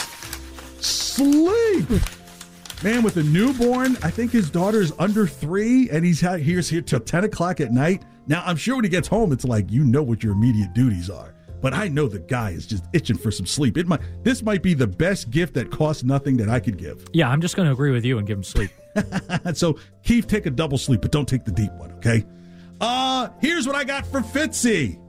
Sleep. 0.80 1.90
Man, 2.84 3.04
with 3.04 3.18
a 3.18 3.24
newborn, 3.24 3.98
I 4.04 4.10
think 4.10 4.32
his 4.32 4.50
daughter 4.50 4.80
is 4.82 4.94
under 5.00 5.28
three, 5.28 5.90
and 5.90 6.06
he's 6.06 6.22
here's 6.22 6.70
here 6.70 6.82
till 6.82 7.02
10 7.02 7.26
o'clock 7.26 7.60
at 7.60 7.72
night. 7.74 8.04
Now, 8.28 8.42
I'm 8.46 8.56
sure 8.56 8.76
when 8.76 8.86
he 8.86 8.90
gets 8.90 9.08
home, 9.08 9.34
it's 9.34 9.44
like 9.44 9.70
you 9.70 9.84
know 9.84 10.02
what 10.02 10.24
your 10.24 10.32
immediate 10.34 10.74
duties 10.74 11.10
are. 11.10 11.34
But 11.62 11.74
I 11.74 11.88
know 11.88 12.08
the 12.08 12.20
guy 12.20 12.52
is 12.52 12.66
just 12.66 12.84
itching 12.94 13.18
for 13.18 13.32
some 13.32 13.46
sleep. 13.46 13.78
It 13.78 13.88
might 13.88 14.02
this 14.24 14.42
might 14.42 14.64
be 14.64 14.74
the 14.74 14.88
best 14.88 15.30
gift 15.30 15.54
that 15.56 15.72
costs 15.72 16.04
nothing 16.04 16.38
that 16.38 16.50
I 16.50 16.60
could 16.60 16.78
give. 16.78 17.06
Yeah, 17.14 17.30
I'm 17.30 17.42
just 17.42 17.56
going 17.56 17.68
to 17.68 17.74
agree 17.74 17.92
with 17.92 18.06
you 18.06 18.18
and 18.18 18.28
give 18.28 18.38
him 18.38 18.44
sleep. 18.44 18.72
so 19.54 19.78
Keith, 20.04 20.28
take 20.28 20.46
a 20.46 20.50
double 20.50 20.78
sleep, 20.78 21.02
but 21.02 21.12
don't 21.12 21.28
take 21.28 21.46
the 21.46 21.52
deep 21.52 21.72
one, 21.74 21.92
okay? 21.94 22.26
Uh, 22.82 23.30
here's 23.42 23.68
what 23.68 23.76
I 23.76 23.84
got 23.84 24.06
for 24.06 24.22
Fitzy. 24.22 25.00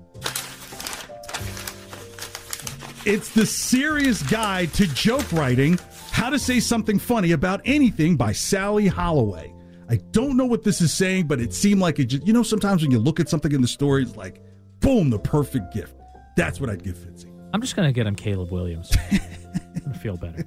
It's 3.06 3.30
the 3.30 3.46
serious 3.46 4.22
guide 4.24 4.74
to 4.74 4.86
joke 4.88 5.32
writing, 5.32 5.78
how 6.10 6.28
to 6.28 6.38
say 6.38 6.60
something 6.60 6.98
funny 6.98 7.32
about 7.32 7.62
anything 7.64 8.16
by 8.16 8.32
Sally 8.32 8.88
Holloway. 8.88 9.54
I 9.88 9.96
don't 10.12 10.36
know 10.36 10.44
what 10.44 10.64
this 10.64 10.80
is 10.80 10.92
saying, 10.92 11.26
but 11.26 11.40
it 11.40 11.54
seemed 11.54 11.80
like 11.80 11.98
it 11.98 12.04
just, 12.04 12.26
you 12.26 12.32
know, 12.32 12.42
sometimes 12.42 12.82
when 12.82 12.90
you 12.90 12.98
look 12.98 13.18
at 13.18 13.28
something 13.28 13.52
in 13.52 13.62
the 13.62 13.68
story, 13.68 14.02
it's 14.02 14.16
like, 14.16 14.42
boom, 14.80 15.10
the 15.10 15.18
perfect 15.18 15.72
gift. 15.72 15.94
That's 16.36 16.60
what 16.60 16.70
I'd 16.70 16.82
give 16.82 16.96
Fitzy. 16.96 17.26
I'm 17.52 17.60
just 17.60 17.74
going 17.76 17.88
to 17.88 17.92
get 17.92 18.06
him 18.06 18.14
Caleb 18.14 18.50
Williams. 18.52 18.90
I 19.12 19.92
feel 19.98 20.16
better. 20.16 20.44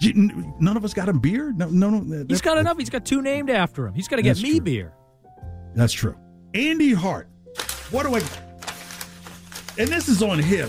You- 0.00 0.54
None 0.60 0.76
of 0.76 0.84
us 0.84 0.92
got 0.94 1.08
a 1.08 1.12
beer. 1.12 1.52
No, 1.56 1.68
no, 1.68 1.90
no. 1.90 2.24
He's 2.28 2.40
got 2.42 2.58
enough. 2.58 2.78
He's 2.78 2.90
got 2.90 3.04
two 3.06 3.22
named 3.22 3.50
after 3.50 3.86
him. 3.86 3.94
He's 3.94 4.08
got 4.08 4.16
to 4.16 4.22
get 4.22 4.36
me 4.42 4.52
true. 4.52 4.60
beer. 4.60 4.92
That's 5.74 5.92
true. 5.92 6.16
Andy 6.54 6.92
Hart. 6.92 7.28
What 7.90 8.02
do 8.04 8.14
I? 8.14 8.22
And 9.78 9.88
this 9.88 10.08
is 10.08 10.22
on 10.22 10.38
him. 10.38 10.68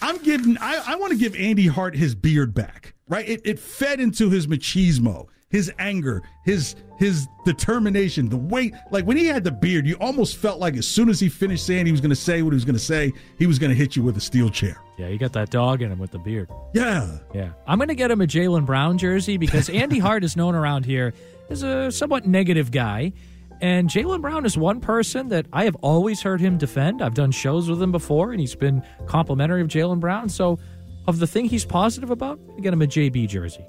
I'm 0.00 0.18
giving. 0.18 0.56
I, 0.58 0.82
I 0.86 0.96
want 0.96 1.12
to 1.12 1.18
give 1.18 1.34
Andy 1.36 1.66
Hart 1.66 1.94
his 1.96 2.14
beard 2.14 2.54
back. 2.54 2.94
Right? 3.08 3.28
It, 3.28 3.42
it 3.44 3.58
fed 3.58 4.00
into 4.00 4.30
his 4.30 4.46
machismo, 4.46 5.26
his 5.54 5.72
anger, 5.78 6.20
his 6.42 6.74
his 6.98 7.28
determination. 7.44 8.28
The 8.28 8.36
way, 8.36 8.72
like 8.90 9.06
when 9.06 9.16
he 9.16 9.26
had 9.26 9.44
the 9.44 9.52
beard, 9.52 9.86
you 9.86 9.94
almost 10.00 10.36
felt 10.36 10.58
like 10.58 10.76
as 10.76 10.84
soon 10.84 11.08
as 11.08 11.20
he 11.20 11.28
finished 11.28 11.64
saying 11.64 11.86
he 11.86 11.92
was 11.92 12.00
going 12.00 12.10
to 12.10 12.16
say 12.16 12.42
what 12.42 12.50
he 12.50 12.56
was 12.56 12.64
going 12.64 12.74
to 12.74 12.80
say, 12.80 13.12
he 13.38 13.46
was 13.46 13.60
going 13.60 13.70
to 13.70 13.76
hit 13.76 13.94
you 13.94 14.02
with 14.02 14.16
a 14.16 14.20
steel 14.20 14.50
chair. 14.50 14.76
Yeah, 14.98 15.06
you 15.06 15.16
got 15.16 15.32
that 15.34 15.50
dog 15.50 15.80
in 15.80 15.92
him 15.92 16.00
with 16.00 16.10
the 16.10 16.18
beard. 16.18 16.50
Yeah. 16.74 17.18
Yeah. 17.32 17.52
I'm 17.68 17.78
going 17.78 17.86
to 17.86 17.94
get 17.94 18.10
him 18.10 18.20
a 18.20 18.26
Jaylen 18.26 18.66
Brown 18.66 18.98
jersey 18.98 19.36
because 19.36 19.68
Andy 19.82 20.00
Hart 20.00 20.24
is 20.24 20.36
known 20.36 20.56
around 20.56 20.86
here 20.86 21.14
as 21.48 21.62
a 21.62 21.92
somewhat 21.92 22.26
negative 22.26 22.72
guy. 22.72 23.12
And 23.60 23.88
Jaylen 23.88 24.22
Brown 24.22 24.44
is 24.44 24.58
one 24.58 24.80
person 24.80 25.28
that 25.28 25.46
I 25.52 25.66
have 25.66 25.76
always 25.76 26.20
heard 26.20 26.40
him 26.40 26.58
defend. 26.58 27.00
I've 27.00 27.14
done 27.14 27.30
shows 27.30 27.70
with 27.70 27.80
him 27.80 27.92
before, 27.92 28.32
and 28.32 28.40
he's 28.40 28.56
been 28.56 28.82
complimentary 29.06 29.62
of 29.62 29.68
Jaylen 29.68 30.00
Brown. 30.00 30.28
So, 30.28 30.58
of 31.06 31.20
the 31.20 31.28
thing 31.28 31.44
he's 31.44 31.64
positive 31.64 32.10
about, 32.10 32.40
I 32.56 32.60
get 32.60 32.72
him 32.72 32.82
a 32.82 32.86
JB 32.86 33.28
jersey. 33.28 33.64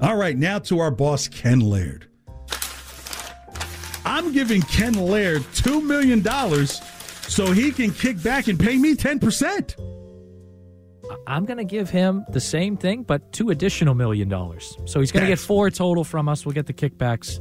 All 0.00 0.16
right, 0.16 0.36
now 0.36 0.58
to 0.60 0.80
our 0.80 0.90
boss, 0.90 1.28
Ken 1.28 1.60
Laird. 1.60 2.08
I'm 4.04 4.32
giving 4.32 4.62
Ken 4.62 4.94
Laird 4.94 5.42
$2 5.42 5.82
million 5.84 6.22
so 6.66 7.52
he 7.52 7.70
can 7.70 7.92
kick 7.92 8.20
back 8.22 8.48
and 8.48 8.58
pay 8.58 8.76
me 8.76 8.94
10%. 8.94 9.76
I- 11.10 11.16
I'm 11.26 11.44
going 11.44 11.58
to 11.58 11.64
give 11.64 11.88
him 11.90 12.24
the 12.30 12.40
same 12.40 12.76
thing, 12.76 13.02
but 13.04 13.32
two 13.32 13.50
additional 13.50 13.94
million 13.94 14.28
dollars. 14.28 14.76
So 14.86 14.98
he's 15.00 15.12
going 15.12 15.24
to 15.24 15.28
get 15.30 15.38
four 15.38 15.70
total 15.70 16.04
from 16.04 16.28
us. 16.28 16.44
We'll 16.44 16.54
get 16.54 16.66
the 16.66 16.72
kickbacks 16.72 17.38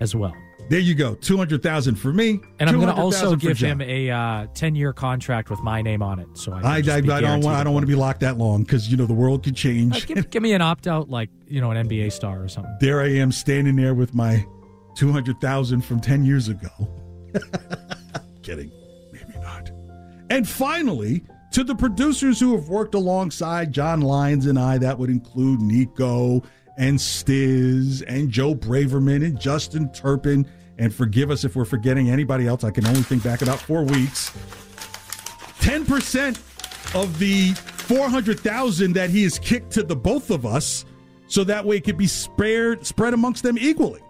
as 0.00 0.14
well. 0.14 0.34
There 0.70 0.78
you 0.78 0.94
go. 0.94 1.14
200000 1.14 1.94
for 1.94 2.12
me. 2.12 2.40
And 2.58 2.68
I'm 2.68 2.76
going 2.80 2.94
to 2.94 3.00
also 3.00 3.34
give 3.36 3.58
him 3.58 3.80
a 3.80 4.10
uh, 4.10 4.46
10 4.54 4.74
year 4.74 4.92
contract 4.92 5.48
with 5.48 5.60
my 5.60 5.80
name 5.80 6.02
on 6.02 6.18
it. 6.18 6.28
So 6.34 6.52
I, 6.52 6.58
I, 6.60 6.74
I, 6.76 6.96
I 6.96 7.00
don't 7.20 7.40
want. 7.40 7.56
I 7.56 7.64
don't 7.64 7.72
want 7.72 7.84
to 7.84 7.88
be 7.88 7.94
locked 7.94 8.20
that 8.20 8.36
long 8.36 8.64
because 8.64 8.90
you 8.90 8.96
know 8.98 9.06
the 9.06 9.14
world 9.14 9.42
could 9.44 9.54
Uh, 9.54 9.56
change. 9.56 10.06
give, 10.06 10.28
give 10.30 10.42
me 10.42 10.52
an 10.52 10.60
opt 10.60 10.86
out, 10.86 11.08
like 11.08 11.30
you 11.46 11.60
know, 11.60 11.70
an 11.70 11.88
NBA 11.88 12.12
star 12.12 12.42
or 12.42 12.48
something. 12.48 12.76
there 12.80 13.00
I 13.00 13.08
am 13.08 13.32
standing 13.32 13.76
there 13.76 13.94
with 13.94 14.14
my 14.14 14.44
two 14.94 15.10
hundred 15.10 15.40
thousand 15.40 15.82
from 15.86 16.00
ten 16.00 16.24
years 16.24 16.48
ago. 16.48 16.68
Kidding, 18.42 18.70
maybe 19.12 19.38
not. 19.40 19.70
And 20.30 20.48
finally, 20.48 21.24
to 21.52 21.64
the 21.64 21.74
producers 21.74 22.38
who 22.40 22.54
have 22.56 22.68
worked 22.68 22.94
alongside 22.94 23.72
John 23.72 24.00
Lyons 24.00 24.46
and 24.46 24.58
I, 24.58 24.78
that 24.78 24.98
would 24.98 25.10
include 25.10 25.60
Nico 25.60 26.42
and 26.76 26.98
Stiz 26.98 28.02
and 28.06 28.30
Joe 28.30 28.54
Braverman 28.54 29.24
and 29.24 29.40
Justin 29.40 29.90
Turpin. 29.92 30.46
And 30.78 30.94
forgive 30.94 31.30
us 31.30 31.44
if 31.44 31.56
we're 31.56 31.64
forgetting 31.64 32.10
anybody 32.10 32.46
else. 32.46 32.64
I 32.64 32.70
can 32.70 32.86
only 32.86 33.02
think 33.02 33.24
back 33.24 33.42
about 33.42 33.58
four 33.58 33.82
weeks. 33.82 34.30
10% 35.60 36.94
of 36.94 37.18
the 37.18 37.52
400,000 37.52 38.92
that 38.92 39.10
he 39.10 39.24
has 39.24 39.38
kicked 39.38 39.72
to 39.72 39.82
the 39.82 39.96
both 39.96 40.30
of 40.30 40.46
us 40.46 40.84
so 41.26 41.44
that 41.44 41.64
way 41.64 41.76
it 41.76 41.84
could 41.84 41.98
be 41.98 42.06
spared 42.06 42.86
spread 42.86 43.12
amongst 43.12 43.42
them 43.42 43.58
equally. 43.58 44.00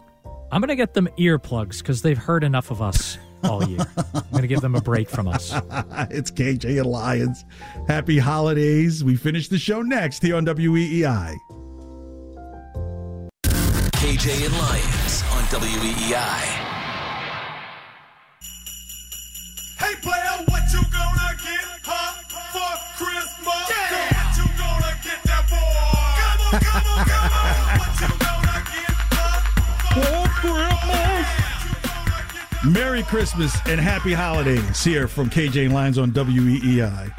I'm 0.50 0.60
going 0.60 0.68
to 0.68 0.76
get 0.76 0.94
them 0.94 1.08
earplugs 1.18 1.78
because 1.78 2.02
they've 2.02 2.18
heard 2.18 2.44
enough 2.44 2.70
of 2.70 2.80
us 2.80 3.18
all 3.44 3.64
year. 3.68 3.80
I'm 4.14 4.22
going 4.30 4.42
to 4.42 4.48
give 4.48 4.60
them 4.60 4.74
a 4.74 4.80
break 4.80 5.08
from 5.08 5.28
us. 5.28 5.52
it's 6.10 6.30
KJ 6.30 6.78
and 6.78 6.86
Lyons. 6.86 7.44
Happy 7.86 8.18
holidays. 8.18 9.04
We 9.04 9.16
finish 9.16 9.48
the 9.48 9.58
show 9.58 9.82
next 9.82 10.22
here 10.22 10.36
on 10.36 10.46
WEEI. 10.46 11.36
KJ 14.08 14.46
and 14.46 14.56
Lyons 14.56 15.22
on 15.32 15.44
WEEI. 15.60 16.40
Hey 19.76 19.94
player, 20.00 20.44
what 20.48 20.62
you 20.72 20.80
gonna 20.90 21.36
get, 21.36 21.68
huh? 21.84 22.16
For 22.48 22.72
Christmas? 22.96 23.68
Yeah. 23.68 24.08
What 24.16 24.32
you 24.38 24.48
gonna 24.56 24.96
get 25.04 25.20
that 25.24 25.44
boy? 25.50 26.16
Come 26.24 26.40
on, 26.40 26.56
come 26.64 26.88
on, 26.88 27.04
come 27.04 27.28
on. 27.36 27.52
What 27.78 27.92
you 28.00 28.08
gonna 28.24 28.64
get, 28.72 28.96
huh? 29.12 29.44
For 30.00 30.24
Christmas? 32.64 32.74
Merry 32.74 33.02
Christmas 33.02 33.52
and 33.66 33.78
happy 33.78 34.14
holidays 34.14 34.82
here 34.82 35.06
from 35.06 35.28
KJ 35.28 35.66
and 35.66 35.74
Lyons 35.74 35.98
on 35.98 36.12
WEEI. 36.12 37.12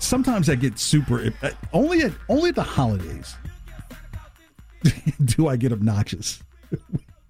Sometimes 0.00 0.50
I 0.50 0.54
get 0.54 0.78
super 0.78 1.32
uh, 1.42 1.50
only 1.72 2.02
at 2.02 2.12
only 2.28 2.50
at 2.50 2.56
the 2.56 2.62
holidays 2.62 3.36
do 5.24 5.48
I 5.48 5.56
get 5.56 5.72
obnoxious 5.72 6.42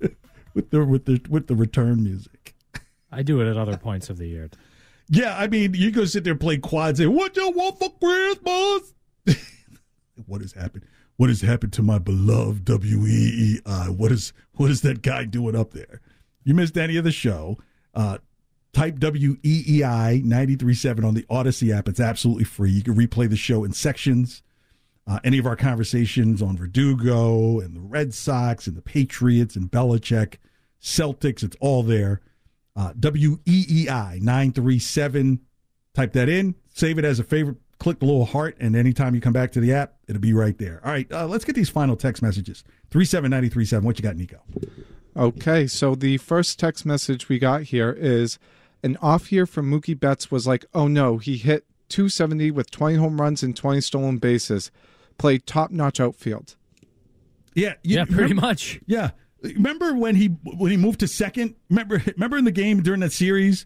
with 0.54 0.70
the 0.70 0.84
with 0.84 1.04
the 1.04 1.20
with 1.28 1.46
the 1.46 1.54
return 1.54 2.02
music. 2.02 2.54
I 3.10 3.22
do 3.22 3.40
it 3.40 3.48
at 3.48 3.56
other 3.56 3.76
points 3.76 4.10
of 4.10 4.18
the 4.18 4.26
year. 4.26 4.50
Yeah, 5.08 5.36
I 5.36 5.46
mean, 5.48 5.74
you 5.74 5.90
go 5.90 6.04
sit 6.04 6.24
there 6.24 6.32
and 6.32 6.40
play 6.40 6.58
quads 6.58 6.98
and 6.98 7.14
what 7.14 7.36
you 7.36 7.50
want 7.50 7.78
for 7.78 7.90
Christmas? 8.00 8.94
what 10.26 10.40
has 10.40 10.52
happened? 10.52 10.84
What 11.16 11.28
has 11.28 11.42
happened 11.42 11.72
to 11.74 11.82
my 11.82 11.98
beloved 11.98 12.64
WEEI? 12.64 13.90
What 13.90 14.10
is 14.10 14.32
what 14.54 14.70
is 14.70 14.80
that 14.82 15.02
guy 15.02 15.24
doing 15.24 15.54
up 15.54 15.72
there? 15.72 16.00
You 16.42 16.54
missed 16.54 16.76
any 16.76 16.96
of 16.96 17.04
the 17.04 17.12
show? 17.12 17.58
Uh, 17.94 18.18
type 18.72 18.96
WEEI 18.96 20.24
937 20.24 21.04
on 21.04 21.14
the 21.14 21.22
Audacy 21.24 21.76
app. 21.76 21.88
It's 21.88 22.00
absolutely 22.00 22.44
free. 22.44 22.70
You 22.70 22.82
can 22.82 22.94
replay 22.94 23.30
the 23.30 23.36
show 23.36 23.62
in 23.64 23.72
sections. 23.72 24.42
Uh, 25.06 25.20
any 25.22 25.38
of 25.38 25.46
our 25.46 25.56
conversations 25.56 26.40
on 26.40 26.56
Verdugo 26.56 27.60
and 27.60 27.76
the 27.76 27.80
Red 27.80 28.14
Sox 28.14 28.66
and 28.66 28.76
the 28.76 28.82
Patriots 28.82 29.54
and 29.54 29.70
Belichick, 29.70 30.36
Celtics, 30.80 31.42
it's 31.42 31.56
all 31.60 31.82
there. 31.82 32.20
Uh, 32.76 32.92
WEEI 32.94 34.20
937. 34.20 35.40
Type 35.94 36.12
that 36.12 36.28
in, 36.28 36.56
save 36.74 36.98
it 36.98 37.04
as 37.04 37.20
a 37.20 37.24
favorite, 37.24 37.56
click 37.78 38.00
the 38.00 38.06
little 38.06 38.24
heart, 38.24 38.56
and 38.58 38.74
anytime 38.74 39.14
you 39.14 39.20
come 39.20 39.32
back 39.32 39.52
to 39.52 39.60
the 39.60 39.72
app, 39.72 39.94
it'll 40.08 40.20
be 40.20 40.32
right 40.32 40.58
there. 40.58 40.80
All 40.84 40.90
right, 40.90 41.10
uh, 41.12 41.26
let's 41.26 41.44
get 41.44 41.54
these 41.54 41.70
final 41.70 41.96
text 41.96 42.20
messages. 42.20 42.64
37937. 42.90 43.84
What 43.84 43.98
you 43.98 44.02
got, 44.02 44.16
Nico? 44.16 44.40
Okay, 45.16 45.68
so 45.68 45.94
the 45.94 46.16
first 46.16 46.58
text 46.58 46.84
message 46.84 47.28
we 47.28 47.38
got 47.38 47.62
here 47.62 47.92
is 47.92 48.40
an 48.82 48.96
off 49.00 49.30
year 49.30 49.46
for 49.46 49.62
Mookie 49.62 49.98
Betts 49.98 50.30
was 50.30 50.46
like, 50.46 50.64
oh 50.74 50.88
no, 50.88 51.18
he 51.18 51.36
hit 51.36 51.64
270 51.90 52.50
with 52.50 52.70
20 52.70 52.96
home 52.96 53.20
runs 53.20 53.42
and 53.42 53.56
20 53.56 53.80
stolen 53.80 54.18
bases, 54.18 54.72
played 55.18 55.46
top 55.46 55.70
notch 55.70 56.00
outfield. 56.00 56.56
Yeah, 57.54 57.74
you- 57.82 57.96
yeah, 57.96 58.04
pretty 58.04 58.22
remember- 58.22 58.42
much. 58.42 58.80
Yeah, 58.86 59.10
remember 59.42 59.94
when 59.94 60.16
he 60.16 60.28
when 60.44 60.70
he 60.70 60.76
moved 60.76 61.00
to 61.00 61.08
second? 61.08 61.54
Remember 61.70 62.02
remember 62.16 62.36
in 62.36 62.44
the 62.44 62.52
game 62.52 62.82
during 62.82 63.00
that 63.00 63.12
series 63.12 63.64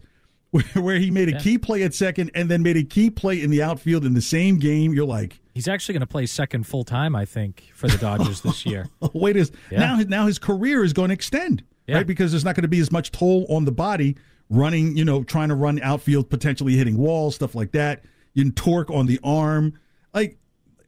where, 0.51 0.63
where 0.75 0.99
he 0.99 1.09
made 1.11 1.27
a 1.29 1.33
Yeah. 1.33 1.39
key 1.39 1.57
play 1.57 1.83
at 1.83 1.93
second 1.93 2.31
and 2.35 2.49
then 2.49 2.61
made 2.63 2.77
a 2.77 2.83
key 2.83 3.09
play 3.09 3.41
in 3.41 3.49
the 3.49 3.61
outfield 3.63 4.05
in 4.05 4.13
the 4.13 4.21
same 4.21 4.57
game? 4.59 4.93
You're 4.93 5.05
like, 5.07 5.39
He's 5.53 5.67
actually 5.67 5.93
going 5.93 6.01
to 6.01 6.07
play 6.07 6.25
second 6.25 6.65
full 6.67 6.83
time, 6.85 7.15
I 7.15 7.25
think, 7.25 7.69
for 7.73 7.87
the 7.87 7.97
Dodgers 7.97 8.41
this 8.43 8.65
year. 8.65 8.87
wait, 9.13 9.35
is 9.35 9.51
Yeah. 9.71 9.79
now 9.79 9.95
now 10.07 10.27
his 10.27 10.39
career 10.39 10.83
is 10.83 10.93
going 10.93 11.09
to 11.09 11.13
extend, 11.13 11.63
Yeah. 11.87 11.95
right? 11.97 12.07
Because 12.07 12.31
there's 12.31 12.45
not 12.45 12.55
going 12.55 12.61
to 12.63 12.67
be 12.69 12.79
as 12.79 12.91
much 12.91 13.11
toll 13.11 13.45
on 13.49 13.65
the 13.65 13.71
body 13.71 14.15
running, 14.51 14.95
you 14.97 15.03
know, 15.05 15.23
trying 15.23 15.49
to 15.49 15.55
run 15.55 15.79
outfield, 15.81 16.29
potentially 16.29 16.75
hitting 16.75 16.97
walls, 16.97 17.35
stuff 17.35 17.53
like 17.55 17.71
that. 17.73 18.03
You 18.33 18.43
can 18.43 18.53
torque 18.53 18.89
on 18.91 19.05
the 19.07 19.19
arm, 19.23 19.73
like 20.13 20.37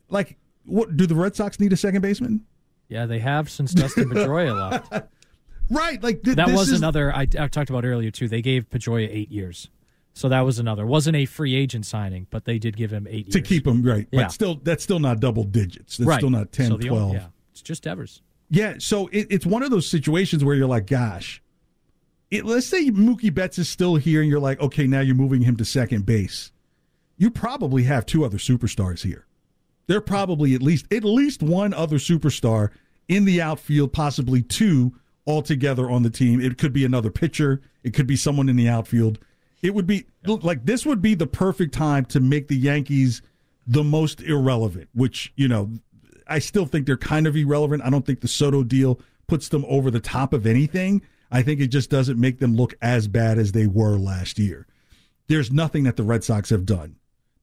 like 0.09 0.37
what? 0.65 0.95
Do 0.97 1.05
the 1.07 1.15
Red 1.15 1.35
Sox 1.35 1.59
need 1.59 1.73
a 1.73 1.77
second 1.77 2.01
baseman? 2.01 2.45
Yeah, 2.89 3.05
they 3.05 3.19
have 3.19 3.49
since 3.49 3.73
Dustin 3.73 4.09
Pedroia 4.09 4.81
left. 4.91 5.07
Right, 5.69 6.01
like 6.03 6.23
th- 6.23 6.35
That 6.35 6.49
was 6.49 6.69
is- 6.69 6.79
another 6.79 7.15
I, 7.15 7.21
I 7.39 7.47
talked 7.47 7.69
about 7.69 7.85
earlier 7.85 8.11
too. 8.11 8.27
They 8.27 8.41
gave 8.41 8.69
Pedroia 8.69 9.07
eight 9.09 9.31
years, 9.31 9.69
so 10.13 10.27
that 10.29 10.41
was 10.41 10.59
another. 10.59 10.85
wasn't 10.85 11.15
a 11.15 11.25
free 11.25 11.55
agent 11.55 11.85
signing, 11.85 12.27
but 12.29 12.43
they 12.45 12.59
did 12.59 12.75
give 12.75 12.91
him 12.91 13.07
eight 13.09 13.31
to 13.31 13.37
years 13.39 13.47
keep 13.47 13.65
him 13.67 13.81
right, 13.81 14.07
Yeah. 14.11 14.23
but 14.23 14.31
still 14.33 14.55
that's 14.61 14.83
still 14.83 14.99
not 14.99 15.19
double 15.21 15.43
digits. 15.45 15.97
That's 15.97 16.07
right. 16.07 16.17
still 16.19 16.29
not 16.29 16.51
10, 16.51 16.67
so 16.71 16.77
the 16.77 16.87
12. 16.89 17.01
Only, 17.01 17.15
yeah, 17.17 17.27
it's 17.51 17.61
just 17.61 17.87
Evers. 17.87 18.21
Yeah, 18.49 18.75
so 18.79 19.07
it, 19.13 19.27
it's 19.29 19.45
one 19.45 19.63
of 19.63 19.71
those 19.71 19.87
situations 19.87 20.43
where 20.43 20.53
you're 20.55 20.67
like, 20.67 20.85
gosh, 20.87 21.41
it, 22.29 22.43
let's 22.43 22.67
say 22.67 22.91
Mookie 22.91 23.33
Betts 23.33 23.57
is 23.57 23.69
still 23.69 23.95
here, 23.95 24.19
and 24.21 24.29
you're 24.29 24.41
like, 24.41 24.59
okay, 24.59 24.87
now 24.87 24.99
you're 24.99 25.15
moving 25.15 25.41
him 25.43 25.55
to 25.55 25.63
second 25.63 26.05
base. 26.05 26.51
You 27.17 27.31
probably 27.31 27.83
have 27.83 28.05
two 28.05 28.25
other 28.25 28.37
superstars 28.37 29.03
here. 29.03 29.25
There 29.91 29.97
are 29.97 30.01
probably 30.01 30.55
at 30.55 30.61
least 30.61 30.85
at 30.89 31.03
least 31.03 31.43
one 31.43 31.73
other 31.73 31.97
superstar 31.97 32.69
in 33.09 33.25
the 33.25 33.41
outfield, 33.41 33.91
possibly 33.91 34.41
two 34.41 34.95
altogether 35.27 35.89
on 35.89 36.03
the 36.03 36.09
team. 36.09 36.39
It 36.39 36.57
could 36.57 36.71
be 36.71 36.85
another 36.85 37.11
pitcher. 37.11 37.61
It 37.83 37.93
could 37.93 38.07
be 38.07 38.15
someone 38.15 38.47
in 38.47 38.55
the 38.55 38.69
outfield. 38.69 39.19
It 39.61 39.73
would 39.73 39.85
be 39.85 40.05
like 40.25 40.63
this 40.63 40.85
would 40.85 41.01
be 41.01 41.13
the 41.13 41.27
perfect 41.27 41.73
time 41.73 42.05
to 42.05 42.21
make 42.21 42.47
the 42.47 42.55
Yankees 42.55 43.21
the 43.67 43.83
most 43.83 44.21
irrelevant, 44.21 44.87
which, 44.93 45.33
you 45.35 45.49
know, 45.49 45.69
I 46.25 46.39
still 46.39 46.65
think 46.65 46.85
they're 46.85 46.95
kind 46.95 47.27
of 47.27 47.35
irrelevant. 47.35 47.83
I 47.83 47.89
don't 47.89 48.05
think 48.05 48.21
the 48.21 48.29
Soto 48.29 48.63
deal 48.63 48.97
puts 49.27 49.49
them 49.49 49.65
over 49.67 49.91
the 49.91 49.99
top 49.99 50.31
of 50.31 50.47
anything. 50.47 51.01
I 51.29 51.41
think 51.41 51.59
it 51.59 51.67
just 51.67 51.89
doesn't 51.89 52.17
make 52.17 52.39
them 52.39 52.55
look 52.55 52.75
as 52.81 53.09
bad 53.09 53.37
as 53.37 53.51
they 53.51 53.67
were 53.67 53.97
last 53.97 54.39
year. 54.39 54.67
There's 55.27 55.51
nothing 55.51 55.83
that 55.83 55.97
the 55.97 56.03
Red 56.03 56.23
Sox 56.23 56.49
have 56.49 56.65
done 56.65 56.95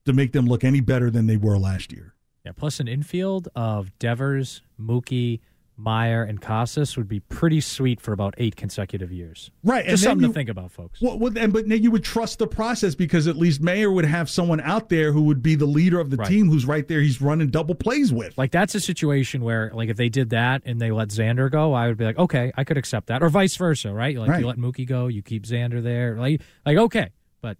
to 0.05 0.13
make 0.13 0.31
them 0.31 0.47
look 0.47 0.63
any 0.63 0.79
better 0.79 1.11
than 1.11 1.27
they 1.27 1.37
were 1.37 1.59
last 1.59 1.91
year. 1.91 2.15
Yeah, 2.45 2.51
plus 2.55 2.79
an 2.79 2.87
infield 2.87 3.49
of 3.55 3.97
Devers, 3.99 4.61
Mookie, 4.79 5.39
Mayer, 5.77 6.23
and 6.23 6.41
Casas 6.41 6.97
would 6.97 7.07
be 7.07 7.19
pretty 7.21 7.61
sweet 7.61 8.01
for 8.01 8.11
about 8.11 8.33
eight 8.37 8.55
consecutive 8.57 9.11
years. 9.13 9.49
Right, 9.63 9.85
Just 9.85 10.03
something 10.03 10.23
you- 10.23 10.27
to 10.29 10.33
think 10.33 10.49
about, 10.49 10.71
folks. 10.71 11.01
Well, 11.01 11.17
well, 11.17 11.31
and, 11.37 11.53
but 11.53 11.67
then 11.69 11.81
you 11.83 11.89
would 11.91 12.03
trust 12.03 12.39
the 12.39 12.47
process 12.47 12.95
because 12.95 13.27
at 13.27 13.37
least 13.37 13.61
Mayer 13.61 13.89
would 13.91 14.03
have 14.05 14.29
someone 14.29 14.59
out 14.61 14.89
there 14.89 15.11
who 15.13 15.21
would 15.23 15.41
be 15.41 15.55
the 15.55 15.65
leader 15.65 15.99
of 15.99 16.09
the 16.09 16.17
Right. 16.17 16.27
team 16.27 16.49
who's 16.49 16.65
right 16.65 16.85
there. 16.87 16.99
He's 17.01 17.21
running 17.21 17.47
double 17.49 17.75
plays 17.75 18.11
with. 18.11 18.37
Like 18.37 18.51
that's 18.51 18.75
a 18.75 18.81
situation 18.81 19.41
where, 19.41 19.71
like, 19.73 19.87
if 19.89 19.95
they 19.95 20.09
did 20.09 20.31
that 20.31 20.63
and 20.65 20.81
they 20.81 20.91
let 20.91 21.09
Xander 21.09 21.49
go, 21.49 21.73
I 21.73 21.87
would 21.87 21.97
be 21.97 22.03
like, 22.05 22.17
okay, 22.17 22.51
I 22.57 22.63
could 22.65 22.77
accept 22.77 23.07
that, 23.07 23.23
or 23.23 23.29
vice 23.29 23.55
versa, 23.55 23.93
right? 23.93 24.17
Like 24.17 24.29
Right. 24.29 24.39
you 24.41 24.47
let 24.47 24.57
Mookie 24.57 24.87
go, 24.87 25.07
you 25.07 25.21
keep 25.21 25.43
Xander 25.43 25.81
there, 25.81 26.17
like, 26.17 26.41
like 26.65 26.77
okay, 26.77 27.09
but 27.41 27.57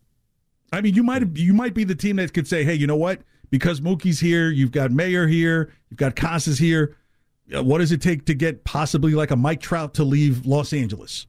I 0.74 0.82
mean, 0.82 0.94
you 0.94 1.04
might 1.04 1.38
you 1.38 1.54
might 1.54 1.74
be 1.74 1.86
the 1.86 1.96
team 1.96 2.18
that 2.18 2.34
could 2.34 2.48
say, 2.50 2.64
hey, 2.66 2.74
you 2.74 2.86
know 2.88 2.98
what? 2.98 3.22
Because 3.50 3.82
Mookie's 3.82 4.20
here, 4.20 4.50
you've 4.50 4.72
got 4.72 4.92
Mayer 4.92 5.28
here, 5.28 5.72
you've 5.90 5.98
got 5.98 6.16
Casas 6.16 6.60
here. 6.60 6.96
uh, 7.56 7.64
What 7.64 7.80
does 7.80 7.92
it 7.92 8.02
take 8.02 8.26
to 8.26 8.34
get 8.34 8.64
possibly 8.64 9.14
like 9.14 9.32
a 9.32 9.36
Mike 9.36 9.60
Trout 9.62 9.94
to 9.96 10.04
leave 10.04 10.46
Los 10.46 10.72
Angeles? 10.74 11.26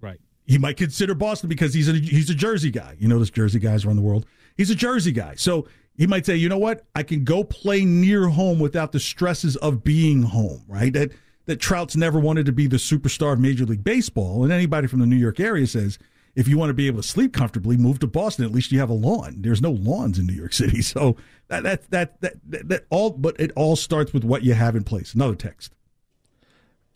right. 0.00 0.18
He 0.46 0.58
might 0.58 0.76
consider 0.76 1.14
Boston 1.14 1.48
because 1.48 1.74
he's 1.74 1.88
a 1.88 1.92
he's 1.92 2.28
a 2.30 2.34
Jersey 2.34 2.70
guy. 2.70 2.96
You 2.98 3.06
notice 3.06 3.30
Jersey 3.30 3.58
guys 3.60 3.84
around 3.84 3.96
the 3.96 4.02
world. 4.02 4.26
He's 4.56 4.70
a 4.70 4.74
Jersey 4.74 5.12
guy, 5.12 5.34
so 5.36 5.68
he 5.96 6.06
might 6.08 6.26
say, 6.26 6.34
you 6.34 6.48
know 6.48 6.58
what? 6.58 6.84
I 6.94 7.02
can 7.04 7.22
go 7.22 7.44
play 7.44 7.84
near 7.84 8.28
home 8.28 8.58
without 8.58 8.90
the 8.92 8.98
stresses 8.98 9.54
of 9.56 9.84
being 9.84 10.22
home. 10.22 10.64
Right? 10.66 10.92
That 10.92 11.12
that 11.46 11.60
Trout's 11.60 11.94
never 11.96 12.18
wanted 12.18 12.46
to 12.46 12.52
be 12.52 12.66
the 12.66 12.78
superstar 12.78 13.34
of 13.34 13.38
Major 13.40 13.64
League 13.64 13.84
Baseball, 13.84 14.42
and 14.42 14.52
anybody 14.52 14.88
from 14.88 14.98
the 15.00 15.06
New 15.06 15.16
York 15.16 15.38
area 15.38 15.66
says. 15.66 15.98
If 16.34 16.46
you 16.46 16.56
want 16.56 16.70
to 16.70 16.74
be 16.74 16.86
able 16.86 17.02
to 17.02 17.08
sleep 17.08 17.32
comfortably, 17.32 17.76
move 17.76 17.98
to 18.00 18.06
Boston. 18.06 18.44
At 18.44 18.52
least 18.52 18.70
you 18.72 18.78
have 18.78 18.90
a 18.90 18.94
lawn. 18.94 19.36
There's 19.38 19.60
no 19.60 19.72
lawns 19.72 20.18
in 20.18 20.26
New 20.26 20.34
York 20.34 20.52
City, 20.52 20.82
so 20.94 21.16
that 21.48 21.62
that 21.64 21.90
that 21.90 22.20
that, 22.20 22.34
that, 22.48 22.68
that 22.68 22.86
all. 22.90 23.10
But 23.10 23.38
it 23.40 23.52
all 23.56 23.76
starts 23.76 24.12
with 24.12 24.24
what 24.24 24.42
you 24.42 24.54
have 24.54 24.76
in 24.76 24.84
place. 24.84 25.14
Another 25.14 25.34
text. 25.34 25.74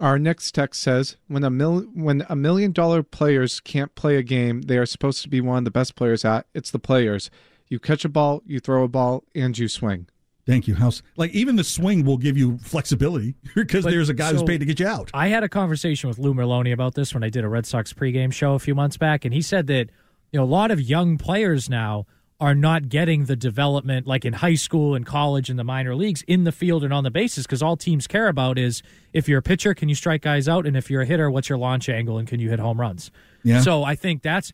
Our 0.01 0.18
next 0.18 0.53
text 0.53 0.82
says, 0.82 1.16
"When 1.28 1.45
a 1.45 1.51
mil- 1.51 1.89
when 1.95 2.24
a 2.28 2.37
million 2.37 2.72
dollar 2.72 3.03
players 3.03 3.61
can't 3.61 3.95
play 3.95 4.16
a 4.16 4.22
game 4.22 4.62
they 4.62 4.78
are 4.78 4.87
supposed 4.87 5.22
to 5.22 5.28
be 5.28 5.41
one 5.41 5.59
of 5.59 5.64
the 5.64 5.70
best 5.70 5.95
players 5.95 6.24
at, 6.24 6.47
it's 6.55 6.70
the 6.70 6.78
players. 6.78 7.30
You 7.68 7.78
catch 7.80 8.05
a 8.05 8.09
ball, 8.09 8.43
you 8.47 8.61
throw 8.61 8.85
a 8.85 8.89
ball, 8.89 9.24
and 9.35 9.57
you 9.57 9.68
swing." 9.68 10.07
Thank 10.47 10.68
you, 10.68 10.74
House. 10.74 11.03
Like 11.16 11.30
even 11.32 11.57
the 11.57 11.64
swing 11.64 12.05
will 12.05 12.18
give 12.18 12.36
you 12.36 12.59
flexibility 12.59 13.34
because 13.55 13.84
there's 13.84 14.09
a 14.09 14.14
guy 14.14 14.32
who's 14.32 14.42
paid 14.42 14.59
to 14.59 14.66
get 14.66 14.78
you 14.78 14.86
out. 14.86 15.11
I 15.14 15.28
had 15.28 15.42
a 15.42 15.49
conversation 15.49 16.09
with 16.09 16.18
Lou 16.18 16.34
Merloni 16.34 16.72
about 16.72 16.95
this 16.95 17.14
when 17.14 17.22
I 17.22 17.30
did 17.30 17.45
a 17.45 17.49
Red 17.49 17.66
Sox 17.66 17.92
pregame 17.92 18.32
show 18.32 18.55
a 18.55 18.59
few 18.59 18.74
months 18.74 18.97
back, 18.97 19.24
and 19.24 19.32
he 19.32 19.40
said 19.42 19.66
that 19.68 19.90
you 20.32 20.38
know 20.38 20.45
a 20.45 20.47
lot 20.47 20.70
of 20.70 20.80
young 20.80 21.16
players 21.16 21.70
now 21.70 22.07
are 22.40 22.55
not 22.55 22.88
getting 22.88 23.26
the 23.26 23.36
development 23.36 24.07
like 24.07 24.24
in 24.24 24.32
high 24.32 24.57
school 24.57 24.95
and 24.95 25.07
college 25.07 25.49
and 25.49 25.59
the 25.59 25.64
minor 25.64 25.95
leagues 25.95 26.22
in 26.26 26.45
the 26.45 26.53
field 26.53 26.82
and 26.82 26.92
on 26.92 27.05
the 27.05 27.11
bases 27.11 27.47
because 27.47 27.62
all 27.62 27.76
teams 27.76 28.07
care 28.07 28.26
about 28.26 28.59
is 28.59 28.82
if 29.12 29.28
you're 29.28 29.38
a 29.38 29.42
pitcher, 29.42 29.72
can 29.72 29.88
you 29.88 29.95
strike 29.95 30.20
guys 30.20 30.49
out, 30.49 30.66
and 30.66 30.76
if 30.76 30.90
you're 30.90 31.03
a 31.03 31.07
hitter, 31.07 31.30
what's 31.30 31.49
your 31.49 31.59
launch 31.59 31.88
angle 31.88 32.18
and 32.18 32.28
can 32.28 32.40
you 32.40 32.51
hit 32.51 32.59
home 32.59 32.78
runs? 32.78 33.11
Yeah. 33.45 33.61
So 33.61 33.84
I 33.84 33.95
think 33.95 34.22
that's 34.22 34.53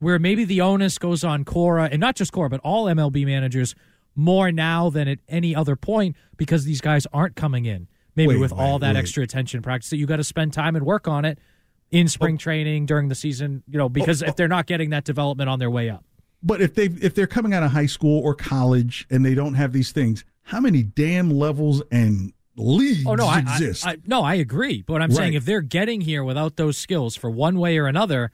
where 0.00 0.18
maybe 0.18 0.44
the 0.44 0.60
onus 0.60 0.98
goes 0.98 1.22
on 1.24 1.44
Cora 1.44 1.88
and 1.90 2.00
not 2.00 2.16
just 2.16 2.32
Cora, 2.32 2.50
but 2.50 2.60
all 2.60 2.86
MLB 2.86 3.24
managers 3.24 3.74
more 4.20 4.52
now 4.52 4.90
than 4.90 5.08
at 5.08 5.18
any 5.28 5.54
other 5.54 5.76
point 5.76 6.16
because 6.36 6.64
these 6.64 6.80
guys 6.80 7.06
aren't 7.12 7.34
coming 7.36 7.64
in. 7.64 7.88
Maybe 8.14 8.34
Wait, 8.34 8.40
with 8.40 8.52
all 8.52 8.78
that 8.80 8.94
wait. 8.94 9.00
extra 9.00 9.22
attention 9.22 9.62
practice 9.62 9.90
that 9.90 9.96
you 9.96 10.06
got 10.06 10.16
to 10.16 10.24
spend 10.24 10.52
time 10.52 10.76
and 10.76 10.84
work 10.84 11.08
on 11.08 11.24
it 11.24 11.38
in 11.90 12.04
oh. 12.04 12.08
spring 12.08 12.38
training 12.38 12.86
during 12.86 13.08
the 13.08 13.14
season, 13.14 13.62
you 13.68 13.78
know, 13.78 13.88
because 13.88 14.22
oh, 14.22 14.26
if 14.26 14.32
oh. 14.32 14.34
they're 14.36 14.48
not 14.48 14.66
getting 14.66 14.90
that 14.90 15.04
development 15.04 15.48
on 15.48 15.58
their 15.58 15.70
way 15.70 15.88
up. 15.88 16.04
But 16.42 16.60
if 16.60 16.74
they 16.74 16.86
if 16.86 17.14
they're 17.14 17.26
coming 17.26 17.52
out 17.52 17.62
of 17.62 17.70
high 17.70 17.86
school 17.86 18.20
or 18.22 18.34
college 18.34 19.06
and 19.10 19.24
they 19.24 19.34
don't 19.34 19.54
have 19.54 19.72
these 19.72 19.92
things, 19.92 20.24
how 20.42 20.60
many 20.60 20.82
damn 20.82 21.30
levels 21.30 21.82
and 21.90 22.32
leagues 22.56 23.06
Oh 23.06 23.14
no, 23.14 23.26
I, 23.26 23.36
I, 23.36 23.38
exist? 23.40 23.86
I 23.86 23.96
no, 24.06 24.22
I 24.22 24.34
agree. 24.34 24.82
But 24.82 25.02
I'm 25.02 25.12
saying 25.12 25.34
if 25.34 25.44
they're 25.44 25.60
getting 25.60 26.00
here 26.00 26.24
without 26.24 26.56
those 26.56 26.78
skills 26.78 27.16
for 27.16 27.30
one 27.30 27.58
way 27.58 27.78
or 27.78 27.86
another, 27.86 28.32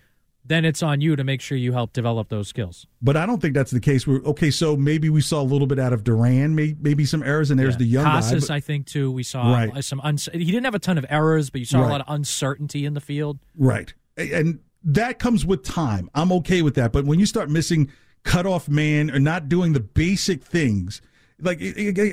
then 0.48 0.64
it's 0.64 0.82
on 0.82 1.00
you 1.00 1.16
to 1.16 1.24
make 1.24 1.40
sure 1.40 1.58
you 1.58 1.72
help 1.72 1.92
develop 1.92 2.28
those 2.28 2.48
skills. 2.48 2.86
but 3.02 3.16
I 3.16 3.26
don't 3.26 3.40
think 3.42 3.54
that's 3.54 3.70
the 3.70 3.80
case. 3.80 4.06
We're, 4.06 4.22
okay, 4.24 4.50
so 4.50 4.76
maybe 4.76 5.10
we 5.10 5.20
saw 5.20 5.40
a 5.40 5.44
little 5.44 5.66
bit 5.66 5.78
out 5.78 5.92
of 5.92 6.04
Duran, 6.04 6.54
may, 6.54 6.76
maybe 6.80 7.04
some 7.04 7.22
errors, 7.22 7.50
and 7.50 7.58
there's 7.58 7.74
Yeah. 7.74 7.78
the 7.78 7.84
young 7.84 8.04
guy. 8.04 8.30
But- 8.32 8.50
I 8.50 8.60
think 8.60 8.86
too. 8.86 9.10
We 9.10 9.22
saw 9.22 9.52
Right. 9.52 9.74
Uh, 9.76 9.82
some. 9.82 10.00
Uns- 10.02 10.28
he 10.32 10.44
didn't 10.44 10.64
have 10.64 10.74
a 10.74 10.78
ton 10.78 10.98
of 10.98 11.06
errors, 11.08 11.50
but 11.50 11.60
you 11.60 11.64
saw 11.64 11.80
Right. 11.80 11.88
a 11.88 11.90
lot 11.90 12.00
of 12.02 12.06
uncertainty 12.14 12.84
in 12.84 12.94
the 12.94 13.00
field. 13.00 13.38
Right. 13.56 13.92
And 14.16 14.60
that 14.84 15.18
comes 15.18 15.44
with 15.44 15.62
time. 15.64 16.08
I'm 16.14 16.30
okay 16.32 16.62
with 16.62 16.74
that. 16.76 16.92
But 16.92 17.04
when 17.06 17.18
you 17.18 17.26
start 17.26 17.50
missing 17.50 17.90
cutoff 18.22 18.68
man 18.68 19.10
or 19.10 19.18
not 19.18 19.48
doing 19.48 19.72
the 19.72 19.80
basic 19.80 20.42
things, 20.44 21.00
like 21.40 21.60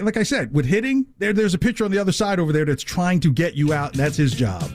like 0.02 0.18
I 0.18 0.24
said, 0.24 0.54
with 0.54 0.66
hitting, 0.66 1.06
there 1.20 1.34
there's 1.34 1.54
a 1.54 1.58
pitcher 1.60 1.86
on 1.86 1.92
the 1.92 1.98
other 2.00 2.12
side 2.12 2.40
over 2.40 2.52
there 2.52 2.66
that's 2.66 2.84
trying 2.84 3.20
to 3.22 3.32
get 3.32 3.56
you 3.56 3.74
out, 3.74 3.92
and 3.92 4.00
that's 4.00 4.18
his 4.18 4.34
job. 4.34 4.70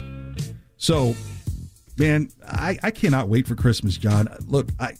So, 0.76 1.14
man, 1.98 2.30
I, 2.46 2.78
I 2.82 2.90
cannot 2.90 3.28
wait 3.28 3.46
for 3.46 3.54
Christmas, 3.54 3.96
John. 3.96 4.28
Look, 4.46 4.68
I 4.78 4.94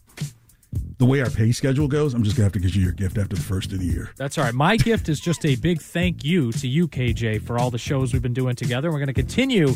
the 0.99 1.07
way 1.07 1.21
our 1.23 1.31
pay 1.31 1.53
schedule 1.53 1.89
goes, 1.89 2.13
I'm 2.13 2.23
just 2.25 2.37
gonna 2.37 2.45
have 2.45 2.53
to 2.53 2.59
get 2.59 2.75
you 2.75 2.83
your 2.83 2.93
gift 2.93 3.17
after 3.19 3.37
the 3.37 3.43
first 3.43 3.73
of 3.73 3.79
the 3.79 3.87
year. 3.87 4.11
That's 4.17 4.37
all 4.37 4.45
right. 4.45 4.53
My 4.55 4.77
gift 4.77 5.09
is 5.09 5.21
just 5.21 5.47
a 5.47 5.55
big 5.57 5.81
thank 5.81 6.25
you 6.25 6.51
to 6.53 6.67
you, 6.69 6.89
KJ, 6.89 7.43
for 7.43 7.59
all 7.59 7.71
the 7.71 7.79
shows 7.79 8.13
we've 8.13 8.21
been 8.23 8.35
doing 8.35 8.57
together. 8.57 8.91
We're 8.91 8.99
going 8.99 9.07
to 9.07 9.13
continue 9.15 9.75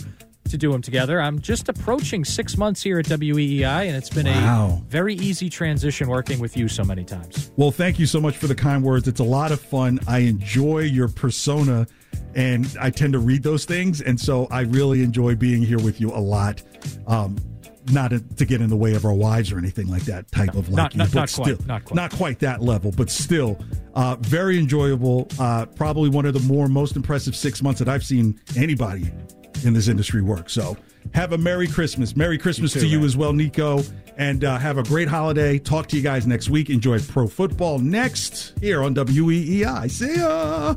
to 0.49 0.59
do 0.59 0.73
them 0.73 0.83
together. 0.83 1.21
I'm 1.21 1.41
just 1.41 1.69
approaching 1.69 2.25
six 2.25 2.59
months 2.59 2.83
here 2.83 2.99
at 2.99 3.07
WEEI, 3.07 3.87
and 3.87 3.97
it's 3.97 4.11
been 4.11 4.27
Wow. 4.27 4.83
a 4.85 4.91
very 4.91 5.15
easy 5.15 5.49
transition 5.49 6.09
working 6.09 6.41
with 6.41 6.57
you 6.57 6.67
so 6.67 6.83
many 6.85 7.05
times. 7.05 7.53
Well, 7.57 7.71
thank 7.71 8.01
you 8.01 8.07
so 8.07 8.21
much 8.21 8.37
for 8.37 8.49
the 8.49 8.55
kind 8.55 8.83
words. 8.83 9.07
It's 9.07 9.21
a 9.21 9.25
lot 9.25 9.53
of 9.53 9.61
fun. 9.61 10.01
I 10.09 10.19
enjoy 10.19 10.81
your 10.81 11.07
persona, 11.09 11.87
and 12.35 12.67
I 12.81 12.91
tend 12.91 13.13
to 13.13 13.21
read 13.21 13.45
those 13.45 13.65
things, 13.65 14.01
and 14.01 14.21
so 14.21 14.49
I 14.51 14.63
really 14.63 15.03
enjoy 15.05 15.37
being 15.37 15.63
here 15.63 15.79
with 15.79 16.01
you 16.01 16.11
a 16.11 16.19
lot. 16.21 16.61
Um, 17.07 17.37
not 17.91 18.13
to 18.37 18.45
get 18.45 18.61
in 18.61 18.71
the 18.71 18.77
way 18.77 18.95
of 18.95 19.05
our 19.05 19.13
wives 19.13 19.51
or 19.51 19.59
anything 19.59 19.89
like 19.89 20.05
that 20.05 20.31
type 20.31 20.55
of 20.55 20.69
like 20.69 20.77
Not- 20.77 20.95
you, 20.95 20.99
not- 20.99 21.09
but 21.13 21.15
not 21.17 21.33
quite, 21.33 21.67
not 21.67 21.85
quite. 21.85 22.11
quite 22.13 22.39
that 22.39 22.63
level, 22.63 22.93
but 22.97 23.11
still 23.11 23.59
uh, 23.95 24.15
very 24.21 24.57
enjoyable. 24.59 25.27
Uh, 25.39 25.67
probably 25.67 26.09
one 26.09 26.25
of 26.25 26.33
the 26.33 26.41
more 26.41 26.69
most 26.69 26.95
impressive 26.95 27.35
six 27.35 27.61
months 27.61 27.81
that 27.81 27.89
I've 27.89 28.05
seen 28.05 28.41
anybody 28.57 29.11
in 29.65 29.73
this 29.75 29.89
industry 29.89 30.23
work. 30.23 30.49
So 30.49 30.77
have 31.13 31.33
a 31.33 31.39
Merry 31.39 31.67
Christmas. 31.67 32.15
Merry 32.15 32.39
Christmas 32.39 32.73
to 32.75 32.87
you 32.87 33.05
as 33.05 33.17
well, 33.17 33.33
Nico. 33.33 33.81
And 34.17 34.45
uh, 34.45 34.59
have 34.59 34.79
a 34.79 34.83
great 34.85 35.09
holiday. 35.09 35.59
Talk 35.59 35.89
to 35.89 35.97
you 35.97 36.03
guys 36.03 36.25
next 36.27 36.51
week. 36.51 36.71
Enjoy 36.71 37.01
pro 37.01 37.27
football 37.27 37.79
next 37.81 38.53
here 38.61 38.83
on 38.85 38.95
WEEI. 38.95 39.91
See 39.91 40.17
ya. 40.19 40.77